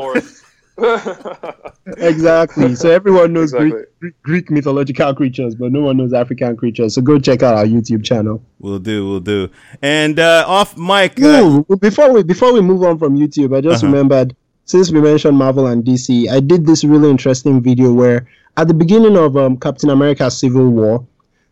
exactly. 1.98 2.76
So 2.76 2.90
everyone 2.90 3.34
knows 3.34 3.54
exactly. 3.54 3.84
Greek, 4.00 4.22
Greek, 4.24 4.52
mythological 4.52 5.14
creatures, 5.16 5.56
but 5.56 5.72
no 5.72 5.82
one 5.82 5.98
knows 5.98 6.14
African 6.14 6.56
creatures. 6.56 6.96
So 6.96 7.02
go 7.02 7.20
check 7.20 7.44
out 7.44 7.56
our 7.56 7.66
YouTube 7.66 8.04
channel. 8.04 8.42
We'll 8.60 8.80
do. 8.80 9.08
We'll 9.08 9.20
do. 9.20 9.50
And 9.82 10.20
uh, 10.20 10.46
off 10.48 10.78
mic. 10.78 11.22
Uh, 11.22 11.62
before 11.80 12.12
we 12.12 12.24
before 12.24 12.54
we 12.54 12.62
move 12.62 12.84
on 12.84 12.98
from 12.98 13.18
YouTube, 13.18 13.56
I 13.56 13.62
just 13.62 13.84
uh-huh. 13.84 13.92
remembered 13.92 14.36
since 14.70 14.92
we 14.92 15.02
mentioned 15.02 15.36
Marvel 15.36 15.66
and 15.66 15.84
DC, 15.84 16.30
I 16.30 16.40
did 16.40 16.68
this 16.68 16.84
really 16.84 17.10
interesting 17.10 17.60
video 17.60 17.92
where 17.92 18.28
at 18.56 18.68
the 18.68 18.74
beginning 18.76 19.18
of 19.18 19.36
um, 19.36 19.58
Captain 19.58 19.90
America 19.90 20.30
Civil 20.30 20.70
War, 20.70 21.08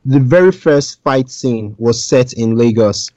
the 0.05 0.19
very 0.19 0.51
first 0.51 1.01
fight 1.01 1.31
scene 1.31 1.75
was 1.79 2.03
set 2.03 2.33
in 2.33 2.55
Lagos. 2.55 3.09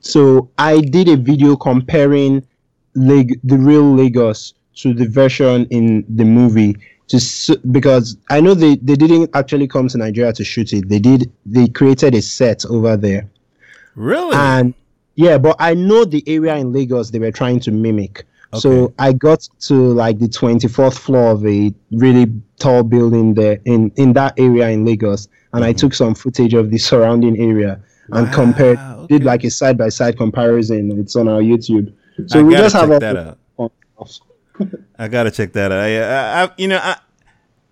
So 0.00 0.48
I 0.56 0.80
did 0.80 1.08
a 1.08 1.16
video 1.18 1.56
comparing 1.56 2.42
Lag- 2.94 3.38
the 3.44 3.58
real 3.58 3.94
Lagos 3.94 4.54
to 4.76 4.94
the 4.94 5.08
version 5.08 5.66
in 5.70 6.04
the 6.08 6.24
movie 6.24 6.76
to 7.08 7.60
because 7.70 8.16
I 8.30 8.40
know 8.40 8.54
they, 8.54 8.76
they 8.76 8.96
didn't 8.96 9.30
actually 9.34 9.68
come 9.68 9.88
to 9.88 9.98
Nigeria 9.98 10.32
to 10.32 10.44
shoot 10.44 10.72
it. 10.72 10.88
They 10.88 10.98
did 10.98 11.30
they 11.44 11.68
created 11.68 12.14
a 12.14 12.22
set 12.22 12.64
over 12.66 12.96
there. 12.96 13.28
Really? 13.94 14.34
And 14.36 14.74
yeah, 15.14 15.38
but 15.38 15.56
I 15.58 15.74
know 15.74 16.04
the 16.04 16.24
area 16.26 16.56
in 16.56 16.72
Lagos 16.72 17.10
they 17.10 17.18
were 17.18 17.32
trying 17.32 17.60
to 17.60 17.70
mimic. 17.70 18.24
Okay. 18.54 18.60
So 18.60 18.94
I 18.98 19.12
got 19.12 19.48
to 19.60 19.74
like 19.74 20.18
the 20.18 20.28
24th 20.28 20.98
floor 20.98 21.32
of 21.32 21.44
a 21.46 21.74
really 21.90 22.26
tall 22.58 22.84
building 22.84 23.34
there 23.34 23.58
in, 23.64 23.90
in 23.96 24.12
that 24.12 24.34
area 24.38 24.68
in 24.68 24.84
Lagos. 24.84 25.26
And 25.52 25.62
mm-hmm. 25.62 25.70
I 25.70 25.72
took 25.72 25.92
some 25.92 26.14
footage 26.14 26.54
of 26.54 26.70
the 26.70 26.78
surrounding 26.78 27.38
area 27.40 27.80
and 28.12 28.26
wow, 28.26 28.32
compared, 28.32 28.78
okay. 28.78 29.06
did 29.08 29.24
like 29.24 29.42
a 29.42 29.50
side 29.50 29.76
by 29.76 29.88
side 29.88 30.16
comparison. 30.16 30.96
It's 31.00 31.16
on 31.16 31.26
our 31.28 31.40
YouTube. 31.40 31.92
So 32.26 32.38
I 32.38 32.42
we 32.42 32.54
just 32.54 32.76
have 32.76 32.88
that 33.00 33.16
out. 33.16 33.38
I 34.98 35.08
gotta 35.08 35.30
check 35.30 35.52
that 35.54 35.72
out. 35.72 35.80
I, 35.80 36.44
I, 36.44 36.50
you 36.56 36.68
know, 36.68 36.80
I, 36.82 36.96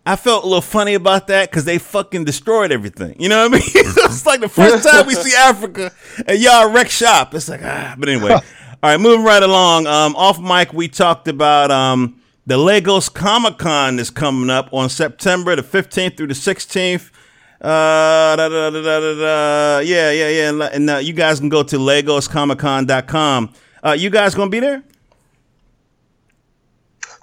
I 0.04 0.16
felt 0.16 0.44
a 0.44 0.46
little 0.46 0.60
funny 0.60 0.94
about 0.94 1.28
that 1.28 1.50
because 1.50 1.64
they 1.64 1.78
fucking 1.78 2.24
destroyed 2.24 2.72
everything. 2.72 3.16
You 3.20 3.28
know 3.28 3.48
what 3.48 3.54
I 3.54 3.58
mean? 3.58 3.62
it's 3.74 4.26
like 4.26 4.40
the 4.40 4.48
first 4.48 4.88
time 4.88 5.06
we 5.06 5.14
see 5.14 5.34
Africa 5.36 5.92
and 6.26 6.40
y'all 6.40 6.70
wreck 6.70 6.90
shop. 6.90 7.34
It's 7.34 7.48
like 7.48 7.62
ah, 7.62 7.94
but 7.98 8.08
anyway. 8.08 8.38
All 8.84 8.90
right, 8.90 8.98
moving 8.98 9.24
right 9.24 9.44
along. 9.44 9.86
Um, 9.86 10.16
off 10.16 10.40
mic, 10.40 10.72
we 10.72 10.88
talked 10.88 11.28
about 11.28 11.70
um, 11.70 12.20
the 12.46 12.58
Lagos 12.58 13.08
Comic 13.08 13.56
Con 13.56 14.00
is 14.00 14.10
coming 14.10 14.50
up 14.50 14.74
on 14.74 14.88
September 14.88 15.54
the 15.54 15.62
15th 15.62 16.16
through 16.16 16.26
the 16.26 16.34
16th. 16.34 17.10
Uh, 17.60 18.34
da, 18.34 18.48
da, 18.48 18.70
da, 18.70 19.78
yeah, 19.78 20.10
yeah, 20.10 20.28
yeah. 20.28 20.68
And, 20.72 20.90
uh, 20.90 20.96
you 20.96 21.12
guys 21.12 21.38
can 21.38 21.48
go 21.48 21.62
to 21.62 21.76
lagoscomiccon.com. 21.76 23.54
Uh, 23.84 23.92
you 23.92 24.10
guys 24.10 24.34
gonna 24.34 24.50
be 24.50 24.58
there? 24.58 24.82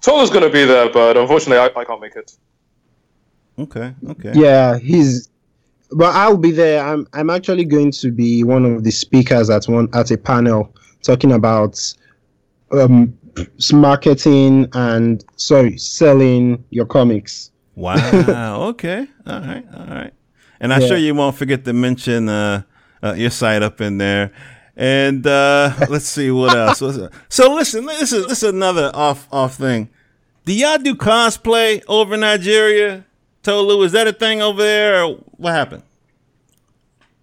Tolu's 0.02 0.30
gonna 0.30 0.50
be 0.50 0.66
there, 0.66 0.92
but 0.92 1.18
unfortunately, 1.18 1.58
I, 1.58 1.80
I 1.80 1.86
can't 1.86 2.02
make 2.02 2.16
it. 2.16 2.32
Okay, 3.58 3.94
okay. 4.10 4.32
Yeah, 4.34 4.78
he's. 4.78 5.30
But 5.92 6.16
I'll 6.16 6.38
be 6.38 6.52
there. 6.52 6.86
I'm. 6.86 7.08
I'm 7.14 7.30
actually 7.30 7.66
going 7.66 7.92
to 7.92 8.12
be 8.12 8.44
one 8.44 8.66
of 8.66 8.84
the 8.84 8.92
speakers 8.92 9.50
at 9.50 9.66
one 9.66 9.90
at 9.94 10.12
a 10.12 10.18
panel 10.18 10.74
talking 11.04 11.32
about 11.32 11.82
um, 12.72 13.18
marketing 13.74 14.70
and 14.74 15.24
sorry, 15.36 15.78
selling 15.78 16.64
your 16.70 16.86
comics. 16.86 17.52
Wow. 17.76 18.64
okay. 18.70 19.08
All 19.26 19.40
right. 19.42 19.66
All 19.74 19.86
right. 19.86 20.14
And 20.60 20.74
I'm 20.74 20.82
yeah. 20.82 20.88
sure 20.88 20.98
you 20.98 21.16
won't 21.16 21.38
forget 21.38 21.64
to 21.66 21.74
mention 21.74 22.28
uh, 22.28 22.64
uh, 23.02 23.14
your 23.14 23.30
site 23.30 23.64
up 23.64 23.80
in 23.82 23.98
there. 23.98 24.32
And 24.80 25.28
uh, 25.28 25.74
let's 25.89 26.06
see 26.06 26.32
what 26.32 26.56
else. 26.56 26.80
so 27.28 27.54
listen, 27.54 27.86
this 27.86 28.13
is 28.13 28.28
this 28.28 28.44
is 28.44 28.50
another 28.50 28.89
off 28.94 29.28
off 29.32 29.56
thing. 29.56 29.89
Do 30.46 30.54
y'all 30.54 30.78
do 30.78 30.96
cosplay 30.96 31.84
over 31.88 32.18
Nigeria? 32.18 33.06
Tolu, 33.44 33.84
is 33.84 33.92
that 33.92 34.08
a 34.08 34.13
thing 34.13 34.42
over 34.42 34.62
there, 34.62 35.04
or 35.04 35.18
what 35.38 35.54
happened? 35.54 35.84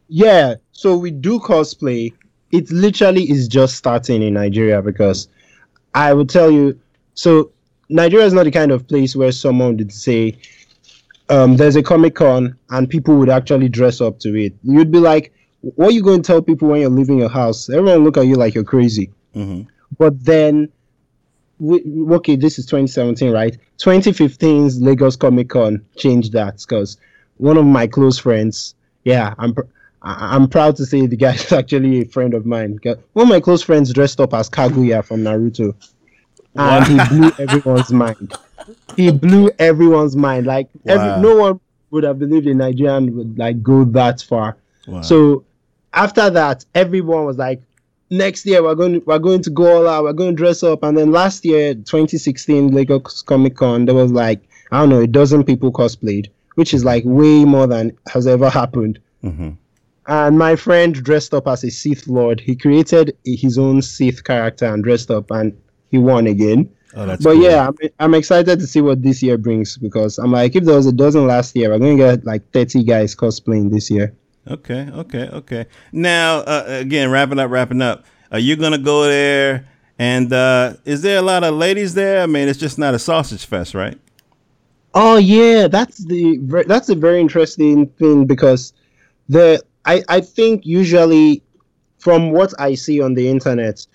Yeah, 0.09 0.57
so 0.73 0.97
we 0.97 1.11
do 1.11 1.41
cosplay 1.41 2.13
it 2.53 2.71
literally 2.71 3.29
is 3.29 3.49
just 3.49 3.77
starting 3.77 4.23
in 4.23 4.35
Nigeria 4.35 4.81
because 4.83 5.29
I 5.95 6.13
would 6.15 6.29
tell 6.29 6.51
you 6.51 6.79
so 7.15 7.51
Nigeria 7.89 8.27
is 8.27 8.33
not 8.33 8.45
the 8.45 8.51
kind 8.51 8.73
of 8.73 8.87
place 8.87 9.17
where 9.17 9.33
someone 9.33 9.77
would 9.77 9.93
say 9.93 10.39
um, 11.29 11.57
there's 11.57 11.77
a 11.77 11.83
Comic 11.83 12.15
Con 12.15 12.57
and 12.71 12.89
people 12.89 13.17
would 13.17 13.29
actually 13.29 13.69
dress 13.69 14.01
up 14.01 14.19
to 14.21 14.35
it. 14.35 14.55
You'd 14.63 14.93
be 14.93 14.99
like, 15.01 15.33
what 15.75 15.89
are 15.89 15.93
you 15.93 16.03
going 16.03 16.23
to 16.23 16.27
tell 16.27 16.41
people 16.41 16.69
when 16.69 16.81
you're 16.81 16.91
leaving 16.91 17.19
your 17.19 17.29
house? 17.29 17.69
Everyone 17.69 18.05
look 18.05 18.17
at 18.17 18.27
you 18.27 18.37
like 18.37 18.55
you're 18.55 18.65
crazy. 18.65 19.11
Mm-hmm. 19.35 19.69
But 19.99 20.25
then, 20.25 20.71
we, 21.59 21.83
okay, 22.13 22.37
this 22.37 22.59
is 22.59 22.67
2017, 22.67 23.33
right? 23.33 23.57
2015's 23.79 24.81
Lagos 24.81 25.17
Comic 25.17 25.51
Con 25.51 25.85
changed 25.97 26.33
that 26.33 26.59
because 26.59 26.97
one 27.39 27.57
of 27.57 27.65
my 27.65 27.87
close 27.87 28.19
friends, 28.19 28.75
yeah, 29.05 29.35
I'm 29.39 29.55
I- 30.03 30.37
am 30.37 30.49
proud 30.49 30.77
to 30.77 30.87
say 30.87 31.07
the 31.07 31.17
guy 31.17 31.35
is 31.35 31.53
actually 31.53 32.03
a 32.03 32.05
friend 32.05 32.35
of 32.35 32.47
mine. 32.47 32.79
One 32.85 33.25
of 33.25 33.29
my 33.29 33.41
close 33.41 33.63
friends 33.63 33.93
dressed 33.93 34.21
up 34.21 34.35
as 34.35 34.49
Kaguya 34.49 35.05
from 35.05 35.23
Naruto, 35.23 35.75
and 36.55 36.87
he 36.87 37.09
blew 37.09 37.33
everyone's 37.39 37.93
mind. 38.05 38.35
He 38.97 39.11
blew 39.11 39.51
everyone's 39.59 40.17
mind. 40.17 40.47
Like 40.47 40.69
wow. 40.85 40.95
every, 40.95 41.23
no 41.23 41.37
one 41.37 41.61
would 41.91 42.05
have 42.05 42.19
believed 42.19 42.47
a 42.47 42.55
Nigerian 42.55 43.17
would 43.17 43.39
like 43.39 43.63
go 43.63 43.85
that 43.85 44.23
far. 44.23 44.57
Wow. 44.87 45.03
So 45.03 45.45
after 45.93 46.31
that, 46.31 46.65
everyone 46.75 47.25
was 47.25 47.39
like, 47.39 47.63
next 48.11 48.47
year 48.47 48.63
we're 48.63 48.75
going 48.75 48.95
to, 48.95 48.99
we're 49.07 49.19
going 49.19 49.43
to 49.43 49.51
go 49.51 49.77
all 49.77 49.89
out. 49.89 50.05
We're 50.05 50.13
going 50.13 50.31
to 50.31 50.37
dress 50.37 50.63
up. 50.63 50.83
And 50.83 50.97
then 50.97 51.13
last 51.13 51.45
year, 51.45 51.75
2016 51.75 52.73
Lagos 52.73 53.23
Comic 53.23 53.57
Con, 53.57 53.85
there 53.85 53.95
was 53.95 54.13
like 54.13 54.43
I 54.73 54.81
don't 54.81 54.89
know 54.89 55.01
a 55.01 55.07
dozen 55.07 55.45
people 55.45 55.73
cosplayed, 55.73 56.29
which 56.55 56.75
is 56.75 56.85
like 56.85 57.05
way 57.07 57.45
more 57.45 57.67
than 57.67 57.97
has 58.09 58.27
ever 58.27 58.51
happened. 58.51 58.99
Mm-hmm 59.23 59.51
and 60.07 60.39
my 60.39 60.57
friend 60.57 60.95
dressed 60.95 61.35
up 61.35 61.49
as 61.49 61.65
a 61.65 61.71
Sith 61.71 62.07
Lord. 62.07 62.41
He 62.41 62.55
created 62.55 63.17
his 63.25 63.59
own 63.59 63.83
Sith 63.83 64.25
character 64.25 64.67
and 64.67 64.83
dressed 64.83 65.11
up, 65.11 65.31
and 65.31 65.57
he 65.91 65.99
won 65.99 66.27
again. 66.27 66.71
Oh, 66.95 67.07
that's 67.07 67.23
but 67.23 67.35
cool. 67.35 67.43
yeah, 67.43 67.69
I'm, 67.69 67.77
I'm 67.99 68.15
excited 68.15 68.59
to 68.59 68.67
see 68.67 68.81
what 68.81 69.03
this 69.03 69.23
year 69.23 69.37
brings 69.37 69.77
because 69.77 70.19
I'm 70.19 70.33
like, 70.33 70.57
if 70.57 70.65
there 70.65 70.77
was 70.77 70.87
a 70.87 70.93
dozen 70.93 71.27
last 71.27 71.55
year, 71.55 71.71
we're 71.71 71.79
going 71.79 71.99
to 71.99 72.03
get 72.03 72.25
like 72.25 72.51
30 72.53 72.85
guys 72.85 73.15
cosplaying 73.15 73.71
this 73.71 73.91
year. 73.91 74.15
Okay, 74.49 74.89
okay, 74.93 75.29
okay. 75.29 75.67
Now, 75.93 76.39
uh, 76.39 76.65
again, 76.69 77.11
wrapping 77.11 77.39
up, 77.39 77.51
wrapping 77.51 77.83
up. 77.83 78.05
Are 78.31 78.39
you 78.39 78.57
to 78.57 78.79
go 78.79 79.05
there? 79.05 79.67
And 79.99 80.33
uh, 80.33 80.75
is 80.85 81.03
there 81.03 81.19
a 81.19 81.23
lot 81.23 81.43
of 81.43 81.55
ladies 81.55 81.95
there? 81.95 82.23
I 82.23 82.27
mean, 82.27 82.49
it's 82.49 82.59
just 82.59 82.79
not 82.79 82.95
a 82.95 82.99
sausage 82.99 83.45
fest, 83.45 83.75
right? 83.75 83.99
Oh 84.95 85.17
yeah, 85.17 85.69
that's 85.69 85.99
the 86.05 86.39
that's 86.67 86.89
a 86.89 86.95
very 86.95 87.21
interesting 87.21 87.87
thing 87.99 88.25
because 88.25 88.73
the 89.29 89.63
I 89.85 90.03
I 90.09 90.21
think 90.21 90.65
usually 90.65 91.43
from 91.99 92.31
what 92.31 92.55
I 92.59 92.75
see 92.75 93.03
on 93.03 93.15
the 93.15 93.29
internet, 93.29 93.87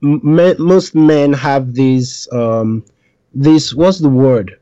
most 0.00 0.94
men 0.94 1.32
have 1.32 1.74
this 1.74 2.30
um 2.32 2.84
this 3.34 3.72
what's 3.74 4.00
the 4.00 4.10
word 4.10 4.58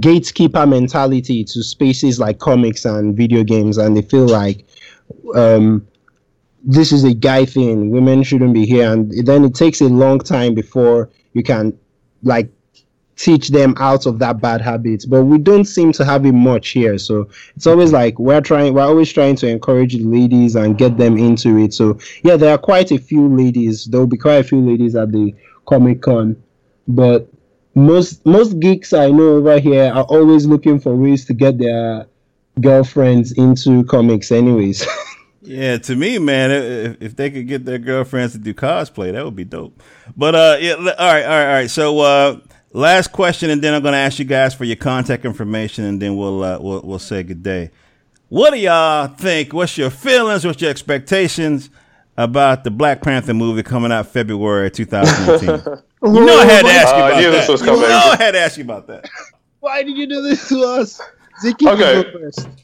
gatekeeper 0.00 0.66
mentality 0.66 1.44
to 1.44 1.62
spaces 1.62 2.20
like 2.20 2.38
comics 2.38 2.84
and 2.84 3.16
video 3.16 3.42
games, 3.42 3.78
and 3.78 3.96
they 3.96 4.02
feel 4.02 4.26
like 4.26 4.66
um 5.34 5.86
this 6.64 6.92
is 6.92 7.04
a 7.04 7.14
guy 7.14 7.44
thing. 7.44 7.90
Women 7.90 8.22
shouldn't 8.22 8.52
be 8.52 8.66
here, 8.66 8.92
and 8.92 9.12
then 9.26 9.44
it 9.44 9.54
takes 9.54 9.80
a 9.80 9.88
long 9.88 10.18
time 10.18 10.54
before 10.54 11.08
you 11.32 11.42
can 11.42 11.78
like 12.22 12.50
teach 13.16 13.48
them 13.48 13.74
out 13.78 14.06
of 14.06 14.20
that 14.20 14.40
bad 14.40 14.60
habit 14.60 15.04
but 15.08 15.24
we 15.24 15.38
don't 15.38 15.64
seem 15.64 15.90
to 15.90 16.04
have 16.04 16.24
it 16.24 16.32
much 16.32 16.68
here. 16.68 16.96
So 16.98 17.28
it's 17.56 17.66
always 17.66 17.90
like 17.92 18.16
we're 18.18 18.40
trying 18.40 18.74
we're 18.74 18.82
always 18.82 19.12
trying 19.12 19.34
to 19.36 19.48
encourage 19.48 19.96
ladies 19.96 20.54
and 20.54 20.78
get 20.78 20.96
them 20.98 21.18
into 21.18 21.58
it. 21.58 21.74
So 21.74 21.98
yeah 22.22 22.36
there 22.36 22.52
are 22.52 22.58
quite 22.58 22.92
a 22.92 22.98
few 22.98 23.28
ladies 23.28 23.86
there'll 23.86 24.06
be 24.06 24.16
quite 24.16 24.36
a 24.36 24.44
few 24.44 24.60
ladies 24.60 24.94
at 24.94 25.10
the 25.10 25.34
comic 25.66 26.02
con. 26.02 26.40
But 26.86 27.28
most 27.78 28.24
most 28.26 28.58
geeks 28.58 28.92
i 28.92 29.08
know 29.08 29.36
over 29.36 29.58
here 29.60 29.92
are 29.92 30.04
always 30.04 30.46
looking 30.46 30.80
for 30.80 30.96
ways 30.96 31.24
to 31.24 31.32
get 31.32 31.58
their 31.58 32.06
girlfriends 32.60 33.30
into 33.32 33.84
comics 33.84 34.32
anyways 34.32 34.84
Yeah, 35.40 35.78
to 35.78 35.94
me, 35.94 36.18
man, 36.18 36.50
if, 36.50 37.02
if, 37.02 37.16
they 37.16 37.30
could 37.30 37.46
get 37.46 37.64
their 37.64 37.78
girlfriends 37.78 38.32
to 38.32 38.38
do 38.38 38.52
cosplay, 38.52 39.12
that 39.12 39.24
would 39.24 39.36
be 39.36 39.44
dope. 39.44 39.80
But 40.16 40.34
uh, 40.34 40.56
yeah, 40.60 40.72
all 40.72 40.82
right, 40.82 40.96
all 40.96 41.06
right, 41.06 41.24
all 41.24 41.52
right. 41.54 41.70
So 41.70 42.00
uh, 42.00 42.40
last 42.72 43.12
question, 43.12 43.50
and 43.50 43.62
then 43.62 43.74
I'm 43.74 43.82
going 43.82 43.92
to 43.92 43.98
ask 43.98 44.18
you 44.18 44.24
guys 44.24 44.54
for 44.54 44.64
your 44.64 44.76
contact 44.76 45.24
information, 45.24 45.84
and 45.84 46.02
then 46.02 46.16
we'll 46.16 46.42
uh, 46.42 46.58
we'll 46.60 46.80
we'll 46.82 46.98
say 46.98 47.22
good 47.22 47.42
day. 47.42 47.70
What 48.28 48.52
do 48.52 48.58
y'all 48.58 49.06
think? 49.08 49.52
What's 49.52 49.78
your 49.78 49.90
feelings? 49.90 50.44
What's 50.44 50.60
your 50.60 50.70
expectations 50.70 51.70
about 52.16 52.64
the 52.64 52.70
Black 52.70 53.00
Panther 53.00 53.32
movie 53.32 53.62
coming 53.62 53.92
out 53.92 54.08
February 54.08 54.70
2018? 54.70 55.48
you 56.14 56.26
know 56.26 56.38
I 56.38 56.44
had 56.44 56.62
to 56.62 56.68
ask 56.68 56.94
you 56.94 57.02
about 57.02 57.12
uh, 57.12 57.20
that. 57.20 57.60
You 57.60 57.66
know 57.66 58.10
I 58.12 58.16
had 58.16 58.30
to 58.32 58.40
ask 58.40 58.58
you 58.58 58.64
about 58.64 58.86
that. 58.88 59.08
Why 59.60 59.82
did 59.82 59.96
you 59.96 60.06
do 60.06 60.20
this 60.22 60.48
to 60.48 60.62
us? 60.62 61.00
Ziki, 61.42 61.72
okay. 61.72 62.58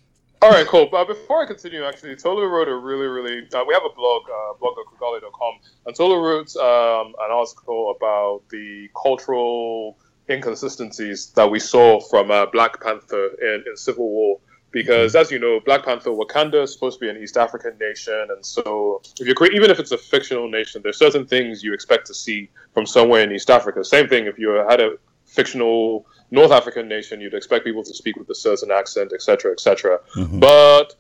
All 0.45 0.51
right, 0.51 0.67
cool. 0.67 0.85
But 0.85 1.07
before 1.07 1.43
I 1.43 1.47
continue, 1.47 1.87
actually, 1.87 2.17
Tolu 2.17 2.45
wrote 2.45 2.69
a 2.69 2.77
really, 2.77 3.07
really. 3.07 3.49
Uh, 3.55 3.65
we 3.67 3.73
have 3.73 3.83
a 3.83 3.95
blog, 3.97 4.25
uh, 4.29 4.53
blog.kugali.com, 4.61 5.55
and 5.87 5.97
Tolu 5.97 6.21
wrote 6.21 6.55
um, 6.57 7.15
an 7.19 7.31
article 7.31 7.95
about 7.97 8.43
the 8.51 8.91
cultural 8.95 9.97
inconsistencies 10.29 11.31
that 11.31 11.51
we 11.51 11.59
saw 11.59 11.99
from 11.99 12.31
uh, 12.31 12.45
Black 12.45 12.79
Panther 12.83 13.29
in, 13.41 13.65
in 13.67 13.75
Civil 13.75 14.07
War. 14.11 14.39
Because, 14.71 15.17
as 15.17 15.31
you 15.31 15.39
know, 15.39 15.61
Black 15.65 15.83
Panther 15.83 16.11
Wakanda 16.11 16.65
is 16.65 16.75
supposed 16.75 16.99
to 16.99 17.07
be 17.07 17.09
an 17.09 17.17
East 17.17 17.39
African 17.39 17.79
nation, 17.81 18.27
and 18.29 18.45
so 18.45 19.01
if 19.19 19.27
you 19.27 19.35
even 19.47 19.71
if 19.71 19.79
it's 19.79 19.93
a 19.93 19.99
fictional 19.99 20.51
nation, 20.51 20.83
there's 20.85 20.99
certain 20.99 21.27
things 21.27 21.65
you 21.65 21.73
expect 21.73 22.07
to 22.09 22.15
see 22.15 22.51
from 22.75 22.85
somewhere 22.85 23.23
in 23.23 23.33
East 23.33 23.49
Africa. 23.49 23.83
Same 23.83 24.09
thing 24.09 24.27
if 24.27 24.39
you 24.39 24.51
had 24.69 24.83
a 24.83 24.99
fictional 25.25 26.05
North 26.35 26.51
African 26.51 26.89
nation, 26.89 27.21
you'd 27.21 27.35
expect 27.35 27.65
people 27.65 27.85
to 27.85 27.95
speak 27.95 28.17
with 28.17 28.29
a 28.29 28.35
certain 28.35 28.71
accent, 28.71 29.13
etc., 29.13 29.53
etc. 29.53 30.01
Mm-hmm. 30.17 30.41
But 30.41 30.95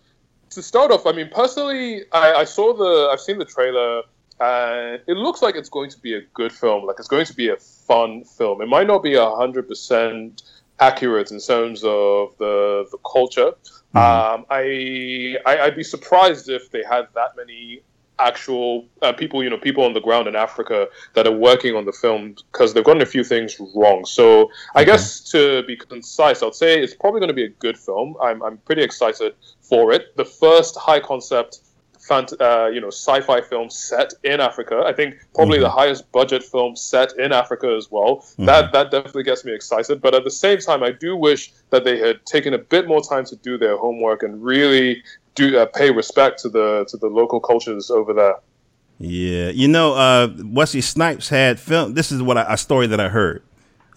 to 0.50 0.62
start 0.62 0.90
off, 0.90 1.06
I 1.06 1.12
mean, 1.12 1.28
personally, 1.30 2.04
I, 2.12 2.32
I, 2.34 2.44
saw 2.44 2.72
the, 2.72 3.10
I've 3.12 3.20
seen 3.20 3.38
the 3.38 3.44
trailer, 3.44 4.02
and 4.40 5.00
it 5.06 5.16
looks 5.16 5.42
like 5.42 5.56
it's 5.56 5.68
going 5.68 5.90
to 5.90 5.98
be 5.98 6.14
a 6.14 6.22
good 6.32 6.52
film. 6.52 6.86
Like 6.86 6.96
it's 6.98 7.08
going 7.08 7.26
to 7.26 7.34
be 7.34 7.48
a 7.48 7.56
fun 7.56 8.24
film. 8.24 8.62
It 8.62 8.68
might 8.68 8.86
not 8.86 9.02
be 9.02 9.14
a 9.14 9.30
hundred 9.30 9.68
percent 9.68 10.42
accurate 10.80 11.30
in 11.30 11.40
terms 11.40 11.84
of 11.84 12.36
the 12.38 12.86
the 12.90 12.98
culture. 13.10 13.52
Mm-hmm. 13.94 13.96
Um, 13.96 14.46
I, 14.50 15.36
I 15.46 15.66
I'd 15.66 15.76
be 15.76 15.84
surprised 15.84 16.48
if 16.48 16.70
they 16.70 16.82
had 16.82 17.06
that 17.14 17.36
many 17.36 17.82
actual 18.18 18.86
uh, 19.02 19.12
people, 19.12 19.42
you 19.42 19.50
know, 19.50 19.58
people 19.58 19.84
on 19.84 19.92
the 19.92 20.00
ground 20.00 20.28
in 20.28 20.36
Africa 20.36 20.88
that 21.14 21.26
are 21.26 21.32
working 21.32 21.74
on 21.74 21.84
the 21.84 21.92
film 21.92 22.34
because 22.52 22.72
they've 22.72 22.84
gotten 22.84 23.02
a 23.02 23.06
few 23.06 23.24
things 23.24 23.60
wrong. 23.74 24.04
So 24.04 24.50
I 24.74 24.84
guess 24.84 25.20
to 25.32 25.62
be 25.64 25.76
concise, 25.76 26.42
I'd 26.42 26.54
say 26.54 26.80
it's 26.80 26.94
probably 26.94 27.20
going 27.20 27.28
to 27.28 27.34
be 27.34 27.44
a 27.44 27.48
good 27.48 27.78
film. 27.78 28.16
I'm, 28.22 28.42
I'm 28.42 28.58
pretty 28.58 28.82
excited 28.82 29.34
for 29.62 29.92
it. 29.92 30.16
The 30.16 30.24
first 30.24 30.76
high 30.76 31.00
concept, 31.00 31.60
fant- 31.98 32.40
uh, 32.40 32.68
you 32.68 32.80
know, 32.80 32.88
sci-fi 32.88 33.40
film 33.40 33.70
set 33.70 34.12
in 34.22 34.40
Africa. 34.40 34.82
I 34.86 34.92
think 34.92 35.16
probably 35.34 35.56
mm-hmm. 35.56 35.64
the 35.64 35.70
highest 35.70 36.10
budget 36.12 36.42
film 36.44 36.76
set 36.76 37.18
in 37.18 37.32
Africa 37.32 37.74
as 37.76 37.90
well. 37.90 38.16
Mm-hmm. 38.16 38.44
That 38.44 38.72
that 38.72 38.90
definitely 38.90 39.24
gets 39.24 39.44
me 39.44 39.52
excited. 39.52 40.00
But 40.00 40.14
at 40.14 40.24
the 40.24 40.30
same 40.30 40.58
time, 40.58 40.82
I 40.82 40.92
do 40.92 41.16
wish 41.16 41.52
that 41.70 41.84
they 41.84 41.98
had 41.98 42.24
taken 42.26 42.54
a 42.54 42.58
bit 42.58 42.86
more 42.86 43.02
time 43.02 43.24
to 43.26 43.36
do 43.36 43.58
their 43.58 43.76
homework 43.76 44.22
and 44.22 44.42
really 44.42 45.02
do 45.34 45.58
uh, 45.58 45.66
pay 45.66 45.90
respect 45.90 46.40
to 46.40 46.48
the 46.48 46.84
to 46.88 46.96
the 46.96 47.08
local 47.08 47.40
cultures 47.40 47.90
over 47.90 48.12
there. 48.12 48.36
Yeah, 48.98 49.48
you 49.48 49.68
know, 49.68 49.94
uh, 49.94 50.28
Wesley 50.44 50.80
Snipes 50.80 51.28
had 51.28 51.58
film. 51.58 51.94
This 51.94 52.12
is 52.12 52.22
what 52.22 52.38
I, 52.38 52.54
a 52.54 52.56
story 52.56 52.86
that 52.86 53.00
I 53.00 53.08
heard. 53.08 53.42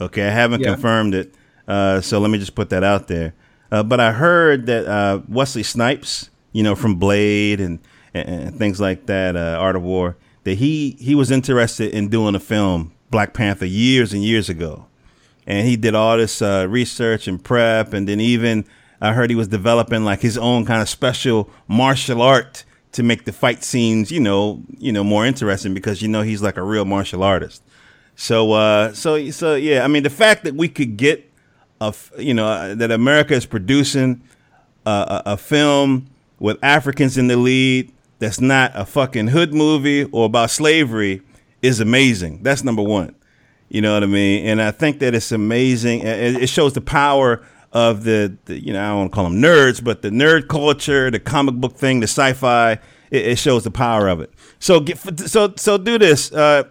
Okay, 0.02 0.26
I 0.26 0.32
haven't 0.32 0.62
yeah. 0.62 0.74
confirmed 0.74 1.14
it, 1.14 1.34
uh, 1.68 2.02
so 2.02 2.20
let 2.20 2.30
me 2.32 2.40
just 2.40 2.56
put 2.56 2.70
that 2.70 2.84
out 2.84 3.08
there. 3.08 3.34
Uh, 3.72 3.84
but 3.84 4.00
I 4.00 4.12
heard 4.12 4.66
that 4.68 4.86
uh, 4.86 5.22
Wesley 5.28 5.64
Snipes, 5.64 6.30
you 6.54 6.64
know, 6.64 6.76
from 6.76 6.96
Blade 6.96 7.60
and, 7.60 7.80
and, 8.14 8.30
and 8.30 8.58
things 8.58 8.80
like 8.80 9.06
that, 9.08 9.36
uh, 9.36 9.58
Art 9.60 9.76
of 9.76 9.84
War, 9.84 10.18
that 10.46 10.56
he 10.56 10.92
he 11.00 11.14
was 11.16 11.30
interested 11.30 11.94
in 11.94 12.10
doing 12.10 12.34
a 12.34 12.40
film 12.40 12.94
Black 13.12 13.34
Panther 13.34 13.66
years 13.66 14.14
and 14.14 14.24
years 14.24 14.50
ago, 14.50 14.88
and 15.46 15.68
he 15.68 15.76
did 15.76 15.94
all 15.94 16.18
this 16.18 16.42
uh, 16.42 16.66
research 16.68 17.28
and 17.28 17.44
prep, 17.44 17.94
and 17.94 18.08
then 18.08 18.20
even 18.20 18.66
I 19.00 19.14
heard 19.14 19.30
he 19.30 19.36
was 19.36 19.48
developing 19.48 20.04
like 20.04 20.22
his 20.22 20.38
own 20.38 20.66
kind 20.66 20.82
of 20.82 20.90
special 20.90 21.50
martial 21.68 22.22
art 22.22 22.64
to 22.94 23.04
make 23.04 23.26
the 23.26 23.32
fight 23.32 23.64
scenes, 23.64 24.12
you 24.12 24.20
know, 24.20 24.64
you 24.78 24.92
know, 24.92 25.04
more 25.04 25.26
interesting 25.26 25.74
because 25.74 26.02
you 26.02 26.08
know 26.08 26.22
he's 26.22 26.42
like 26.42 26.58
a 26.58 26.64
real 26.64 26.86
martial 26.86 27.22
artist. 27.22 27.62
So, 28.16 28.54
uh, 28.54 28.94
so, 28.94 29.30
so 29.30 29.56
yeah. 29.56 29.84
I 29.84 29.88
mean, 29.88 30.04
the 30.04 30.10
fact 30.10 30.44
that 30.46 30.56
we 30.56 30.68
could 30.68 30.98
get 30.98 31.30
a, 31.80 31.94
you 32.18 32.34
know, 32.34 32.48
uh, 32.48 32.76
that 32.76 32.92
America 32.92 33.36
is 33.36 33.46
producing 33.46 34.22
a, 34.86 34.90
a, 34.90 35.24
a 35.34 35.38
film 35.38 36.08
with 36.40 36.58
Africans 36.64 37.18
in 37.18 37.28
the 37.28 37.38
lead 37.38 37.92
that's 38.20 38.42
not 38.42 38.72
a 38.74 38.86
fucking 38.86 39.28
hood 39.28 39.54
movie 39.54 40.06
or 40.06 40.26
about 40.26 40.50
slavery 40.50 41.22
is 41.62 41.80
amazing. 41.80 42.42
That's 42.42 42.64
number 42.64 42.82
one. 42.82 43.16
You 43.70 43.82
know 43.82 43.94
what 43.94 44.04
I 44.04 44.08
mean? 44.08 44.46
And 44.46 44.62
I 44.62 44.72
think 44.72 45.00
that 45.00 45.14
it's 45.14 45.32
amazing. 45.32 46.02
It 46.04 46.48
shows 46.48 46.74
the 46.74 46.82
power 46.82 47.46
of 47.74 48.04
the, 48.04 48.38
the, 48.46 48.60
you 48.60 48.74
know 48.74 48.84
I 48.84 48.88
don't 48.90 48.98
want 48.98 49.12
to 49.12 49.16
call 49.16 49.24
them 49.26 49.42
nerds, 49.42 49.84
but 49.84 50.02
the 50.02 50.10
nerd 50.10 50.48
culture, 50.48 51.12
the 51.12 51.20
comic 51.20 51.56
book 51.56 51.76
thing, 51.76 52.00
the 52.00 52.08
sci-fi. 52.08 52.80
It, 53.10 53.26
it 53.26 53.38
shows 53.38 53.64
the 53.64 53.72
power 53.72 54.10
of 54.10 54.20
it. 54.20 54.32
So 54.60 54.80
get 54.80 54.98
so 55.30 55.54
so 55.56 55.78
do 55.78 55.98
this. 55.98 56.32
Uh, 56.32 56.64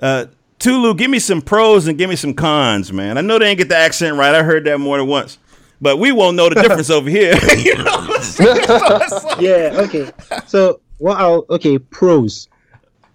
uh, 0.00 0.26
Tolu, 0.58 0.94
give 0.94 1.10
me 1.10 1.18
some 1.18 1.42
pros 1.42 1.86
and 1.86 1.98
give 1.98 2.08
me 2.08 2.16
some 2.16 2.32
cons, 2.32 2.92
man. 2.92 3.18
I 3.18 3.20
know 3.20 3.38
they 3.38 3.48
ain't 3.48 3.58
get 3.58 3.68
the 3.68 3.76
accent 3.76 4.16
right. 4.16 4.34
I 4.34 4.42
heard 4.42 4.64
that 4.64 4.78
more 4.78 4.96
than 4.96 5.06
once, 5.06 5.38
but 5.80 5.98
we 5.98 6.12
won't 6.12 6.36
know 6.36 6.48
the 6.48 6.54
difference 6.62 6.88
over 6.90 7.10
here. 7.10 7.34
you 7.58 7.74
know 7.76 8.18
yeah. 9.40 9.82
Okay. 9.82 10.10
So 10.46 10.80
what? 10.98 11.18
I'll, 11.18 11.44
okay. 11.50 11.78
Pros. 11.78 12.48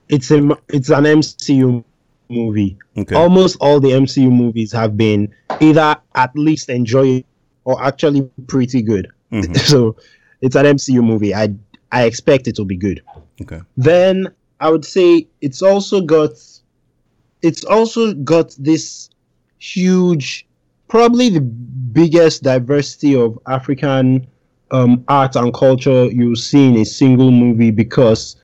It's 0.10 0.32
a 0.32 0.58
it's 0.70 0.90
an 0.90 1.04
MCU 1.06 1.84
movie. 2.30 2.78
Okay. 2.98 3.16
Almost 3.16 3.58
all 3.60 3.80
the 3.80 3.90
MCU 3.90 4.32
movies 4.32 4.72
have 4.72 4.98
been 4.98 5.34
either 5.60 5.98
at 6.16 6.36
least 6.36 6.70
enjoyable 6.70 7.28
or 7.66 7.84
actually 7.84 8.30
pretty 8.48 8.82
good. 8.82 9.08
Mm-hmm. 9.32 9.54
so 9.72 9.96
it's 10.42 10.56
an 10.56 10.66
MCU 10.66 11.04
movie. 11.04 11.34
I 11.34 11.54
I 11.92 12.04
expect 12.06 12.48
it 12.48 12.58
will 12.58 12.66
be 12.66 12.78
good. 12.78 13.02
Okay. 13.42 13.60
Then 13.78 14.28
I 14.60 14.70
would 14.70 14.86
say 14.86 15.28
it's 15.42 15.62
also 15.62 16.02
got 16.02 16.32
it's 17.42 17.64
also 17.64 18.14
got 18.14 18.56
this 18.60 19.10
huge 19.58 20.46
probably 20.88 21.30
the 21.30 21.42
biggest 21.42 22.44
diversity 22.44 23.16
of 23.16 23.38
African 23.48 24.28
um, 24.72 25.04
art 25.08 25.36
and 25.36 25.54
culture 25.54 26.06
you 26.06 26.36
see 26.36 26.68
in 26.68 26.78
a 26.78 26.86
single 26.86 27.32
movie 27.32 27.72
because 27.72 28.39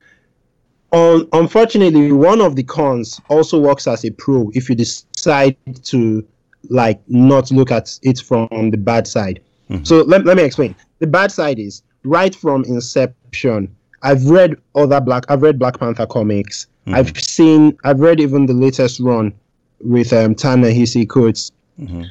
un- 0.92 1.28
unfortunately, 1.32 2.12
one 2.12 2.40
of 2.40 2.56
the 2.56 2.62
cons 2.62 3.20
also 3.28 3.58
works 3.58 3.86
as 3.86 4.04
a 4.04 4.10
pro 4.10 4.50
if 4.54 4.68
you 4.68 4.74
decide 4.74 5.56
to 5.84 6.26
like 6.68 7.00
not 7.08 7.50
look 7.50 7.70
at 7.70 7.98
it 8.02 8.20
from 8.20 8.70
the 8.70 8.76
bad 8.76 9.06
side. 9.06 9.40
Mm-hmm. 9.70 9.84
So 9.84 10.02
let, 10.02 10.24
let 10.24 10.36
me 10.36 10.42
explain. 10.42 10.74
The 10.98 11.06
bad 11.06 11.32
side 11.32 11.58
is 11.58 11.82
right 12.04 12.34
from 12.34 12.64
inception. 12.64 13.74
I've 14.02 14.24
read 14.26 14.56
other 14.74 15.00
Black 15.00 15.24
I've 15.28 15.42
read 15.42 15.58
Black 15.58 15.78
Panther 15.78 16.06
comics. 16.06 16.66
Mm-hmm. 16.86 16.94
I've 16.94 17.20
seen 17.20 17.78
I've 17.84 18.00
read 18.00 18.20
even 18.20 18.46
the 18.46 18.54
latest 18.54 19.00
run 19.00 19.32
with 19.80 20.12
um 20.12 20.34
Ta-Nehisi 20.34 21.08
Coates. 21.08 21.52
Mm-hmm. 21.78 22.04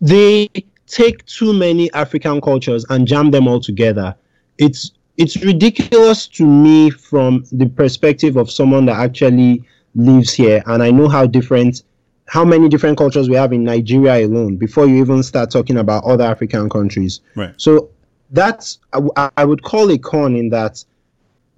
They 0.00 0.48
take 0.86 1.24
too 1.26 1.52
many 1.52 1.92
African 1.92 2.40
cultures 2.40 2.84
and 2.90 3.06
jam 3.06 3.30
them 3.30 3.46
all 3.46 3.60
together. 3.60 4.14
It's 4.58 4.92
it's 5.16 5.36
ridiculous 5.44 6.26
to 6.26 6.46
me 6.46 6.90
from 6.90 7.44
the 7.52 7.66
perspective 7.66 8.36
of 8.36 8.50
someone 8.50 8.86
that 8.86 8.96
actually 8.96 9.62
lives 9.94 10.32
here 10.32 10.62
and 10.66 10.82
I 10.82 10.90
know 10.90 11.08
how 11.08 11.26
different 11.26 11.82
how 12.28 12.44
many 12.44 12.68
different 12.68 12.96
cultures 12.96 13.28
we 13.28 13.34
have 13.36 13.52
in 13.52 13.62
Nigeria 13.64 14.26
alone 14.26 14.56
before 14.56 14.86
you 14.86 14.96
even 14.96 15.22
start 15.22 15.50
talking 15.50 15.76
about 15.76 16.04
other 16.04 16.24
African 16.24 16.70
countries. 16.70 17.20
Right. 17.34 17.52
So 17.58 17.90
that's 18.30 18.78
I, 19.16 19.30
I 19.36 19.44
would 19.44 19.62
call 19.62 19.90
it 19.90 20.02
con 20.02 20.34
in 20.36 20.48
that 20.50 20.82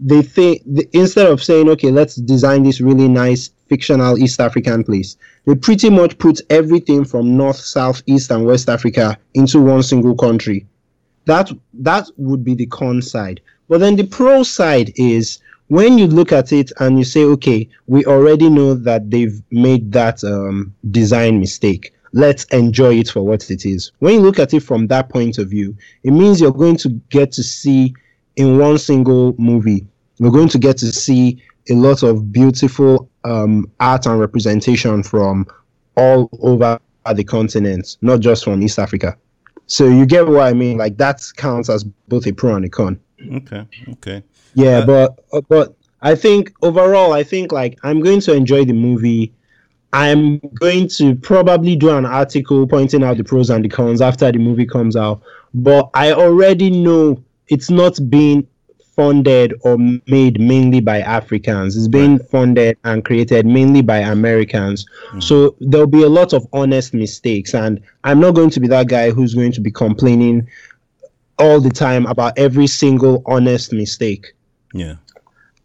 they 0.00 0.22
think 0.22 0.62
instead 0.92 1.28
of 1.28 1.42
saying 1.42 1.68
okay 1.68 1.92
let's 1.92 2.16
design 2.16 2.64
this 2.64 2.80
really 2.80 3.08
nice 3.08 3.50
fictional 3.68 4.18
East 4.18 4.40
African 4.40 4.84
place, 4.84 5.16
they 5.46 5.54
pretty 5.54 5.90
much 5.90 6.18
put 6.18 6.40
everything 6.50 7.04
from 7.04 7.36
North, 7.36 7.56
South, 7.56 8.02
East, 8.06 8.30
and 8.30 8.44
West 8.44 8.68
Africa 8.68 9.18
into 9.34 9.60
one 9.60 9.82
single 9.82 10.14
country. 10.14 10.66
That 11.26 11.50
that 11.74 12.08
would 12.16 12.44
be 12.44 12.54
the 12.54 12.66
con 12.66 13.02
side. 13.02 13.40
But 13.68 13.80
then 13.80 13.96
the 13.96 14.06
pro 14.06 14.42
side 14.42 14.92
is 14.96 15.38
when 15.68 15.96
you 15.98 16.06
look 16.06 16.32
at 16.32 16.52
it 16.52 16.70
and 16.80 16.98
you 16.98 17.04
say, 17.04 17.24
okay, 17.24 17.68
we 17.86 18.04
already 18.04 18.50
know 18.50 18.74
that 18.74 19.10
they've 19.10 19.40
made 19.50 19.92
that 19.92 20.22
um, 20.22 20.74
design 20.90 21.40
mistake. 21.40 21.92
Let's 22.12 22.44
enjoy 22.44 22.98
it 22.98 23.08
for 23.08 23.22
what 23.22 23.50
it 23.50 23.64
is. 23.64 23.90
When 23.98 24.14
you 24.14 24.20
look 24.20 24.38
at 24.38 24.54
it 24.54 24.60
from 24.60 24.86
that 24.88 25.08
point 25.08 25.38
of 25.38 25.48
view, 25.48 25.76
it 26.04 26.12
means 26.12 26.40
you're 26.40 26.52
going 26.52 26.76
to 26.78 26.90
get 27.08 27.32
to 27.32 27.42
see 27.42 27.94
in 28.36 28.58
one 28.58 28.78
single 28.78 29.34
movie, 29.38 29.86
you're 30.18 30.30
going 30.30 30.48
to 30.48 30.58
get 30.58 30.76
to 30.78 30.92
see 30.92 31.42
a 31.70 31.74
lot 31.74 32.02
of 32.02 32.32
beautiful 32.32 33.08
um, 33.24 33.70
art 33.80 34.06
and 34.06 34.20
representation 34.20 35.02
from 35.02 35.46
all 35.96 36.28
over 36.40 36.78
the 37.14 37.24
continent, 37.24 37.96
not 38.02 38.20
just 38.20 38.44
from 38.44 38.62
East 38.62 38.78
Africa. 38.78 39.16
So 39.66 39.88
you 39.88 40.06
get 40.06 40.26
what 40.26 40.42
I 40.42 40.52
mean? 40.52 40.78
Like 40.78 40.96
that 40.98 41.20
counts 41.36 41.68
as 41.70 41.84
both 41.84 42.26
a 42.26 42.32
pro 42.32 42.54
and 42.54 42.64
a 42.64 42.68
con. 42.68 43.00
Okay. 43.32 43.66
Okay. 43.92 44.22
Yeah, 44.54 44.78
uh, 44.78 44.86
but 44.86 45.24
uh, 45.32 45.40
but 45.48 45.74
I 46.02 46.14
think 46.14 46.52
overall, 46.62 47.12
I 47.12 47.22
think 47.22 47.52
like 47.52 47.78
I'm 47.82 48.00
going 48.00 48.20
to 48.20 48.34
enjoy 48.34 48.64
the 48.64 48.72
movie. 48.72 49.32
I'm 49.92 50.38
going 50.54 50.88
to 50.88 51.14
probably 51.14 51.76
do 51.76 51.96
an 51.96 52.04
article 52.04 52.66
pointing 52.66 53.04
out 53.04 53.16
the 53.16 53.24
pros 53.24 53.48
and 53.48 53.64
the 53.64 53.68
cons 53.68 54.00
after 54.00 54.30
the 54.30 54.38
movie 54.38 54.66
comes 54.66 54.96
out. 54.96 55.22
But 55.54 55.88
I 55.94 56.12
already 56.12 56.68
know 56.68 57.22
it's 57.48 57.70
not 57.70 57.98
being 58.10 58.46
funded 58.94 59.54
or 59.62 59.76
made 60.06 60.40
mainly 60.40 60.80
by 60.80 61.00
Africans. 61.00 61.76
It's 61.76 61.88
being 61.88 62.18
right. 62.18 62.28
funded 62.28 62.78
and 62.84 63.04
created 63.04 63.46
mainly 63.46 63.82
by 63.82 63.98
Americans. 63.98 64.86
Mm-hmm. 65.08 65.20
So 65.20 65.56
there'll 65.60 65.86
be 65.86 66.02
a 66.02 66.08
lot 66.08 66.32
of 66.32 66.46
honest 66.52 66.94
mistakes. 66.94 67.54
And 67.54 67.80
I'm 68.04 68.20
not 68.20 68.34
going 68.34 68.50
to 68.50 68.60
be 68.60 68.68
that 68.68 68.88
guy 68.88 69.10
who's 69.10 69.34
going 69.34 69.52
to 69.52 69.60
be 69.60 69.70
complaining 69.70 70.48
all 71.38 71.60
the 71.60 71.70
time 71.70 72.06
about 72.06 72.38
every 72.38 72.66
single 72.66 73.22
honest 73.26 73.72
mistake. 73.72 74.34
Yeah. 74.72 74.94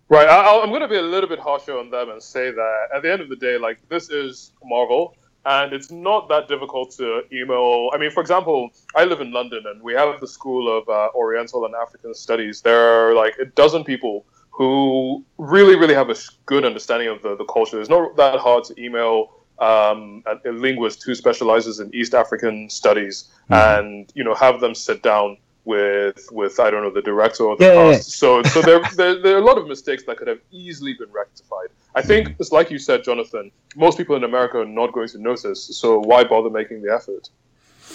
Right. 0.10 0.28
I, 0.28 0.56
am 0.56 0.70
going 0.70 0.82
to 0.82 0.88
be 0.88 0.98
a 0.98 1.02
little 1.02 1.30
bit 1.30 1.40
harsher 1.40 1.78
on 1.78 1.92
them 1.92 2.10
and 2.10 2.22
say 2.22 2.50
that 2.52 2.88
at 2.96 3.04
the 3.04 3.12
end 3.12 3.22
of 3.22 3.30
the 3.30 3.36
day, 3.36 3.58
like 3.58 3.78
this 3.90 4.10
is 4.10 4.52
Marvel, 4.64 5.16
and 5.50 5.74
it's 5.74 5.90
not 5.90 6.30
that 6.30 6.48
difficult 6.48 6.92
to 6.92 7.24
email. 7.34 7.90
I 7.92 7.98
mean, 7.98 8.12
for 8.12 8.22
example, 8.22 8.70
I 8.96 9.04
live 9.04 9.20
in 9.20 9.32
London, 9.32 9.64
and 9.66 9.82
we 9.82 9.94
have 9.94 10.20
the 10.20 10.28
School 10.28 10.78
of 10.78 10.88
uh, 10.88 11.10
Oriental 11.16 11.66
and 11.66 11.74
African 11.74 12.14
Studies. 12.14 12.62
There 12.62 12.80
are 12.80 13.16
like 13.16 13.36
a 13.40 13.46
dozen 13.46 13.84
people 13.84 14.26
who 14.52 15.26
really, 15.40 15.76
really 15.76 15.96
have 15.96 16.12
a 16.12 16.16
good 16.46 16.66
understanding 16.66 17.08
of 17.08 17.24
the, 17.24 17.36
the 17.36 17.46
culture. 17.46 17.82
It's 17.82 17.90
not 17.90 18.16
that 18.18 18.40
hard 18.40 18.64
to 18.66 18.80
email 18.80 19.32
um, 19.58 20.24
a, 20.28 20.50
a 20.50 20.52
linguist 20.52 21.04
who 21.04 21.16
specializes 21.16 21.80
in 21.80 21.94
East 21.96 22.14
African 22.14 22.70
studies, 22.70 23.32
mm-hmm. 23.50 23.54
and 23.54 24.14
you 24.14 24.24
know, 24.24 24.36
have 24.36 24.60
them 24.62 24.76
sit 24.76 25.02
down 25.02 25.38
with 25.66 26.28
with 26.32 26.60
I 26.60 26.70
don't 26.72 26.84
know 26.84 26.92
the 26.92 27.02
director 27.02 27.44
or 27.44 27.58
the 27.58 27.66
yeah, 27.66 27.94
cast. 27.94 28.12
So 28.12 28.42
so 28.44 28.62
there, 28.62 28.82
there 28.96 29.22
there 29.22 29.36
are 29.36 29.40
a 29.40 29.46
lot 29.46 29.58
of 29.58 29.68
mistakes 29.68 30.04
that 30.06 30.18
could 30.18 30.28
have 30.28 30.40
easily 30.52 30.94
been 30.94 31.12
rectified. 31.12 31.68
I 31.96 32.02
think 32.02 32.30
mm. 32.30 32.36
it's 32.40 32.52
like 32.52 32.72
you 32.72 32.80
said, 32.80 33.04
Jonathan. 33.04 33.52
Most 33.76 33.98
people 33.98 34.16
in 34.16 34.24
America 34.24 34.60
are 34.60 34.66
not 34.66 34.94
going 34.94 35.10
to 35.10 35.20
notice. 35.20 35.78
So 35.78 36.00
why 36.00 36.24
bother 36.24 36.50
making 36.50 36.82
the 36.82 36.94
effort? 36.94 37.30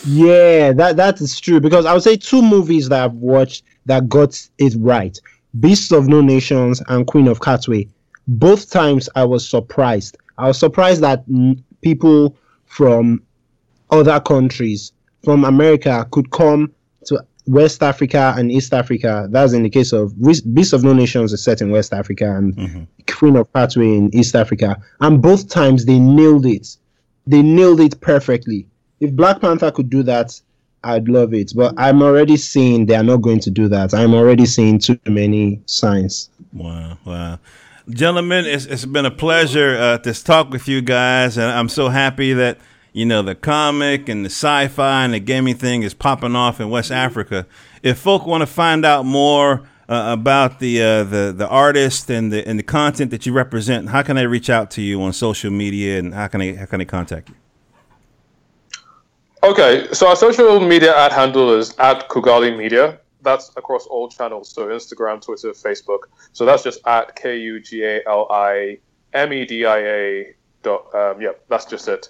Yeah, 0.04 0.72
that 0.72 0.96
that 0.96 1.20
is 1.20 1.38
true 1.40 1.60
because 1.60 1.86
I 1.86 1.92
would 1.94 2.02
say 2.02 2.16
two 2.16 2.42
movies 2.42 2.88
that 2.88 3.02
I've 3.02 3.14
watched 3.14 3.64
that 3.86 4.08
got 4.08 4.40
it 4.58 4.74
right: 4.78 5.18
Beasts 5.60 5.92
of 5.92 6.08
No 6.08 6.20
Nations 6.20 6.82
and 6.88 7.06
Queen 7.06 7.28
of 7.28 7.40
Katwe. 7.40 7.88
Both 8.26 8.70
times 8.70 9.08
I 9.14 9.24
was 9.24 9.48
surprised. 9.48 10.16
I 10.38 10.48
was 10.48 10.58
surprised 10.58 11.02
that 11.02 11.24
people 11.82 12.36
from 12.66 13.22
other 13.90 14.18
countries, 14.18 14.92
from 15.22 15.44
America, 15.44 16.06
could 16.10 16.30
come 16.30 16.72
to 17.06 17.24
West 17.46 17.82
Africa 17.82 18.34
and 18.36 18.50
East 18.50 18.72
Africa. 18.72 19.28
That's 19.30 19.52
in 19.52 19.62
the 19.62 19.70
case 19.70 19.92
of 19.92 20.14
Beast 20.54 20.72
of 20.72 20.82
No 20.82 20.92
Nations 20.92 21.32
is 21.32 21.44
set 21.44 21.60
in 21.60 21.70
West 21.70 21.92
Africa 21.92 22.36
and 22.36 22.56
mm-hmm. 22.56 22.84
Queen 23.06 23.36
of 23.36 23.52
Katwe 23.52 23.98
in 23.98 24.14
East 24.14 24.34
Africa. 24.34 24.80
And 25.00 25.20
both 25.20 25.48
times 25.48 25.84
they 25.84 25.98
nailed 25.98 26.46
it. 26.46 26.76
They 27.26 27.42
nailed 27.42 27.80
it 27.80 28.00
perfectly. 28.00 28.66
If 29.00 29.12
Black 29.12 29.40
Panther 29.40 29.70
could 29.70 29.90
do 29.90 30.02
that, 30.04 30.40
I'd 30.82 31.08
love 31.08 31.34
it. 31.34 31.52
But 31.54 31.74
I'm 31.76 32.02
already 32.02 32.36
seeing 32.36 32.86
they 32.86 32.94
are 32.94 33.02
not 33.02 33.18
going 33.18 33.40
to 33.40 33.50
do 33.50 33.68
that. 33.68 33.94
I'm 33.94 34.14
already 34.14 34.46
seeing 34.46 34.78
too 34.78 34.98
many 35.06 35.60
signs. 35.66 36.30
Wow, 36.52 36.98
wow. 37.04 37.38
Gentlemen, 37.90 38.46
it's, 38.46 38.64
it's 38.64 38.86
been 38.86 39.04
a 39.04 39.10
pleasure 39.10 39.76
uh, 39.76 39.98
to 39.98 40.24
talk 40.24 40.50
with 40.50 40.68
you 40.68 40.80
guys. 40.80 41.36
And 41.36 41.50
I'm 41.50 41.68
so 41.68 41.88
happy 41.88 42.32
that 42.32 42.58
you 42.94 43.04
know, 43.04 43.22
the 43.22 43.34
comic 43.34 44.08
and 44.08 44.24
the 44.24 44.30
sci-fi 44.30 45.04
and 45.04 45.12
the 45.12 45.18
gaming 45.18 45.56
thing 45.56 45.82
is 45.82 45.92
popping 45.92 46.36
off 46.36 46.60
in 46.60 46.70
West 46.70 46.92
Africa. 46.92 47.44
If 47.82 47.98
folk 47.98 48.24
want 48.24 48.42
to 48.42 48.46
find 48.46 48.86
out 48.86 49.04
more 49.04 49.68
uh, 49.88 50.14
about 50.16 50.60
the 50.60 50.80
uh, 50.80 51.02
the 51.02 51.34
the 51.36 51.48
artist 51.48 52.08
and 52.08 52.32
the 52.32 52.46
and 52.48 52.56
the 52.56 52.62
content 52.62 53.10
that 53.10 53.26
you 53.26 53.32
represent, 53.32 53.88
how 53.88 54.02
can 54.02 54.14
they 54.14 54.26
reach 54.26 54.48
out 54.48 54.70
to 54.70 54.80
you 54.80 55.02
on 55.02 55.12
social 55.12 55.50
media 55.50 55.98
and 55.98 56.14
how 56.14 56.28
can 56.28 56.38
they 56.38 56.54
how 56.54 56.66
can 56.66 56.78
they 56.78 56.84
contact 56.84 57.28
you? 57.28 57.34
Okay, 59.42 59.88
so 59.92 60.08
our 60.08 60.16
social 60.16 60.60
media 60.60 60.96
ad 60.96 61.12
handle 61.12 61.52
is 61.52 61.76
at 61.78 62.08
Kugali 62.08 62.56
Media. 62.56 63.00
That's 63.22 63.50
across 63.56 63.86
all 63.86 64.08
channels, 64.08 64.48
so 64.48 64.68
Instagram, 64.68 65.20
Twitter, 65.20 65.50
Facebook. 65.50 66.04
So 66.32 66.46
that's 66.46 66.62
just 66.62 66.80
at 66.86 67.16
K 67.16 67.36
U 67.38 67.60
G 67.60 67.82
A 67.84 68.06
L 68.06 68.28
I 68.30 68.78
M 69.12 69.32
E 69.32 69.44
D 69.44 69.66
I 69.66 69.78
A. 69.78 70.34
Dot, 70.62 70.94
um, 70.94 71.20
yep, 71.20 71.44
that's 71.48 71.66
just 71.66 71.88
it. 71.88 72.08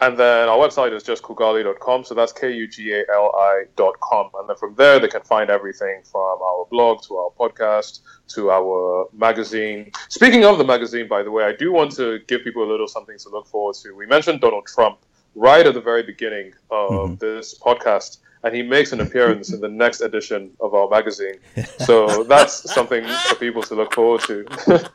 And 0.00 0.18
then 0.18 0.48
our 0.48 0.58
website 0.58 0.92
is 0.92 1.02
just 1.02 1.22
kugali.com. 1.22 2.04
So 2.04 2.14
that's 2.14 2.32
K 2.32 2.52
U 2.52 2.66
G 2.66 2.92
A 2.92 3.04
L 3.12 3.32
I.com. 3.36 4.30
And 4.38 4.48
then 4.48 4.56
from 4.56 4.74
there, 4.74 4.98
they 4.98 5.08
can 5.08 5.22
find 5.22 5.50
everything 5.50 6.02
from 6.04 6.42
our 6.42 6.66
blog 6.70 7.02
to 7.04 7.16
our 7.16 7.30
podcast 7.30 8.00
to 8.28 8.50
our 8.50 9.06
magazine. 9.12 9.92
Speaking 10.08 10.44
of 10.44 10.58
the 10.58 10.64
magazine, 10.64 11.08
by 11.08 11.22
the 11.22 11.30
way, 11.30 11.44
I 11.44 11.52
do 11.52 11.72
want 11.72 11.92
to 11.92 12.18
give 12.26 12.42
people 12.42 12.64
a 12.64 12.70
little 12.70 12.88
something 12.88 13.18
to 13.18 13.28
look 13.28 13.46
forward 13.46 13.76
to. 13.76 13.94
We 13.94 14.06
mentioned 14.06 14.40
Donald 14.40 14.66
Trump 14.66 14.98
right 15.34 15.66
at 15.66 15.74
the 15.74 15.80
very 15.80 16.02
beginning 16.02 16.52
of 16.70 16.90
mm-hmm. 16.90 17.14
this 17.16 17.58
podcast. 17.58 18.18
And 18.42 18.54
he 18.54 18.62
makes 18.62 18.92
an 18.92 19.00
appearance 19.00 19.52
in 19.54 19.60
the 19.60 19.68
next 19.68 20.02
edition 20.02 20.50
of 20.60 20.74
our 20.74 20.88
magazine. 20.88 21.36
So 21.78 22.24
that's 22.24 22.70
something 22.74 23.06
for 23.28 23.36
people 23.36 23.62
to 23.62 23.74
look 23.74 23.94
forward 23.94 24.20
to. 24.22 24.90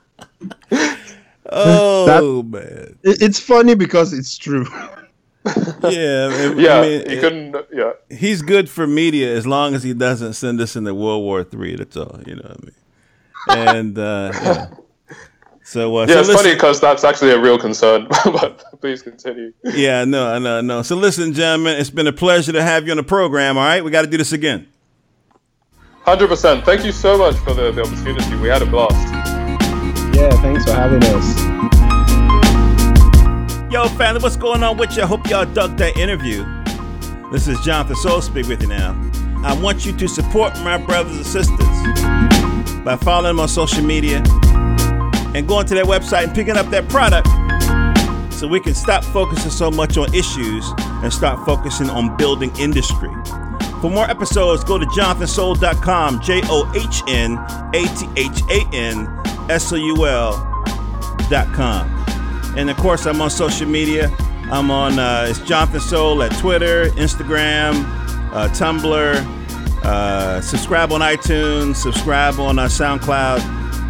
Oh 1.52 2.42
that, 2.42 2.58
man, 2.58 3.00
it's 3.04 3.40
funny 3.40 3.76
because 3.76 4.14
it's 4.14 4.38
true. 4.38 4.66
yeah, 5.46 6.30
I 6.32 6.50
mean, 6.50 6.60
yeah, 6.60 6.78
I 6.78 6.82
mean, 6.82 7.10
he 7.10 7.20
couldn't. 7.20 7.56
Yeah, 7.72 7.94
he's 8.10 8.42
good 8.42 8.70
for 8.70 8.86
media 8.86 9.36
as 9.36 9.48
long 9.48 9.74
as 9.74 9.84
he 9.84 9.94
doesn't 9.94 10.34
send 10.34 10.62
us 10.62 10.76
into 10.76 10.94
World 10.94 11.24
War 11.24 11.44
Three. 11.44 11.76
That's 11.76 11.98
all. 11.98 12.20
You 12.26 12.36
know 12.36 12.56
what 12.56 12.58
I 12.58 12.66
mean? 12.66 13.68
And 13.68 13.98
uh, 13.98 14.32
yeah. 14.34 14.68
So 15.70 15.98
uh, 15.98 16.08
yeah, 16.08 16.14
so 16.16 16.20
it's 16.20 16.30
listen, 16.30 16.44
funny 16.44 16.56
because 16.56 16.82
that's 16.82 17.04
actually 17.04 17.30
a 17.30 17.40
real 17.40 17.60
concern. 17.60 18.08
but 18.26 18.82
please 18.82 19.04
continue. 19.04 19.54
Yeah, 19.64 20.04
no, 20.04 20.40
no, 20.40 20.62
no. 20.62 20.82
So 20.82 20.96
listen, 20.96 21.32
gentlemen, 21.34 21.80
it's 21.80 21.92
been 21.92 22.08
a 22.08 22.12
pleasure 22.12 22.52
to 22.54 22.64
have 22.64 22.86
you 22.86 22.92
on 22.92 22.98
the 22.98 23.04
program. 23.04 23.56
All 23.56 23.64
right, 23.64 23.84
we 23.84 23.92
got 23.92 24.02
to 24.02 24.08
do 24.08 24.18
this 24.18 24.32
again. 24.32 24.68
Hundred 26.02 26.28
percent. 26.28 26.66
Thank 26.66 26.84
you 26.86 26.92
so 26.92 27.20
much 27.20 27.36
for 27.36 27.54
the, 27.54 27.72
the 27.72 27.84
opportunity. 27.84 28.36
We 28.38 28.48
had 28.48 28.64
a 28.64 28.66
blast. 28.66 29.19
Yeah, 30.20 30.32
thanks 30.42 30.66
for 30.66 30.74
having 30.74 31.02
us. 31.02 31.40
Yo, 33.72 33.88
family, 33.98 34.22
what's 34.22 34.36
going 34.36 34.62
on 34.64 34.76
with 34.76 34.98
you? 34.98 35.04
I 35.04 35.06
hope 35.06 35.30
y'all 35.30 35.46
dug 35.46 35.78
that 35.78 35.96
interview. 35.96 36.44
This 37.32 37.48
is 37.48 37.58
Jonathan 37.62 37.96
Soul 37.96 38.22
speak 38.22 38.46
with 38.50 38.62
you 38.62 38.68
now. 38.68 39.00
I 39.46 39.58
want 39.62 39.86
you 39.86 39.96
to 39.96 40.10
support 40.10 40.54
my 40.56 40.78
brothers 40.78 41.16
and 41.16 41.26
sisters 41.26 41.58
by 42.84 42.98
following 43.02 43.28
them 43.28 43.40
on 43.40 43.48
social 43.48 43.82
media 43.82 44.22
and 45.34 45.48
going 45.48 45.66
to 45.68 45.74
their 45.74 45.86
website 45.86 46.26
and 46.26 46.36
picking 46.36 46.58
up 46.58 46.70
that 46.72 46.90
product 46.90 47.30
so 48.34 48.46
we 48.46 48.60
can 48.60 48.74
stop 48.74 49.06
focusing 49.06 49.52
so 49.52 49.72
much 49.72 49.98
on 49.98 50.14
issues 50.14 50.70
and 51.02 51.14
start 51.14 51.46
focusing 51.46 51.90
on 51.90 52.18
building 52.18 52.52
industry. 52.60 53.10
For 53.80 53.90
more 53.90 54.10
episodes, 54.10 54.66
go 54.66 54.78
to 54.78 54.86
jonathansoul.com, 54.88 56.20
J 56.20 56.42
O 56.44 56.70
H 56.76 57.04
N 57.08 57.38
A 57.74 57.88
T 57.96 58.10
H 58.18 58.42
A 58.50 58.68
N 58.76 59.29
S-O-U-L.com. 59.50 60.46
And 62.58 62.70
of 62.70 62.78
course, 62.78 63.06
I'm 63.06 63.22
on 63.22 63.30
social 63.30 63.68
media. 63.68 64.12
I'm 64.52 64.72
on, 64.72 64.98
uh, 64.98 65.28
it's 65.30 65.40
Jonathan 65.40 65.80
Soul 65.80 66.24
at 66.24 66.32
Twitter, 66.40 66.86
Instagram, 66.92 67.84
uh, 68.34 68.48
Tumblr. 68.50 69.40
Uh, 69.84 70.42
subscribe 70.42 70.92
on 70.92 71.02
iTunes, 71.02 71.76
subscribe 71.76 72.40
on 72.40 72.60
uh, 72.60 72.66
SoundCloud, 72.66 73.40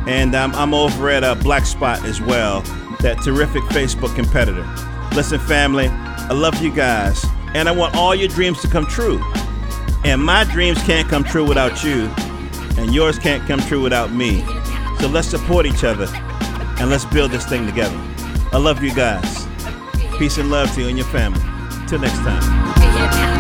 and 0.08 0.36
I'm 0.36 0.74
over 0.74 1.10
at 1.10 1.24
uh, 1.24 1.36
Black 1.36 1.66
Spot 1.66 2.04
as 2.06 2.22
well, 2.22 2.62
that 3.00 3.22
terrific 3.24 3.64
Facebook 3.64 4.14
competitor. 4.16 4.68
Listen, 5.16 5.40
family, 5.40 5.88
I 5.88 6.34
love 6.34 6.62
you 6.62 6.72
guys, 6.72 7.26
and 7.56 7.68
I 7.68 7.72
want 7.72 7.96
all 7.96 8.14
your 8.14 8.28
dreams 8.28 8.62
to 8.62 8.68
come 8.68 8.86
true. 8.86 9.20
And 10.06 10.24
my 10.24 10.44
dreams 10.44 10.82
can't 10.84 11.10
come 11.10 11.24
true 11.24 11.46
without 11.46 11.84
you, 11.84 12.10
and 12.78 12.94
yours 12.94 13.18
can't 13.18 13.46
come 13.48 13.60
true 13.60 13.82
without 13.82 14.14
me. 14.14 14.44
So 15.00 15.08
let's 15.08 15.28
support 15.30 15.66
each 15.66 15.84
other 15.84 16.08
and 16.80 16.90
let's 16.90 17.06
build 17.06 17.32
this 17.32 17.46
thing 17.46 17.66
together. 17.66 17.98
I 18.52 18.58
love 18.58 18.84
you 18.84 18.94
guys. 18.94 19.48
Peace 20.18 20.38
and 20.38 20.52
love 20.52 20.74
to 20.76 20.82
you 20.82 20.88
and 20.88 20.98
your 20.98 21.08
family. 21.08 21.40
Till 21.88 22.00
next 22.00 22.20
time. 22.20 23.39